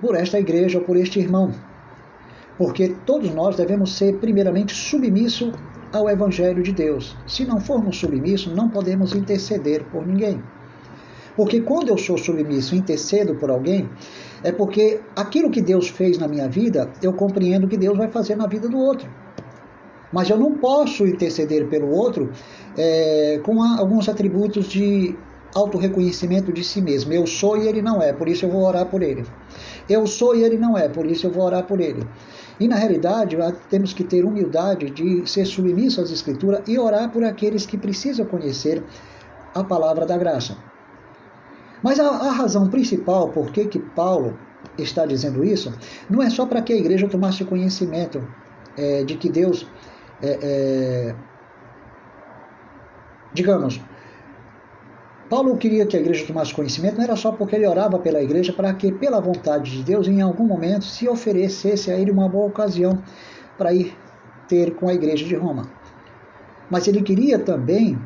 por 0.00 0.14
esta 0.14 0.38
igreja 0.38 0.78
ou 0.78 0.84
por 0.84 0.96
este 0.96 1.20
irmão. 1.20 1.52
Porque 2.56 2.94
todos 3.06 3.30
nós 3.34 3.56
devemos 3.56 3.96
ser 3.96 4.18
primeiramente 4.18 4.74
submissos 4.74 5.52
ao 5.92 6.08
Evangelho 6.08 6.62
de 6.62 6.72
Deus. 6.72 7.16
Se 7.26 7.44
não 7.44 7.60
formos 7.60 7.98
submissos, 7.98 8.54
não 8.54 8.68
podemos 8.68 9.14
interceder 9.14 9.84
por 9.84 10.06
ninguém. 10.06 10.42
Porque 11.36 11.60
quando 11.60 11.88
eu 11.88 11.98
sou 11.98 12.18
submisso 12.18 12.74
e 12.74 12.78
intercedo 12.78 13.34
por 13.36 13.50
alguém, 13.50 13.88
é 14.42 14.52
porque 14.52 15.00
aquilo 15.16 15.50
que 15.50 15.62
Deus 15.62 15.88
fez 15.88 16.18
na 16.18 16.28
minha 16.28 16.48
vida, 16.48 16.90
eu 17.02 17.12
compreendo 17.12 17.68
que 17.68 17.76
Deus 17.76 17.96
vai 17.96 18.08
fazer 18.08 18.36
na 18.36 18.46
vida 18.46 18.68
do 18.68 18.78
outro. 18.78 19.08
Mas 20.12 20.28
eu 20.28 20.36
não 20.36 20.52
posso 20.52 21.06
interceder 21.06 21.68
pelo 21.68 21.90
outro 21.90 22.30
é, 22.76 23.40
com 23.44 23.62
alguns 23.62 24.08
atributos 24.08 24.66
de 24.66 25.16
autorreconhecimento 25.54 26.52
de 26.52 26.64
si 26.64 26.80
mesmo. 26.80 27.12
Eu 27.12 27.26
sou 27.26 27.56
e 27.56 27.68
ele 27.68 27.82
não 27.82 28.02
é, 28.02 28.12
por 28.12 28.28
isso 28.28 28.44
eu 28.44 28.50
vou 28.50 28.62
orar 28.62 28.86
por 28.86 29.02
ele. 29.02 29.24
Eu 29.88 30.06
sou 30.06 30.34
e 30.34 30.42
ele 30.42 30.56
não 30.56 30.76
é, 30.76 30.88
por 30.88 31.06
isso 31.06 31.26
eu 31.26 31.30
vou 31.30 31.44
orar 31.44 31.64
por 31.64 31.80
ele. 31.80 32.06
E 32.58 32.68
na 32.68 32.76
realidade, 32.76 33.36
temos 33.70 33.92
que 33.92 34.04
ter 34.04 34.24
humildade 34.24 34.90
de 34.90 35.28
ser 35.28 35.46
submisso 35.46 36.00
às 36.00 36.10
Escrituras 36.10 36.60
e 36.68 36.78
orar 36.78 37.10
por 37.10 37.24
aqueles 37.24 37.64
que 37.64 37.78
precisam 37.78 38.26
conhecer 38.26 38.84
a 39.54 39.64
palavra 39.64 40.04
da 40.04 40.16
graça. 40.18 40.56
Mas 41.82 41.98
a, 41.98 42.08
a 42.08 42.30
razão 42.30 42.68
principal 42.68 43.30
por 43.30 43.50
que, 43.50 43.64
que 43.64 43.78
Paulo 43.78 44.38
está 44.76 45.06
dizendo 45.06 45.42
isso 45.42 45.72
não 46.08 46.22
é 46.22 46.28
só 46.28 46.46
para 46.46 46.60
que 46.60 46.72
a 46.72 46.76
igreja 46.76 47.08
tomasse 47.08 47.44
conhecimento 47.44 48.22
é, 48.76 49.04
de 49.04 49.16
que 49.16 49.28
Deus, 49.28 49.66
é, 50.22 50.38
é, 50.42 51.14
digamos, 53.32 53.80
Paulo 55.28 55.56
queria 55.56 55.86
que 55.86 55.96
a 55.96 56.00
igreja 56.00 56.26
tomasse 56.26 56.52
conhecimento, 56.52 56.96
não 56.96 57.04
era 57.04 57.14
só 57.14 57.30
porque 57.30 57.54
ele 57.54 57.66
orava 57.66 57.98
pela 57.98 58.20
igreja, 58.20 58.52
para 58.52 58.74
que, 58.74 58.90
pela 58.90 59.20
vontade 59.20 59.70
de 59.70 59.82
Deus, 59.84 60.08
em 60.08 60.20
algum 60.20 60.44
momento 60.44 60.84
se 60.84 61.08
oferecesse 61.08 61.90
a 61.90 61.96
ele 61.96 62.10
uma 62.10 62.28
boa 62.28 62.48
ocasião 62.48 63.00
para 63.56 63.72
ir 63.72 63.96
ter 64.48 64.74
com 64.74 64.88
a 64.88 64.94
igreja 64.94 65.24
de 65.24 65.36
Roma. 65.36 65.70
Mas 66.68 66.88
ele 66.88 67.00
queria 67.02 67.38
também 67.38 67.96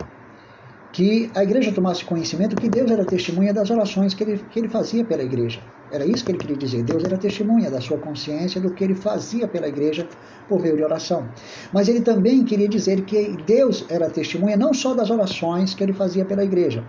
que 0.94 1.28
a 1.34 1.42
igreja 1.42 1.72
tomasse 1.72 2.04
conhecimento 2.04 2.54
que 2.54 2.68
Deus 2.68 2.88
era 2.88 3.04
testemunha 3.04 3.52
das 3.52 3.68
orações 3.68 4.14
que 4.14 4.22
ele, 4.22 4.38
que 4.48 4.60
ele 4.60 4.68
fazia 4.68 5.04
pela 5.04 5.24
igreja. 5.24 5.60
Era 5.90 6.06
isso 6.06 6.24
que 6.24 6.30
ele 6.30 6.38
queria 6.38 6.56
dizer. 6.56 6.84
Deus 6.84 7.02
era 7.02 7.18
testemunha 7.18 7.68
da 7.68 7.80
sua 7.80 7.98
consciência 7.98 8.60
do 8.60 8.72
que 8.72 8.84
ele 8.84 8.94
fazia 8.94 9.48
pela 9.48 9.66
igreja 9.66 10.08
por 10.48 10.62
meio 10.62 10.76
de 10.76 10.84
oração. 10.84 11.28
Mas 11.72 11.88
ele 11.88 12.00
também 12.00 12.44
queria 12.44 12.68
dizer 12.68 13.00
que 13.02 13.36
Deus 13.44 13.84
era 13.88 14.08
testemunha 14.08 14.56
não 14.56 14.72
só 14.72 14.94
das 14.94 15.10
orações 15.10 15.74
que 15.74 15.82
ele 15.82 15.92
fazia 15.92 16.24
pela 16.24 16.44
igreja, 16.44 16.84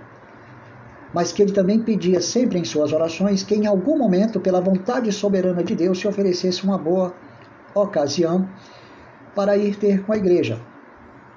mas 1.11 1.31
que 1.31 1.41
ele 1.41 1.51
também 1.51 1.79
pedia 1.79 2.21
sempre 2.21 2.59
em 2.59 2.63
suas 2.63 2.93
orações 2.93 3.41
que 3.41 3.55
em 3.55 3.65
algum 3.65 3.97
momento, 3.97 4.39
pela 4.39 4.61
vontade 4.61 5.11
soberana 5.11 5.63
de 5.63 5.73
Deus, 5.73 5.99
se 5.99 6.07
oferecesse 6.07 6.63
uma 6.63 6.77
boa 6.77 7.11
ocasião 7.73 8.47
para 9.33 9.57
ir 9.57 9.75
ter 9.77 10.03
com 10.03 10.13
a 10.13 10.17
igreja. 10.17 10.61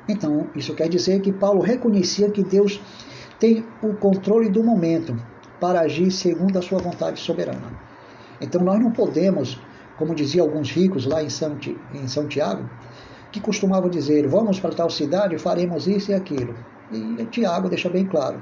Então, 0.08 0.48
isso 0.54 0.74
quer 0.74 0.88
dizer 0.88 1.20
que 1.20 1.32
Paulo 1.32 1.60
reconhecia 1.60 2.30
que 2.30 2.42
Deus 2.42 2.80
tem 3.38 3.64
o 3.82 3.94
controle 3.94 4.48
do 4.48 4.64
momento 4.64 5.14
para 5.60 5.80
agir 5.80 6.10
segundo 6.10 6.58
a 6.58 6.62
sua 6.62 6.78
vontade 6.78 7.20
soberana. 7.20 7.78
Então, 8.40 8.62
nós 8.62 8.80
não 8.80 8.90
podemos, 8.90 9.60
como 9.98 10.14
diziam 10.14 10.46
alguns 10.46 10.70
ricos 10.70 11.04
lá 11.04 11.22
em 11.22 11.28
São, 11.28 11.58
em 11.92 12.08
São 12.08 12.26
Tiago, 12.26 12.68
que 13.30 13.40
costumavam 13.40 13.90
dizer: 13.90 14.26
vamos 14.26 14.58
para 14.58 14.74
tal 14.74 14.88
cidade, 14.88 15.38
faremos 15.38 15.86
isso 15.86 16.10
e 16.10 16.14
aquilo. 16.14 16.54
E 16.90 17.24
Tiago 17.26 17.68
deixa 17.68 17.90
bem 17.90 18.06
claro: 18.06 18.40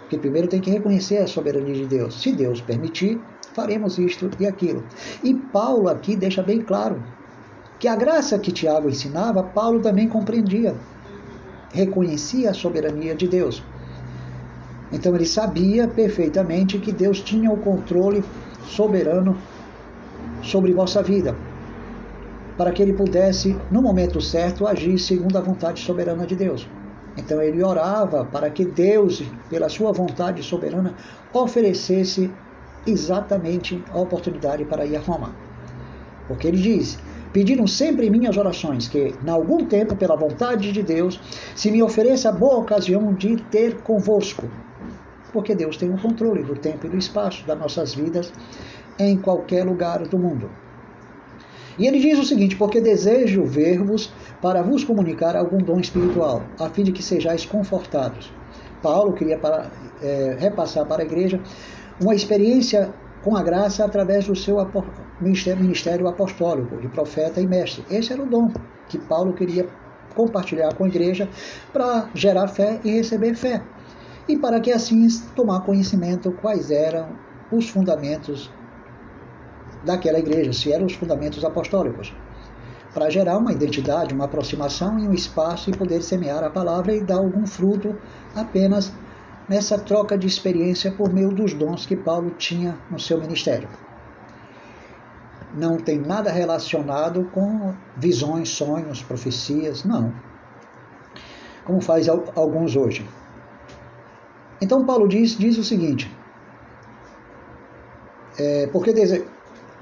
porque 0.00 0.18
primeiro 0.18 0.48
tem 0.48 0.60
que 0.60 0.70
reconhecer 0.70 1.18
a 1.18 1.26
soberania 1.26 1.74
de 1.74 1.86
Deus. 1.86 2.20
Se 2.20 2.32
Deus 2.32 2.60
permitir, 2.60 3.20
faremos 3.52 3.98
isto 3.98 4.30
e 4.40 4.46
aquilo. 4.46 4.82
E 5.22 5.34
Paulo 5.34 5.88
aqui 5.88 6.16
deixa 6.16 6.42
bem 6.42 6.62
claro 6.62 7.02
que 7.78 7.86
a 7.86 7.94
graça 7.94 8.38
que 8.38 8.50
Tiago 8.50 8.88
ensinava, 8.88 9.42
Paulo 9.42 9.80
também 9.80 10.08
compreendia. 10.08 10.74
Reconhecia 11.72 12.50
a 12.50 12.54
soberania 12.54 13.14
de 13.14 13.28
Deus. 13.28 13.62
Então 14.92 15.14
ele 15.14 15.26
sabia 15.26 15.86
perfeitamente 15.86 16.78
que 16.78 16.92
Deus 16.92 17.20
tinha 17.20 17.50
o 17.50 17.58
controle 17.58 18.24
soberano 18.64 19.36
sobre 20.42 20.72
vossa 20.72 21.02
vida, 21.02 21.36
para 22.56 22.72
que 22.72 22.82
ele 22.82 22.92
pudesse, 22.92 23.56
no 23.70 23.82
momento 23.82 24.20
certo, 24.20 24.66
agir 24.66 24.98
segundo 24.98 25.36
a 25.36 25.40
vontade 25.40 25.80
soberana 25.80 26.26
de 26.26 26.34
Deus. 26.34 26.68
Então 27.16 27.42
ele 27.42 27.62
orava 27.62 28.24
para 28.24 28.48
que 28.48 28.64
Deus, 28.64 29.22
pela 29.50 29.68
sua 29.68 29.92
vontade 29.92 30.42
soberana, 30.42 30.94
oferecesse 31.32 32.30
exatamente 32.86 33.82
a 33.92 33.98
oportunidade 33.98 34.64
para 34.64 34.86
ir 34.86 34.96
a 34.96 35.00
Roma. 35.00 35.34
Porque 36.26 36.46
ele 36.46 36.58
diz: 36.58 36.98
Pediram 37.32 37.66
sempre 37.66 38.06
em 38.06 38.10
minhas 38.10 38.36
orações 38.36 38.88
que, 38.88 39.14
em 39.24 39.30
algum 39.30 39.64
tempo, 39.64 39.94
pela 39.94 40.16
vontade 40.16 40.72
de 40.72 40.82
Deus, 40.82 41.20
se 41.54 41.70
me 41.70 41.82
ofereça 41.82 42.32
boa 42.32 42.56
ocasião 42.56 43.12
de 43.12 43.36
ter 43.50 43.82
convosco. 43.82 44.48
Porque 45.32 45.54
Deus 45.54 45.76
tem 45.76 45.92
o 45.92 45.98
controle 45.98 46.42
do 46.42 46.54
tempo 46.54 46.86
e 46.86 46.88
do 46.88 46.96
espaço 46.96 47.46
das 47.46 47.58
nossas 47.58 47.94
vidas 47.94 48.32
em 48.98 49.16
qualquer 49.18 49.64
lugar 49.64 50.06
do 50.06 50.18
mundo. 50.18 50.50
E 51.78 51.86
ele 51.86 52.00
diz 52.00 52.18
o 52.18 52.24
seguinte: 52.24 52.56
Porque 52.56 52.80
desejo 52.80 53.44
ver-vos 53.44 54.12
para 54.42 54.62
vos 54.62 54.82
comunicar 54.82 55.36
algum 55.36 55.58
dom 55.58 55.78
espiritual, 55.78 56.42
a 56.58 56.68
fim 56.68 56.82
de 56.82 56.92
que 56.92 57.02
sejais 57.02 57.44
confortados. 57.44 58.32
Paulo 58.82 59.12
queria 59.12 59.38
para, 59.38 59.70
é, 60.02 60.36
repassar 60.38 60.86
para 60.86 61.02
a 61.02 61.06
igreja 61.06 61.40
uma 62.00 62.14
experiência 62.14 62.92
com 63.28 63.36
a 63.36 63.42
graça 63.42 63.84
através 63.84 64.26
do 64.26 64.34
seu 64.34 64.56
ministério 65.20 66.08
apostólico, 66.08 66.80
de 66.80 66.88
profeta 66.88 67.42
e 67.42 67.46
mestre. 67.46 67.84
Esse 67.90 68.10
era 68.10 68.22
o 68.22 68.26
dom 68.26 68.50
que 68.88 68.96
Paulo 68.96 69.34
queria 69.34 69.68
compartilhar 70.16 70.74
com 70.74 70.84
a 70.84 70.88
igreja 70.88 71.28
para 71.70 72.08
gerar 72.14 72.48
fé 72.48 72.80
e 72.82 72.90
receber 72.90 73.34
fé. 73.34 73.62
E 74.26 74.38
para 74.38 74.58
que 74.60 74.72
assim 74.72 75.06
tomar 75.36 75.60
conhecimento 75.60 76.32
quais 76.40 76.70
eram 76.70 77.18
os 77.52 77.68
fundamentos 77.68 78.50
daquela 79.84 80.18
igreja, 80.18 80.50
se 80.54 80.72
eram 80.72 80.86
os 80.86 80.94
fundamentos 80.94 81.44
apostólicos 81.44 82.16
para 82.94 83.10
gerar 83.10 83.36
uma 83.36 83.52
identidade, 83.52 84.14
uma 84.14 84.24
aproximação 84.24 84.98
e 84.98 85.06
um 85.06 85.12
espaço 85.12 85.68
e 85.68 85.76
poder 85.76 86.00
semear 86.00 86.42
a 86.42 86.48
palavra 86.48 86.94
e 86.94 87.04
dar 87.04 87.18
algum 87.18 87.46
fruto 87.46 87.94
apenas 88.34 88.90
nessa 89.48 89.78
troca 89.78 90.16
de 90.16 90.26
experiência 90.26 90.92
por 90.92 91.12
meio 91.12 91.30
dos 91.30 91.54
dons 91.54 91.86
que 91.86 91.96
Paulo 91.96 92.30
tinha 92.32 92.78
no 92.90 93.00
seu 93.00 93.18
ministério. 93.18 93.68
Não 95.54 95.78
tem 95.78 95.98
nada 95.98 96.30
relacionado 96.30 97.24
com 97.32 97.74
visões, 97.96 98.50
sonhos, 98.50 99.02
profecias, 99.02 99.84
não. 99.84 100.12
Como 101.64 101.80
faz 101.80 102.08
alguns 102.08 102.76
hoje. 102.76 103.08
Então 104.60 104.84
Paulo 104.84 105.08
diz, 105.08 105.36
diz 105.38 105.56
o 105.56 105.64
seguinte, 105.64 106.10
é, 108.38 108.66
porque, 108.68 108.92
dese, 108.92 109.24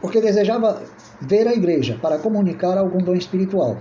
porque 0.01 0.21
desejava 0.21 0.83
ver 1.21 1.49
a 1.49 1.53
igreja 1.53 1.99
para 2.01 2.19
comunicar 2.19 2.79
algum 2.79 2.99
dom 2.99 3.15
espiritual, 3.15 3.79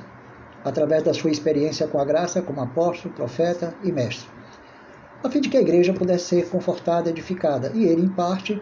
através 0.63 1.03
da 1.03 1.13
sua 1.13 1.31
experiência 1.31 1.87
com 1.87 1.99
a 1.99 2.05
graça 2.05 2.41
como 2.41 2.61
apóstolo, 2.61 3.13
profeta 3.13 3.75
e 3.83 3.91
mestre, 3.91 4.29
a 5.25 5.29
fim 5.29 5.41
de 5.41 5.49
que 5.49 5.57
a 5.57 5.61
igreja 5.61 5.93
pudesse 5.93 6.25
ser 6.25 6.49
confortada 6.49 7.09
e 7.09 7.11
edificada. 7.11 7.71
E 7.73 7.85
ele, 7.85 8.03
em 8.03 8.09
parte, 8.09 8.61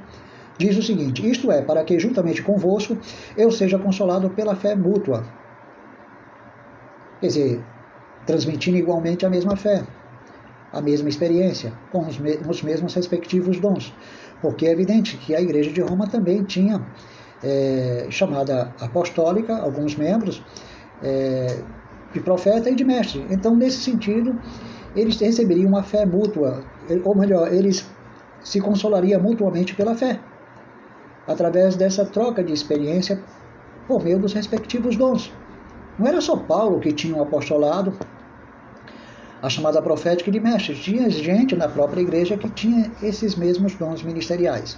diz 0.57 0.77
o 0.77 0.83
seguinte: 0.83 1.29
Isto 1.29 1.51
é, 1.51 1.61
para 1.61 1.83
que 1.83 1.99
juntamente 1.99 2.41
convosco 2.41 2.97
eu 3.37 3.51
seja 3.51 3.77
consolado 3.77 4.29
pela 4.29 4.55
fé 4.55 4.75
mútua. 4.75 5.25
Quer 7.19 7.27
dizer, 7.27 7.63
transmitindo 8.25 8.77
igualmente 8.77 9.25
a 9.25 9.29
mesma 9.29 9.55
fé, 9.55 9.83
a 10.71 10.81
mesma 10.81 11.07
experiência, 11.09 11.73
com 11.91 12.05
os, 12.07 12.61
mesmos 12.61 12.93
respectivos 12.93 13.59
dons. 13.59 13.93
Porque 14.41 14.65
é 14.65 14.71
evidente 14.71 15.17
que 15.17 15.35
a 15.35 15.41
igreja 15.41 15.71
de 15.71 15.81
Roma 15.81 16.07
também 16.07 16.43
tinha 16.43 16.85
é, 17.41 18.07
chamada 18.09 18.73
apostólica, 18.79 19.55
alguns 19.55 19.95
membros, 19.95 20.43
é, 21.01 21.63
de 22.13 22.19
profeta 22.19 22.69
e 22.69 22.75
de 22.75 22.83
mestre. 22.83 23.25
Então, 23.29 23.55
nesse 23.55 23.77
sentido, 23.77 24.39
eles 24.95 25.19
receberiam 25.19 25.69
uma 25.69 25.83
fé 25.83 26.05
mútua, 26.05 26.63
ou 27.03 27.15
melhor, 27.15 27.51
eles 27.51 27.89
se 28.43 28.59
consolariam 28.59 29.21
mutuamente 29.21 29.75
pela 29.75 29.95
fé, 29.95 30.19
através 31.27 31.75
dessa 31.75 32.05
troca 32.05 32.43
de 32.43 32.53
experiência 32.53 33.21
por 33.87 34.03
meio 34.03 34.19
dos 34.19 34.33
respectivos 34.33 34.95
dons. 34.95 35.31
Não 35.97 36.07
era 36.07 36.21
só 36.21 36.35
Paulo 36.35 36.79
que 36.79 36.91
tinha 36.91 37.15
um 37.15 37.21
apostolado, 37.21 37.93
a 39.41 39.49
chamada 39.49 39.81
profética 39.81 40.31
de 40.31 40.39
mestres, 40.39 40.79
tinha 40.79 41.09
gente 41.09 41.55
na 41.55 41.67
própria 41.67 42.01
igreja 42.01 42.37
que 42.37 42.49
tinha 42.49 42.91
esses 43.01 43.35
mesmos 43.35 43.75
dons 43.75 44.01
ministeriais. 44.01 44.77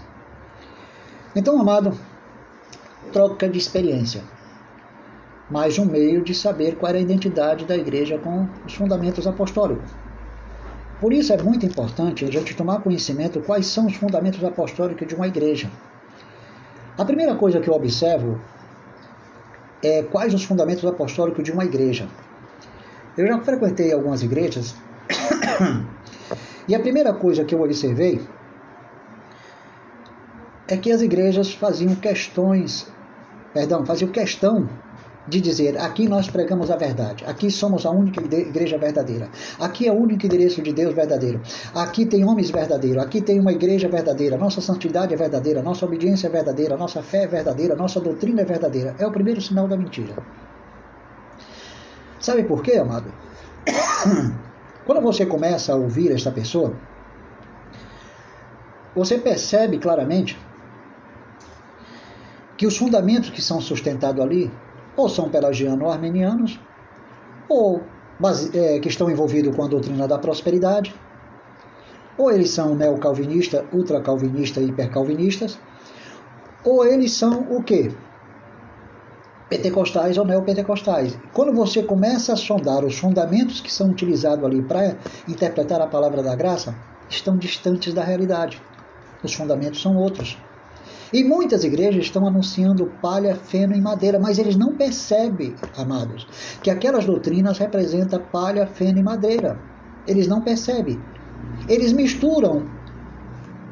Então, 1.35 1.59
amado, 1.59 1.97
troca 3.13 3.47
de 3.47 3.57
experiência, 3.57 4.23
mas 5.49 5.77
um 5.77 5.85
meio 5.85 6.23
de 6.23 6.33
saber 6.33 6.75
qual 6.75 6.89
era 6.89 6.97
a 6.97 7.01
identidade 7.01 7.65
da 7.65 7.75
igreja 7.75 8.17
com 8.17 8.47
os 8.65 8.73
fundamentos 8.73 9.27
apostólicos. 9.27 9.89
Por 10.99 11.13
isso 11.13 11.33
é 11.33 11.41
muito 11.41 11.65
importante 11.65 12.25
a 12.25 12.31
gente 12.31 12.55
tomar 12.55 12.81
conhecimento 12.81 13.41
quais 13.41 13.67
são 13.67 13.85
os 13.85 13.95
fundamentos 13.95 14.43
apostólicos 14.43 15.07
de 15.07 15.13
uma 15.13 15.27
igreja. 15.27 15.69
A 16.97 17.03
primeira 17.03 17.35
coisa 17.35 17.59
que 17.59 17.69
eu 17.69 17.73
observo 17.73 18.39
é 19.83 20.01
quais 20.03 20.33
os 20.33 20.43
fundamentos 20.43 20.85
apostólicos 20.85 21.43
de 21.43 21.51
uma 21.51 21.65
igreja. 21.65 22.07
Eu 23.17 23.27
já 23.27 23.39
frequentei 23.41 23.93
algumas 23.93 24.23
igrejas 24.23 24.75
e 26.67 26.73
a 26.73 26.79
primeira 26.79 27.13
coisa 27.13 27.43
que 27.43 27.53
eu 27.53 27.61
observei 27.61 28.21
é 30.67 30.77
que 30.77 30.91
as 30.91 31.01
igrejas 31.01 31.53
faziam 31.53 31.93
questões, 31.95 32.91
perdão, 33.53 33.85
faziam 33.85 34.09
questão 34.09 34.67
de 35.27 35.41
dizer: 35.41 35.77
aqui 35.77 36.07
nós 36.07 36.29
pregamos 36.29 36.69
a 36.69 36.75
verdade, 36.75 37.23
aqui 37.25 37.49
somos 37.49 37.85
a 37.85 37.89
única 37.89 38.21
igreja 38.21 38.77
verdadeira, 38.77 39.29
aqui 39.59 39.87
é 39.87 39.91
o 39.91 39.95
único 39.95 40.25
endereço 40.25 40.61
de 40.61 40.73
Deus 40.73 40.93
verdadeiro, 40.93 41.41
aqui 41.73 42.05
tem 42.05 42.23
homens 42.23 42.49
verdadeiros, 42.49 43.03
aqui 43.03 43.21
tem 43.21 43.39
uma 43.39 43.51
igreja 43.51 43.87
verdadeira, 43.87 44.37
nossa 44.37 44.61
santidade 44.61 45.13
é 45.13 45.17
verdadeira, 45.17 45.61
nossa 45.61 45.85
obediência 45.85 46.27
é 46.27 46.29
verdadeira, 46.29 46.77
nossa 46.77 47.01
fé 47.01 47.23
é 47.23 47.27
verdadeira, 47.27 47.75
nossa 47.75 47.99
doutrina 47.99 48.41
é 48.41 48.45
verdadeira. 48.45 48.95
É 48.99 49.05
o 49.05 49.11
primeiro 49.11 49.41
sinal 49.41 49.67
da 49.67 49.77
mentira. 49.77 50.15
Sabe 52.19 52.43
por 52.43 52.61
quê, 52.61 52.77
amado? 52.77 53.11
Quando 54.85 55.01
você 55.01 55.25
começa 55.25 55.73
a 55.73 55.75
ouvir 55.75 56.11
esta 56.11 56.31
pessoa, 56.31 56.75
você 58.95 59.17
percebe 59.17 59.77
claramente 59.77 60.39
que 62.57 62.65
os 62.65 62.77
fundamentos 62.77 63.29
que 63.29 63.41
são 63.41 63.59
sustentados 63.59 64.23
ali 64.23 64.51
ou 64.95 65.09
são 65.09 65.29
pelagiano-armenianos, 65.29 66.59
ou 67.49 67.81
é, 68.53 68.79
que 68.79 68.87
estão 68.87 69.09
envolvidos 69.09 69.55
com 69.55 69.63
a 69.63 69.67
doutrina 69.67 70.07
da 70.07 70.17
prosperidade, 70.17 70.95
ou 72.17 72.31
eles 72.31 72.51
são 72.51 72.75
neocalvinistas, 72.75 73.65
ultracalvinistas 73.73 74.63
e 74.63 74.67
hipercalvinistas, 74.67 75.59
ou 76.63 76.85
eles 76.85 77.11
são 77.11 77.41
o 77.51 77.61
quê? 77.61 77.91
Pentecostais 79.49 80.17
ou 80.17 80.25
neopentecostais. 80.25 81.17
Quando 81.33 81.53
você 81.53 81.83
começa 81.83 82.33
a 82.33 82.35
sondar 82.35 82.83
os 82.83 82.97
fundamentos 82.97 83.61
que 83.61 83.71
são 83.71 83.89
utilizados 83.89 84.43
ali 84.43 84.63
para 84.63 84.97
interpretar 85.27 85.79
a 85.81 85.87
palavra 85.87 86.23
da 86.23 86.35
graça, 86.35 86.75
estão 87.09 87.37
distantes 87.37 87.93
da 87.93 88.03
realidade. 88.03 88.59
Os 89.23 89.33
fundamentos 89.33 89.81
são 89.81 89.95
outros. 89.95 90.37
E 91.15 91.23
muitas 91.23 91.63
igrejas 91.63 92.07
estão 92.07 92.27
anunciando 92.27 92.91
palha, 93.01 93.35
feno 93.35 93.73
e 93.73 93.79
madeira, 93.79 94.19
mas 94.19 94.37
eles 94.37 94.57
não 94.57 94.75
percebem, 94.75 95.55
amados, 95.77 96.27
que 96.61 96.69
aquelas 96.69 97.05
doutrinas 97.05 97.57
representam 97.57 98.21
palha, 98.33 98.67
feno 98.67 98.99
e 98.99 99.01
madeira. 99.01 99.57
Eles 100.05 100.27
não 100.27 100.41
percebem. 100.41 101.01
Eles 101.69 101.93
misturam 101.93 102.65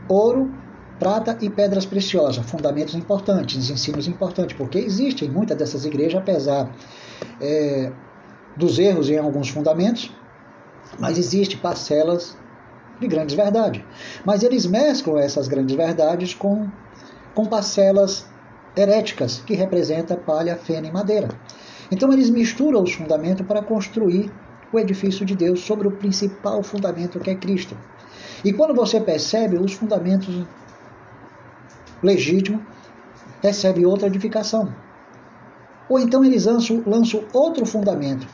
ouro, 0.07 0.53
prata 0.97 1.37
e 1.41 1.49
pedras 1.49 1.85
preciosas, 1.85 2.49
fundamentos 2.49 2.95
importantes, 2.95 3.69
ensinos 3.69 4.07
importantes, 4.07 4.55
porque 4.55 4.77
existem 4.77 5.29
muitas 5.29 5.57
dessas 5.57 5.83
igrejas, 5.83 6.21
apesar 6.21 6.73
é, 7.41 7.91
dos 8.55 8.79
erros 8.79 9.09
em 9.09 9.17
alguns 9.17 9.49
fundamentos, 9.49 10.15
mas 10.97 11.17
existem 11.17 11.57
parcelas 11.57 12.37
de 13.01 13.07
grandes 13.09 13.35
verdades. 13.35 13.83
Mas 14.23 14.43
eles 14.43 14.65
mesclam 14.65 15.17
essas 15.17 15.49
grandes 15.49 15.75
verdades 15.75 16.33
com 16.33 16.71
com 17.33 17.45
parcelas 17.45 18.25
heréticas, 18.75 19.41
que 19.45 19.53
representa 19.53 20.15
palha, 20.15 20.55
feno 20.55 20.87
e 20.87 20.91
madeira. 20.91 21.29
Então 21.91 22.11
eles 22.11 22.29
misturam 22.29 22.81
os 22.81 22.93
fundamentos 22.93 23.45
para 23.45 23.61
construir 23.61 24.31
o 24.71 24.79
edifício 24.79 25.25
de 25.25 25.35
Deus 25.35 25.61
sobre 25.61 25.87
o 25.87 25.91
principal 25.91 26.63
fundamento 26.63 27.19
que 27.19 27.29
é 27.29 27.35
Cristo. 27.35 27.77
E 28.43 28.51
quando 28.51 28.73
você 28.73 28.99
percebe 28.99 29.57
os 29.57 29.73
fundamentos 29.73 30.43
legítimos, 32.01 32.61
recebe 33.41 33.85
outra 33.85 34.07
edificação. 34.07 34.73
Ou 35.87 35.99
então 35.99 36.23
eles 36.23 36.45
lançam, 36.45 36.81
lançam 36.85 37.23
outro 37.33 37.65
fundamento, 37.65 38.27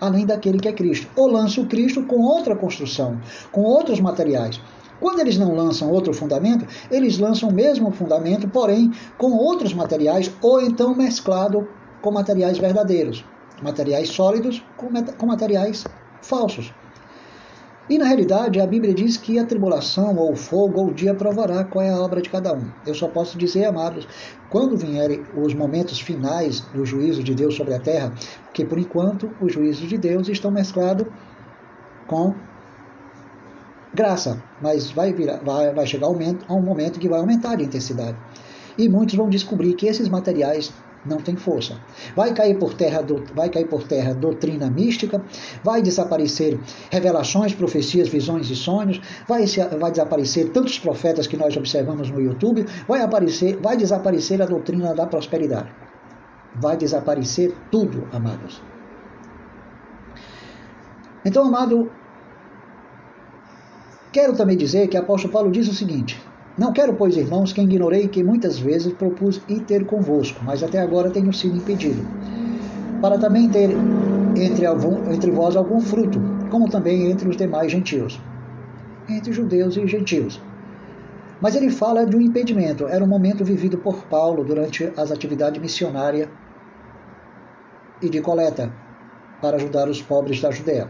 além 0.00 0.26
daquele 0.26 0.58
que 0.58 0.68
é 0.68 0.72
Cristo. 0.72 1.08
Ou 1.16 1.28
lançam 1.28 1.66
Cristo 1.66 2.04
com 2.04 2.20
outra 2.20 2.54
construção, 2.54 3.20
com 3.50 3.62
outros 3.62 4.00
materiais. 4.00 4.60
Quando 5.02 5.18
eles 5.18 5.36
não 5.36 5.52
lançam 5.52 5.90
outro 5.90 6.14
fundamento, 6.14 6.64
eles 6.88 7.18
lançam 7.18 7.48
o 7.48 7.52
mesmo 7.52 7.90
fundamento, 7.90 8.48
porém 8.48 8.92
com 9.18 9.32
outros 9.32 9.74
materiais 9.74 10.32
ou 10.40 10.62
então 10.62 10.94
mesclado 10.94 11.66
com 12.00 12.12
materiais 12.12 12.56
verdadeiros, 12.56 13.24
materiais 13.60 14.10
sólidos 14.10 14.64
com, 14.76 15.26
materiais 15.26 15.84
falsos. 16.22 16.72
E 17.90 17.98
na 17.98 18.04
realidade, 18.04 18.60
a 18.60 18.66
Bíblia 18.66 18.94
diz 18.94 19.16
que 19.16 19.40
a 19.40 19.44
tribulação, 19.44 20.16
ou 20.16 20.34
o 20.34 20.36
fogo, 20.36 20.78
ou 20.78 20.86
o 20.90 20.94
dia 20.94 21.14
provará 21.14 21.64
qual 21.64 21.84
é 21.84 21.90
a 21.90 22.00
obra 22.00 22.22
de 22.22 22.30
cada 22.30 22.54
um. 22.54 22.70
Eu 22.86 22.94
só 22.94 23.08
posso 23.08 23.36
dizer, 23.36 23.64
amados, 23.64 24.06
quando 24.50 24.76
vierem 24.76 25.24
os 25.36 25.52
momentos 25.52 25.98
finais 25.98 26.60
do 26.72 26.86
juízo 26.86 27.24
de 27.24 27.34
Deus 27.34 27.56
sobre 27.56 27.74
a 27.74 27.80
terra, 27.80 28.14
que 28.54 28.64
por 28.64 28.78
enquanto 28.78 29.32
os 29.40 29.52
juízos 29.52 29.88
de 29.88 29.98
Deus 29.98 30.28
estão 30.28 30.52
mesclados 30.52 31.08
com 32.06 32.36
graça, 33.94 34.42
mas 34.60 34.90
vai, 34.90 35.12
virar, 35.12 35.38
vai, 35.38 35.72
vai 35.72 35.86
chegar 35.86 36.06
a 36.06 36.10
um 36.10 36.62
momento 36.62 36.98
que 36.98 37.08
vai 37.08 37.20
aumentar 37.20 37.58
a 37.58 37.62
intensidade. 37.62 38.16
E 38.78 38.88
muitos 38.88 39.14
vão 39.14 39.28
descobrir 39.28 39.74
que 39.74 39.86
esses 39.86 40.08
materiais 40.08 40.72
não 41.04 41.18
têm 41.18 41.36
força. 41.36 41.78
Vai 42.14 42.32
cair 42.32 42.58
por 42.58 42.74
terra, 42.74 43.04
vai 43.34 43.48
cair 43.48 43.66
por 43.66 43.82
terra 43.84 44.14
doutrina 44.14 44.70
mística, 44.70 45.22
vai 45.62 45.82
desaparecer 45.82 46.58
revelações, 46.90 47.52
profecias, 47.52 48.08
visões 48.08 48.48
e 48.50 48.56
sonhos, 48.56 49.00
vai, 49.28 49.44
vai 49.78 49.90
desaparecer 49.90 50.50
tantos 50.50 50.78
profetas 50.78 51.26
que 51.26 51.36
nós 51.36 51.56
observamos 51.56 52.10
no 52.10 52.20
YouTube, 52.20 52.64
vai, 52.86 53.02
aparecer, 53.02 53.56
vai 53.56 53.76
desaparecer 53.76 54.40
a 54.40 54.46
doutrina 54.46 54.94
da 54.94 55.06
prosperidade. 55.06 55.70
Vai 56.54 56.76
desaparecer 56.76 57.54
tudo, 57.70 58.06
amados. 58.12 58.62
Então, 61.24 61.46
amado, 61.46 61.90
Quero 64.12 64.34
também 64.34 64.58
dizer 64.58 64.88
que 64.88 64.96
o 64.98 65.00
apóstolo 65.00 65.32
Paulo 65.32 65.50
diz 65.50 65.66
o 65.68 65.74
seguinte: 65.74 66.22
Não 66.58 66.70
quero, 66.70 66.92
pois, 66.92 67.16
irmãos, 67.16 67.50
que 67.50 67.62
ignorei 67.62 68.08
que 68.08 68.22
muitas 68.22 68.58
vezes 68.58 68.92
propus 68.92 69.40
ir 69.48 69.60
ter 69.60 69.86
convosco, 69.86 70.38
mas 70.44 70.62
até 70.62 70.80
agora 70.80 71.10
tenho 71.10 71.32
sido 71.32 71.56
impedido, 71.56 72.06
para 73.00 73.18
também 73.18 73.48
ter 73.48 73.70
entre, 74.36 74.66
entre 74.66 75.30
vós 75.30 75.56
algum 75.56 75.80
fruto, 75.80 76.20
como 76.50 76.68
também 76.68 77.10
entre 77.10 77.26
os 77.26 77.38
demais 77.38 77.72
gentios, 77.72 78.20
entre 79.08 79.32
judeus 79.32 79.78
e 79.78 79.86
gentios. 79.86 80.38
Mas 81.40 81.56
ele 81.56 81.70
fala 81.70 82.04
de 82.04 82.14
um 82.14 82.20
impedimento, 82.20 82.86
era 82.86 83.02
um 83.02 83.08
momento 83.08 83.42
vivido 83.44 83.78
por 83.78 84.04
Paulo 84.04 84.44
durante 84.44 84.92
as 84.94 85.10
atividades 85.10 85.60
missionárias 85.60 86.28
e 88.02 88.10
de 88.10 88.20
coleta 88.20 88.70
para 89.40 89.56
ajudar 89.56 89.88
os 89.88 90.00
pobres 90.00 90.40
da 90.40 90.50
Judéia. 90.50 90.88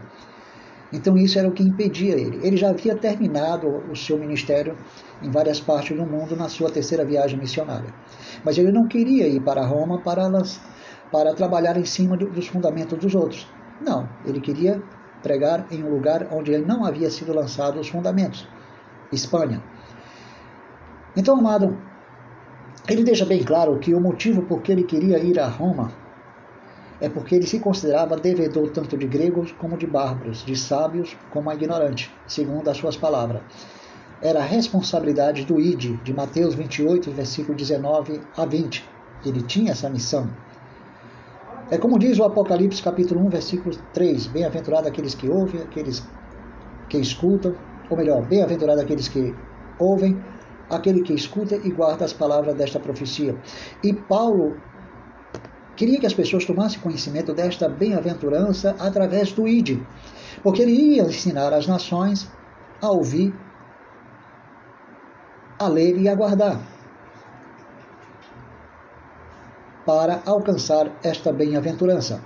Então 0.93 1.17
isso 1.17 1.39
era 1.39 1.47
o 1.47 1.51
que 1.51 1.63
impedia 1.63 2.13
ele. 2.13 2.39
Ele 2.45 2.55
já 2.55 2.69
havia 2.69 2.95
terminado 2.95 3.67
o 3.91 3.95
seu 3.95 4.15
ministério 4.17 4.77
em 5.23 5.31
várias 5.31 5.59
partes 5.59 5.97
do 5.97 6.05
mundo 6.05 6.35
na 6.35 6.47
sua 6.47 6.69
terceira 6.69 7.03
viagem 7.03 7.39
missionária. 7.39 7.91
Mas 8.45 8.59
ele 8.59 8.71
não 8.71 8.87
queria 8.87 9.27
ir 9.27 9.41
para 9.41 9.65
Roma 9.65 9.99
para, 10.01 10.29
para 11.11 11.33
trabalhar 11.33 11.77
em 11.77 11.85
cima 11.85 12.15
dos 12.15 12.47
fundamentos 12.47 12.99
dos 12.99 13.15
outros. 13.15 13.51
Não, 13.81 14.07
ele 14.23 14.39
queria 14.39 14.81
pregar 15.23 15.65
em 15.71 15.83
um 15.83 15.89
lugar 15.89 16.27
onde 16.31 16.55
não 16.59 16.85
havia 16.85 17.09
sido 17.09 17.33
lançado 17.33 17.79
os 17.79 17.87
fundamentos. 17.87 18.47
Espanha. 19.11 19.63
Então, 21.15 21.39
amado, 21.39 21.75
ele 22.87 23.03
deixa 23.03 23.25
bem 23.25 23.43
claro 23.43 23.79
que 23.79 23.95
o 23.95 23.99
motivo 23.99 24.43
por 24.43 24.61
que 24.61 24.71
ele 24.71 24.83
queria 24.83 25.17
ir 25.17 25.39
a 25.39 25.47
Roma 25.47 26.02
é 27.03 27.09
porque 27.09 27.35
ele 27.35 27.45
se 27.45 27.59
considerava 27.59 28.15
devedor 28.15 28.69
tanto 28.69 28.95
de 28.95 29.05
gregos 29.05 29.51
como 29.51 29.77
de 29.77 29.85
bárbaros, 29.85 30.45
de 30.45 30.55
sábios 30.55 31.17
como 31.31 31.49
a 31.49 31.53
ignorante, 31.53 32.09
segundo 32.25 32.69
as 32.69 32.77
suas 32.77 32.95
palavras. 32.95 33.41
Era 34.21 34.39
a 34.39 34.45
responsabilidade 34.45 35.43
do 35.43 35.59
ID, 35.59 36.01
de 36.01 36.13
Mateus 36.13 36.55
28, 36.55 37.11
versículo 37.11 37.57
19 37.57 38.21
a 38.37 38.45
20. 38.45 38.89
Ele 39.25 39.41
tinha 39.41 39.73
essa 39.73 39.89
missão. 39.89 40.29
É 41.69 41.77
como 41.77 41.99
diz 41.99 42.17
o 42.19 42.23
Apocalipse 42.23 42.81
capítulo 42.81 43.19
1, 43.25 43.29
versículo 43.29 43.75
3, 43.91 44.27
bem-aventurado 44.27 44.87
aqueles 44.87 45.13
que 45.13 45.27
ouvem, 45.27 45.61
aqueles 45.61 46.07
que 46.87 46.97
escutam, 46.97 47.53
ou 47.89 47.97
melhor, 47.97 48.25
bem-aventurado 48.25 48.79
aqueles 48.79 49.09
que 49.09 49.35
ouvem, 49.77 50.23
aquele 50.69 51.01
que 51.01 51.13
escuta 51.13 51.57
e 51.57 51.69
guarda 51.69 52.05
as 52.05 52.13
palavras 52.13 52.55
desta 52.55 52.79
profecia. 52.79 53.35
E 53.83 53.91
Paulo 53.91 54.55
Queria 55.75 55.99
que 55.99 56.05
as 56.05 56.13
pessoas 56.13 56.45
tomassem 56.45 56.79
conhecimento 56.79 57.33
desta 57.33 57.67
bem-aventurança 57.67 58.75
através 58.79 59.31
do 59.31 59.47
ID, 59.47 59.79
porque 60.43 60.61
ele 60.61 60.71
ia 60.71 61.03
ensinar 61.03 61.53
as 61.53 61.67
nações 61.67 62.29
a 62.81 62.89
ouvir, 62.89 63.33
a 65.57 65.67
ler 65.67 65.99
e 65.99 66.07
a 66.07 66.15
guardar. 66.15 66.73
para 69.85 70.21
alcançar 70.25 70.91
esta 71.03 71.31
bem-aventurança. 71.31 72.21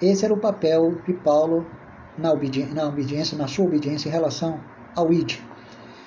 Esse 0.00 0.24
era 0.24 0.32
o 0.32 0.38
papel 0.38 0.96
de 1.06 1.12
Paulo 1.12 1.66
na, 2.16 2.32
obedi 2.32 2.64
na 2.64 2.86
obediência, 2.86 3.36
na 3.36 3.46
sua 3.46 3.66
obediência 3.66 4.08
em 4.08 4.12
relação 4.12 4.60
ao 4.94 5.12
ID. 5.12 5.38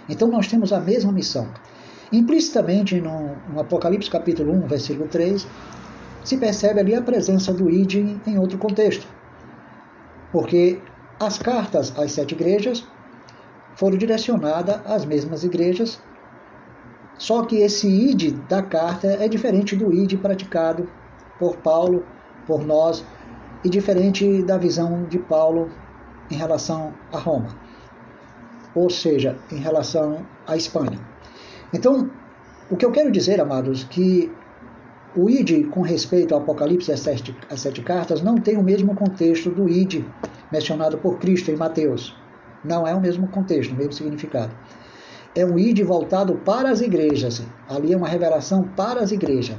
Então 0.09 0.27
nós 0.27 0.47
temos 0.47 0.73
a 0.73 0.79
mesma 0.79 1.11
missão. 1.11 1.47
Implicitamente 2.11 2.99
no, 2.99 3.35
no 3.49 3.59
Apocalipse 3.59 4.09
capítulo 4.09 4.53
1, 4.53 4.67
versículo 4.67 5.07
3, 5.07 5.47
se 6.23 6.37
percebe 6.37 6.79
ali 6.79 6.95
a 6.95 7.01
presença 7.01 7.53
do 7.53 7.69
ID 7.69 8.17
em 8.25 8.37
outro 8.37 8.57
contexto. 8.57 9.07
Porque 10.31 10.79
as 11.19 11.37
cartas 11.37 11.93
às 11.97 12.11
sete 12.11 12.33
igrejas 12.33 12.87
foram 13.75 13.97
direcionadas 13.97 14.81
às 14.85 15.05
mesmas 15.05 15.43
igrejas, 15.43 16.01
só 17.17 17.43
que 17.45 17.57
esse 17.57 17.87
id 17.87 18.37
da 18.47 18.61
carta 18.61 19.07
é 19.07 19.27
diferente 19.27 19.75
do 19.75 19.93
id 19.93 20.17
praticado 20.17 20.89
por 21.37 21.57
Paulo, 21.57 22.05
por 22.45 22.65
nós, 22.65 23.05
e 23.63 23.69
diferente 23.69 24.41
da 24.43 24.57
visão 24.57 25.03
de 25.05 25.19
Paulo 25.19 25.69
em 26.29 26.35
relação 26.35 26.93
a 27.11 27.17
Roma, 27.17 27.55
ou 28.73 28.89
seja, 28.89 29.37
em 29.51 29.57
relação 29.57 30.25
à 30.47 30.55
Espanha. 30.55 30.99
Então, 31.73 32.09
o 32.69 32.75
que 32.75 32.85
eu 32.85 32.91
quero 32.91 33.11
dizer, 33.11 33.39
amados, 33.39 33.83
que 33.83 34.31
o 35.15 35.29
id 35.29 35.67
com 35.69 35.81
respeito 35.81 36.33
ao 36.33 36.41
Apocalipse 36.41 36.91
às 36.91 37.01
sete, 37.01 37.35
às 37.49 37.59
sete 37.59 37.81
cartas 37.81 38.21
não 38.21 38.35
tem 38.35 38.57
o 38.57 38.63
mesmo 38.63 38.95
contexto 38.95 39.49
do 39.49 39.67
id 39.67 40.05
mencionado 40.51 40.97
por 40.97 41.19
Cristo 41.19 41.51
em 41.51 41.55
Mateus. 41.55 42.15
Não 42.63 42.87
é 42.87 42.93
o 42.93 43.01
mesmo 43.01 43.27
contexto, 43.27 43.71
o 43.71 43.75
mesmo 43.75 43.93
significado. 43.93 44.53
É 45.35 45.45
um 45.45 45.57
id 45.57 45.81
voltado 45.83 46.35
para 46.35 46.69
as 46.69 46.81
igrejas. 46.81 47.43
Ali 47.67 47.93
é 47.93 47.97
uma 47.97 48.07
revelação 48.07 48.63
para 48.75 49.01
as 49.01 49.11
igrejas. 49.11 49.57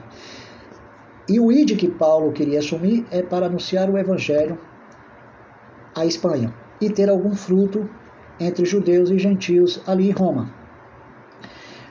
E 1.29 1.39
o 1.39 1.53
id 1.53 1.77
que 1.77 1.89
Paulo 1.89 2.33
queria 2.33 2.59
assumir 2.59 3.07
é 3.11 3.23
para 3.23 3.47
anunciar 3.47 3.91
o 3.91 3.99
evangelho 3.99 4.59
à 5.95 6.05
Espanha 6.07 6.53
e 6.81 6.91
ter 6.91 7.09
algum 7.09 7.35
fruto 7.35 7.89
entre 8.41 8.65
judeus 8.65 9.11
e 9.11 9.19
gentios 9.19 9.81
ali 9.87 10.09
em 10.09 10.13
Roma. 10.13 10.53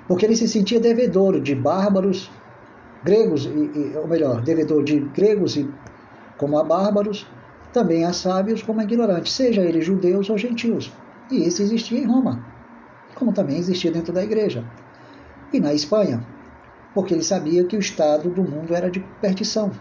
Porque 0.07 0.25
ele 0.25 0.35
se 0.35 0.47
sentia 0.47 0.79
devedor 0.79 1.39
de 1.39 1.55
bárbaros, 1.55 2.29
gregos, 3.03 3.49
ou 3.95 4.07
melhor, 4.07 4.41
devedor 4.41 4.83
de 4.83 4.99
gregos 4.99 5.55
e 5.57 5.69
como 6.37 6.57
a 6.57 6.63
bárbaros, 6.63 7.27
também 7.71 8.03
a 8.03 8.13
sábios 8.13 8.61
como 8.61 8.79
a 8.79 8.83
ignorantes, 8.83 9.33
seja 9.33 9.61
eles 9.61 9.85
judeus 9.85 10.29
ou 10.29 10.37
gentios. 10.37 10.91
E 11.29 11.47
isso 11.47 11.61
existia 11.61 11.99
em 11.99 12.05
Roma, 12.05 12.45
como 13.15 13.31
também 13.31 13.57
existia 13.57 13.91
dentro 13.91 14.13
da 14.13 14.23
igreja. 14.23 14.65
E 15.53 15.59
na 15.59 15.73
Espanha, 15.73 16.25
porque 16.93 17.13
ele 17.13 17.23
sabia 17.23 17.63
que 17.63 17.75
o 17.75 17.79
estado 17.79 18.29
do 18.29 18.43
mundo 18.43 18.75
era 18.75 18.89
de 18.89 18.99
perdição. 19.21 19.71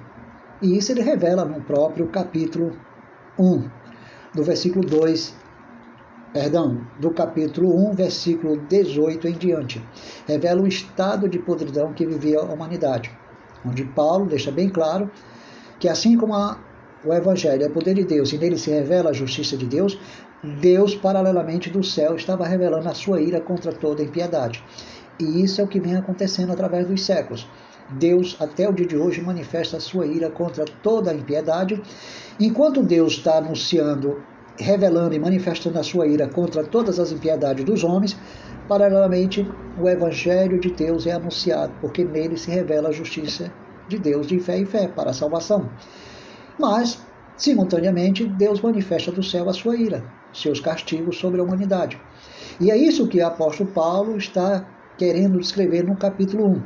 E 0.63 0.77
isso 0.77 0.93
ele 0.93 1.03
revela 1.03 1.45
no 1.45 1.61
próprio 1.63 2.07
capítulo 2.09 2.77
1, 3.39 3.69
do 4.35 4.45
versículo 4.45 4.87
2, 4.87 5.35
perdão, 6.33 6.87
do 6.99 7.11
capítulo 7.11 7.91
1, 7.91 7.95
versículo 7.95 8.57
18 8.69 9.29
em 9.29 9.33
diante. 9.33 9.85
Revela 10.27 10.63
o 10.63 10.67
estado 10.67 11.29
de 11.29 11.39
podridão 11.39 11.93
que 11.93 12.07
vivia 12.07 12.39
a 12.39 12.45
humanidade, 12.45 13.11
onde 13.65 13.85
Paulo 13.85 14.27
deixa 14.27 14.51
bem 14.51 14.69
claro 14.69 15.11
que 15.79 15.89
assim 15.89 16.17
como 16.17 16.35
a 16.35 16.59
o 17.05 17.15
Evangelho 17.15 17.65
é 17.65 17.69
poder 17.69 17.95
de 17.95 18.05
Deus 18.05 18.33
e 18.33 18.39
nele 18.39 18.59
se 18.59 18.71
revela 18.71 19.09
a 19.11 19.15
justiça 19.15 19.57
de 19.57 19.65
Deus, 19.65 19.99
Deus, 20.43 20.95
paralelamente 20.95 21.71
do 21.71 21.83
céu, 21.83 22.15
estava 22.15 22.47
revelando 22.47 22.89
a 22.89 22.95
sua 22.95 23.21
ira 23.21 23.41
contra 23.41 23.73
toda 23.73 24.03
impiedade. 24.03 24.63
E 25.19 25.43
isso 25.43 25.61
é 25.61 25.65
o 25.65 25.69
que 25.69 25.81
vem 25.81 25.97
acontecendo 25.97 26.53
através 26.53 26.87
dos 26.87 27.05
séculos. 27.05 27.49
Deus, 27.91 28.37
até 28.41 28.69
o 28.69 28.73
dia 28.73 28.87
de 28.87 28.97
hoje, 28.97 29.21
manifesta 29.21 29.77
a 29.77 29.81
sua 29.81 30.07
ira 30.07 30.31
contra 30.31 30.65
toda 30.65 31.11
a 31.11 31.15
impiedade. 31.15 31.83
Enquanto 32.39 32.83
Deus 32.83 33.15
está 33.15 33.39
anunciando, 33.39 34.23
revelando 34.61 35.15
e 35.15 35.19
manifestando 35.19 35.79
a 35.79 35.83
sua 35.83 36.07
ira 36.07 36.29
contra 36.29 36.63
todas 36.63 37.01
as 37.01 37.11
impiedades 37.11 37.65
dos 37.65 37.83
homens, 37.83 38.17
paralelamente 38.69 39.47
o 39.81 39.89
Evangelho 39.89 40.61
de 40.61 40.71
Deus 40.71 41.07
é 41.07 41.13
anunciado, 41.13 41.73
porque 41.81 42.05
nele 42.05 42.37
se 42.37 42.51
revela 42.51 42.91
a 42.91 42.93
justiça 42.93 43.53
de 43.89 43.99
Deus 43.99 44.27
de 44.27 44.39
fé 44.39 44.59
em 44.59 44.67
fé 44.67 44.87
para 44.87 45.11
a 45.11 45.15
salvação. 45.15 45.69
Mas, 46.59 47.05
simultaneamente, 47.37 48.27
Deus 48.27 48.61
manifesta 48.61 49.11
do 49.11 49.23
céu 49.23 49.49
a 49.49 49.53
sua 49.53 49.77
ira, 49.77 50.05
seus 50.33 50.61
castigos 50.61 51.19
sobre 51.19 51.41
a 51.41 51.45
humanidade. 51.45 52.01
E 52.61 52.71
é 52.71 52.77
isso 52.77 53.09
que 53.09 53.21
o 53.21 53.27
apóstolo 53.27 53.71
Paulo 53.71 54.17
está 54.17 54.67
querendo 54.99 55.41
descrever 55.41 55.83
no 55.83 55.97
capítulo 55.97 56.47
1, 56.53 56.63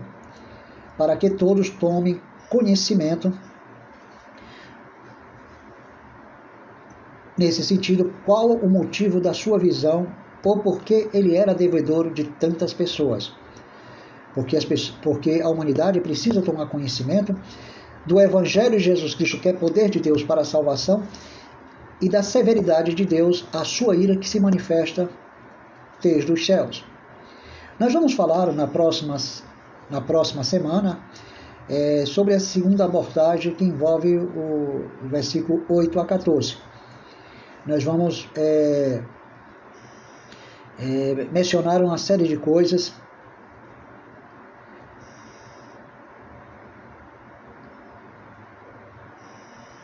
para 0.99 1.16
que 1.16 1.30
todos 1.30 1.70
tomem 1.70 2.20
conhecimento 2.51 3.32
nesse 7.37 7.64
sentido, 7.64 8.12
qual 8.24 8.53
o 8.53 8.68
motivo 8.68 9.20
da 9.20 9.32
sua 9.32 9.59
visão 9.59 10.07
ou 10.45 10.59
por 10.59 10.82
que 10.82 11.09
ele 11.12 11.37
era 11.37 11.55
devedor 11.55 12.12
de 12.12 12.24
tantas 12.24 12.74
pessoas. 12.74 13.32
Porque, 14.35 14.57
as, 14.57 14.64
porque 14.64 15.41
a 15.43 15.49
humanidade 15.49 16.01
precisa 16.01 16.43
tomar 16.43 16.66
conhecimento 16.66 17.35
do 18.05 18.20
Evangelho 18.20 18.76
de 18.76 18.85
Jesus 18.85 19.14
Cristo, 19.14 19.41
que 19.41 19.49
é 19.49 19.53
poder 19.53 19.89
de 19.89 20.01
Deus 20.01 20.22
para 20.22 20.43
a 20.43 20.45
salvação, 20.45 21.03
e 22.01 22.09
da 22.09 22.22
severidade 22.22 22.93
de 22.93 23.07
Deus, 23.07 23.47
a 23.53 23.64
sua 23.64 23.97
ira 23.97 24.16
que 24.16 24.28
se 24.28 24.39
manifesta 24.39 25.09
desde 26.03 26.30
os 26.30 26.45
céus. 26.45 26.85
Nós 27.78 27.93
vamos 27.93 28.12
falar 28.12 28.53
na 28.53 28.66
próxima, 28.66 29.16
na 29.89 30.01
próxima 30.01 30.45
semana 30.45 31.01
é, 31.68 32.05
sobre 32.07 32.35
a 32.35 32.41
segunda 32.41 32.85
abordagem 32.85 33.55
que 33.55 33.64
envolve 33.64 34.18
o, 34.18 34.91
o 35.03 35.09
versículo 35.09 35.64
8 35.68 35.99
a 35.99 36.05
14. 36.05 36.57
Nós 37.66 37.82
vamos 37.82 38.28
é, 38.36 39.02
é, 40.78 41.14
mencionar 41.32 41.82
uma 41.82 41.96
série 41.96 42.28
de 42.28 42.36
coisas 42.36 42.92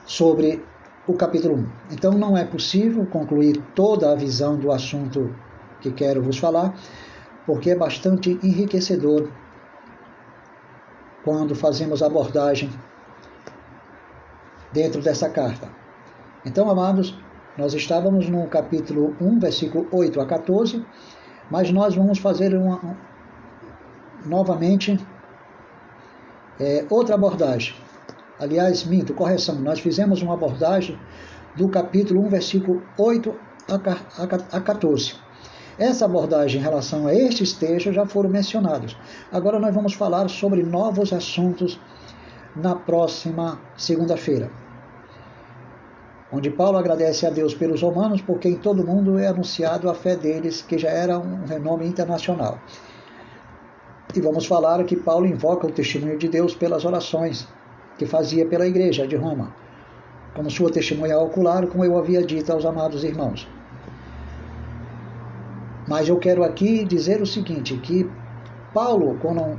sobre 0.05 0.63
o 1.07 1.15
capítulo 1.15 1.55
1. 1.55 1.67
Então 1.93 2.13
não 2.13 2.37
é 2.37 2.45
possível 2.45 3.07
concluir 3.07 3.63
toda 3.75 4.13
a 4.13 4.15
visão 4.15 4.59
do 4.59 4.71
assunto 4.71 5.35
que 5.81 5.91
quero 5.91 6.23
vos 6.23 6.37
falar, 6.37 6.75
porque 7.47 7.71
é 7.71 7.75
bastante 7.75 8.39
enriquecedor 8.43 9.31
quando 11.25 11.55
fazemos 11.55 12.03
abordagem 12.03 12.71
dentro 14.71 15.01
dessa 15.01 15.31
carta. 15.31 15.69
Então, 16.45 16.71
amados, 16.71 17.19
nós 17.57 17.75
estávamos 17.75 18.29
no 18.29 18.47
capítulo 18.47 19.17
1, 19.21 19.39
versículo 19.39 19.87
8 19.93 20.21
a 20.21 20.27
14, 20.27 20.85
mas 21.51 21.71
nós 21.71 21.95
vamos 21.95 22.19
fazer 22.19 22.55
uma, 22.55 22.97
novamente 24.25 24.99
é, 26.59 26.85
outra 26.91 27.15
abordagem 27.15 27.75
Aliás, 28.41 28.85
minto, 28.85 29.13
correção, 29.13 29.57
nós 29.57 29.81
fizemos 29.81 30.23
uma 30.23 30.33
abordagem 30.33 30.99
do 31.55 31.69
capítulo 31.69 32.25
1, 32.25 32.29
versículo 32.31 32.83
8 32.97 33.35
a 34.51 34.61
14. 34.63 35.15
Essa 35.79 36.07
abordagem 36.07 36.59
em 36.59 36.65
relação 36.65 37.07
a 37.07 37.15
estes 37.15 37.53
textos 37.53 37.95
já 37.95 38.07
foram 38.07 38.31
mencionados. 38.31 38.97
Agora 39.31 39.59
nós 39.59 39.75
vamos 39.75 39.93
falar 39.93 40.31
sobre 40.31 40.63
novos 40.63 41.13
assuntos 41.13 41.79
na 42.57 42.75
próxima 42.75 43.61
segunda-feira. 43.77 44.51
Onde 46.33 46.49
Paulo 46.49 46.79
agradece 46.79 47.27
a 47.27 47.31
Deus 47.31 47.55
pelos 47.55 47.83
romanos, 47.83 48.21
porque 48.23 48.49
em 48.49 48.57
todo 48.57 48.87
mundo 48.87 49.19
é 49.19 49.27
anunciado 49.27 49.91
a 49.91 49.95
fé 49.95 50.15
deles, 50.15 50.63
que 50.63 50.79
já 50.79 50.89
era 50.89 51.19
um 51.19 51.45
renome 51.45 51.87
internacional. 51.87 52.59
E 54.15 54.21
vamos 54.21 54.47
falar 54.47 54.83
que 54.85 54.97
Paulo 54.97 55.27
invoca 55.27 55.67
o 55.67 55.73
testemunho 55.73 56.19
de 56.19 56.29
Deus 56.29 56.55
pelas 56.55 56.85
orações 56.85 57.49
que 57.99 58.07
fazia 58.07 58.47
pela 58.47 58.67
Igreja 58.67 59.07
de 59.07 59.17
Roma, 59.17 59.53
como 60.35 60.51
sua 60.51 60.71
testemunha 60.71 61.19
ocular, 61.19 61.67
como 61.67 61.85
eu 61.85 61.99
havia 61.99 62.23
dito 62.23 62.53
aos 62.53 62.65
amados 62.65 63.05
irmãos. 63.05 63.49
Mas 65.87 66.09
eu 66.09 66.17
quero 66.19 66.45
aqui 66.45 66.85
dizer 66.85 67.21
o 67.21 67.27
seguinte, 67.27 67.77
que 67.79 68.09
Paulo, 68.73 69.19
quando 69.21 69.59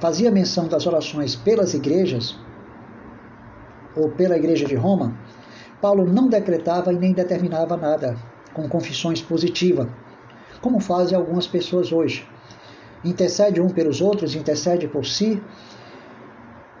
fazia 0.00 0.30
menção 0.30 0.66
das 0.66 0.86
orações 0.86 1.36
pelas 1.36 1.74
igrejas, 1.74 2.36
ou 3.94 4.10
pela 4.10 4.36
igreja 4.36 4.66
de 4.66 4.74
Roma, 4.74 5.14
Paulo 5.82 6.06
não 6.06 6.28
decretava 6.28 6.92
e 6.92 6.96
nem 6.96 7.12
determinava 7.12 7.76
nada 7.76 8.16
com 8.54 8.68
confissões 8.68 9.20
positivas, 9.20 9.88
como 10.60 10.78
fazem 10.78 11.18
algumas 11.18 11.48
pessoas 11.48 11.90
hoje. 11.90 12.24
Intercede 13.04 13.60
um 13.60 13.68
pelos 13.68 14.00
outros, 14.00 14.36
intercede 14.36 14.86
por 14.86 15.04
si, 15.04 15.42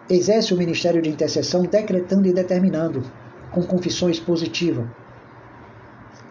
exerce 0.08 0.54
o 0.54 0.56
ministério 0.56 1.02
de 1.02 1.10
intercessão 1.10 1.62
decretando 1.62 2.28
e 2.28 2.32
determinando, 2.32 3.02
com 3.50 3.64
confissões 3.64 4.20
positivas. 4.20 4.86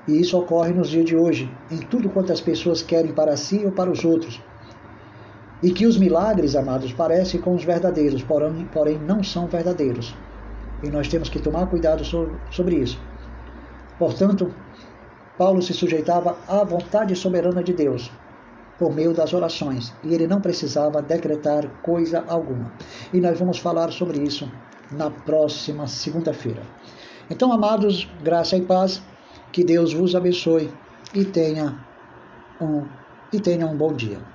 E 0.08 0.22
isso 0.22 0.40
ocorre 0.40 0.72
nos 0.72 0.88
dias 0.88 1.04
de 1.04 1.18
hoje, 1.18 1.52
em 1.70 1.80
tudo 1.80 2.10
quanto 2.10 2.32
as 2.32 2.40
pessoas 2.40 2.82
querem 2.82 3.12
para 3.12 3.36
si 3.36 3.66
ou 3.66 3.74
para 3.74 3.92
os 3.92 4.06
outros. 4.06 4.42
E 5.62 5.72
que 5.72 5.86
os 5.86 5.98
milagres, 5.98 6.56
amados, 6.56 6.94
parecem 6.94 7.42
com 7.42 7.54
os 7.54 7.66
verdadeiros, 7.66 8.24
porém, 8.24 8.98
não 8.98 9.22
são 9.22 9.46
verdadeiros. 9.46 10.16
E 10.84 10.90
nós 10.90 11.08
temos 11.08 11.30
que 11.30 11.40
tomar 11.40 11.68
cuidado 11.68 12.04
sobre 12.04 12.76
isso. 12.76 13.00
Portanto, 14.00 14.54
Paulo 15.38 15.62
se 15.62 15.74
sujeitava 15.74 16.38
à 16.48 16.64
vontade 16.64 17.16
soberana 17.16 17.64
de 17.64 17.74
Deus 17.74 18.12
por 18.78 18.94
meio 18.94 19.14
das 19.14 19.32
orações 19.34 19.94
e 20.04 20.14
ele 20.14 20.26
não 20.26 20.42
precisava 20.42 21.02
decretar 21.02 21.68
coisa 21.84 22.24
alguma. 22.28 22.72
E 23.14 23.22
nós 23.22 23.38
vamos 23.38 23.60
falar 23.60 23.92
sobre 23.92 24.20
isso 24.24 24.52
na 24.92 25.12
próxima 25.12 25.86
segunda-feira. 25.88 26.64
Então, 27.30 27.52
amados, 27.52 28.10
graça 28.24 28.58
e 28.58 28.62
paz, 28.62 29.02
que 29.52 29.64
Deus 29.64 29.94
vos 29.94 30.16
abençoe 30.16 30.72
e 31.14 31.24
tenha 31.24 31.80
um, 32.60 32.86
e 33.32 33.40
tenha 33.40 33.68
um 33.68 33.78
bom 33.78 33.94
dia. 33.94 34.31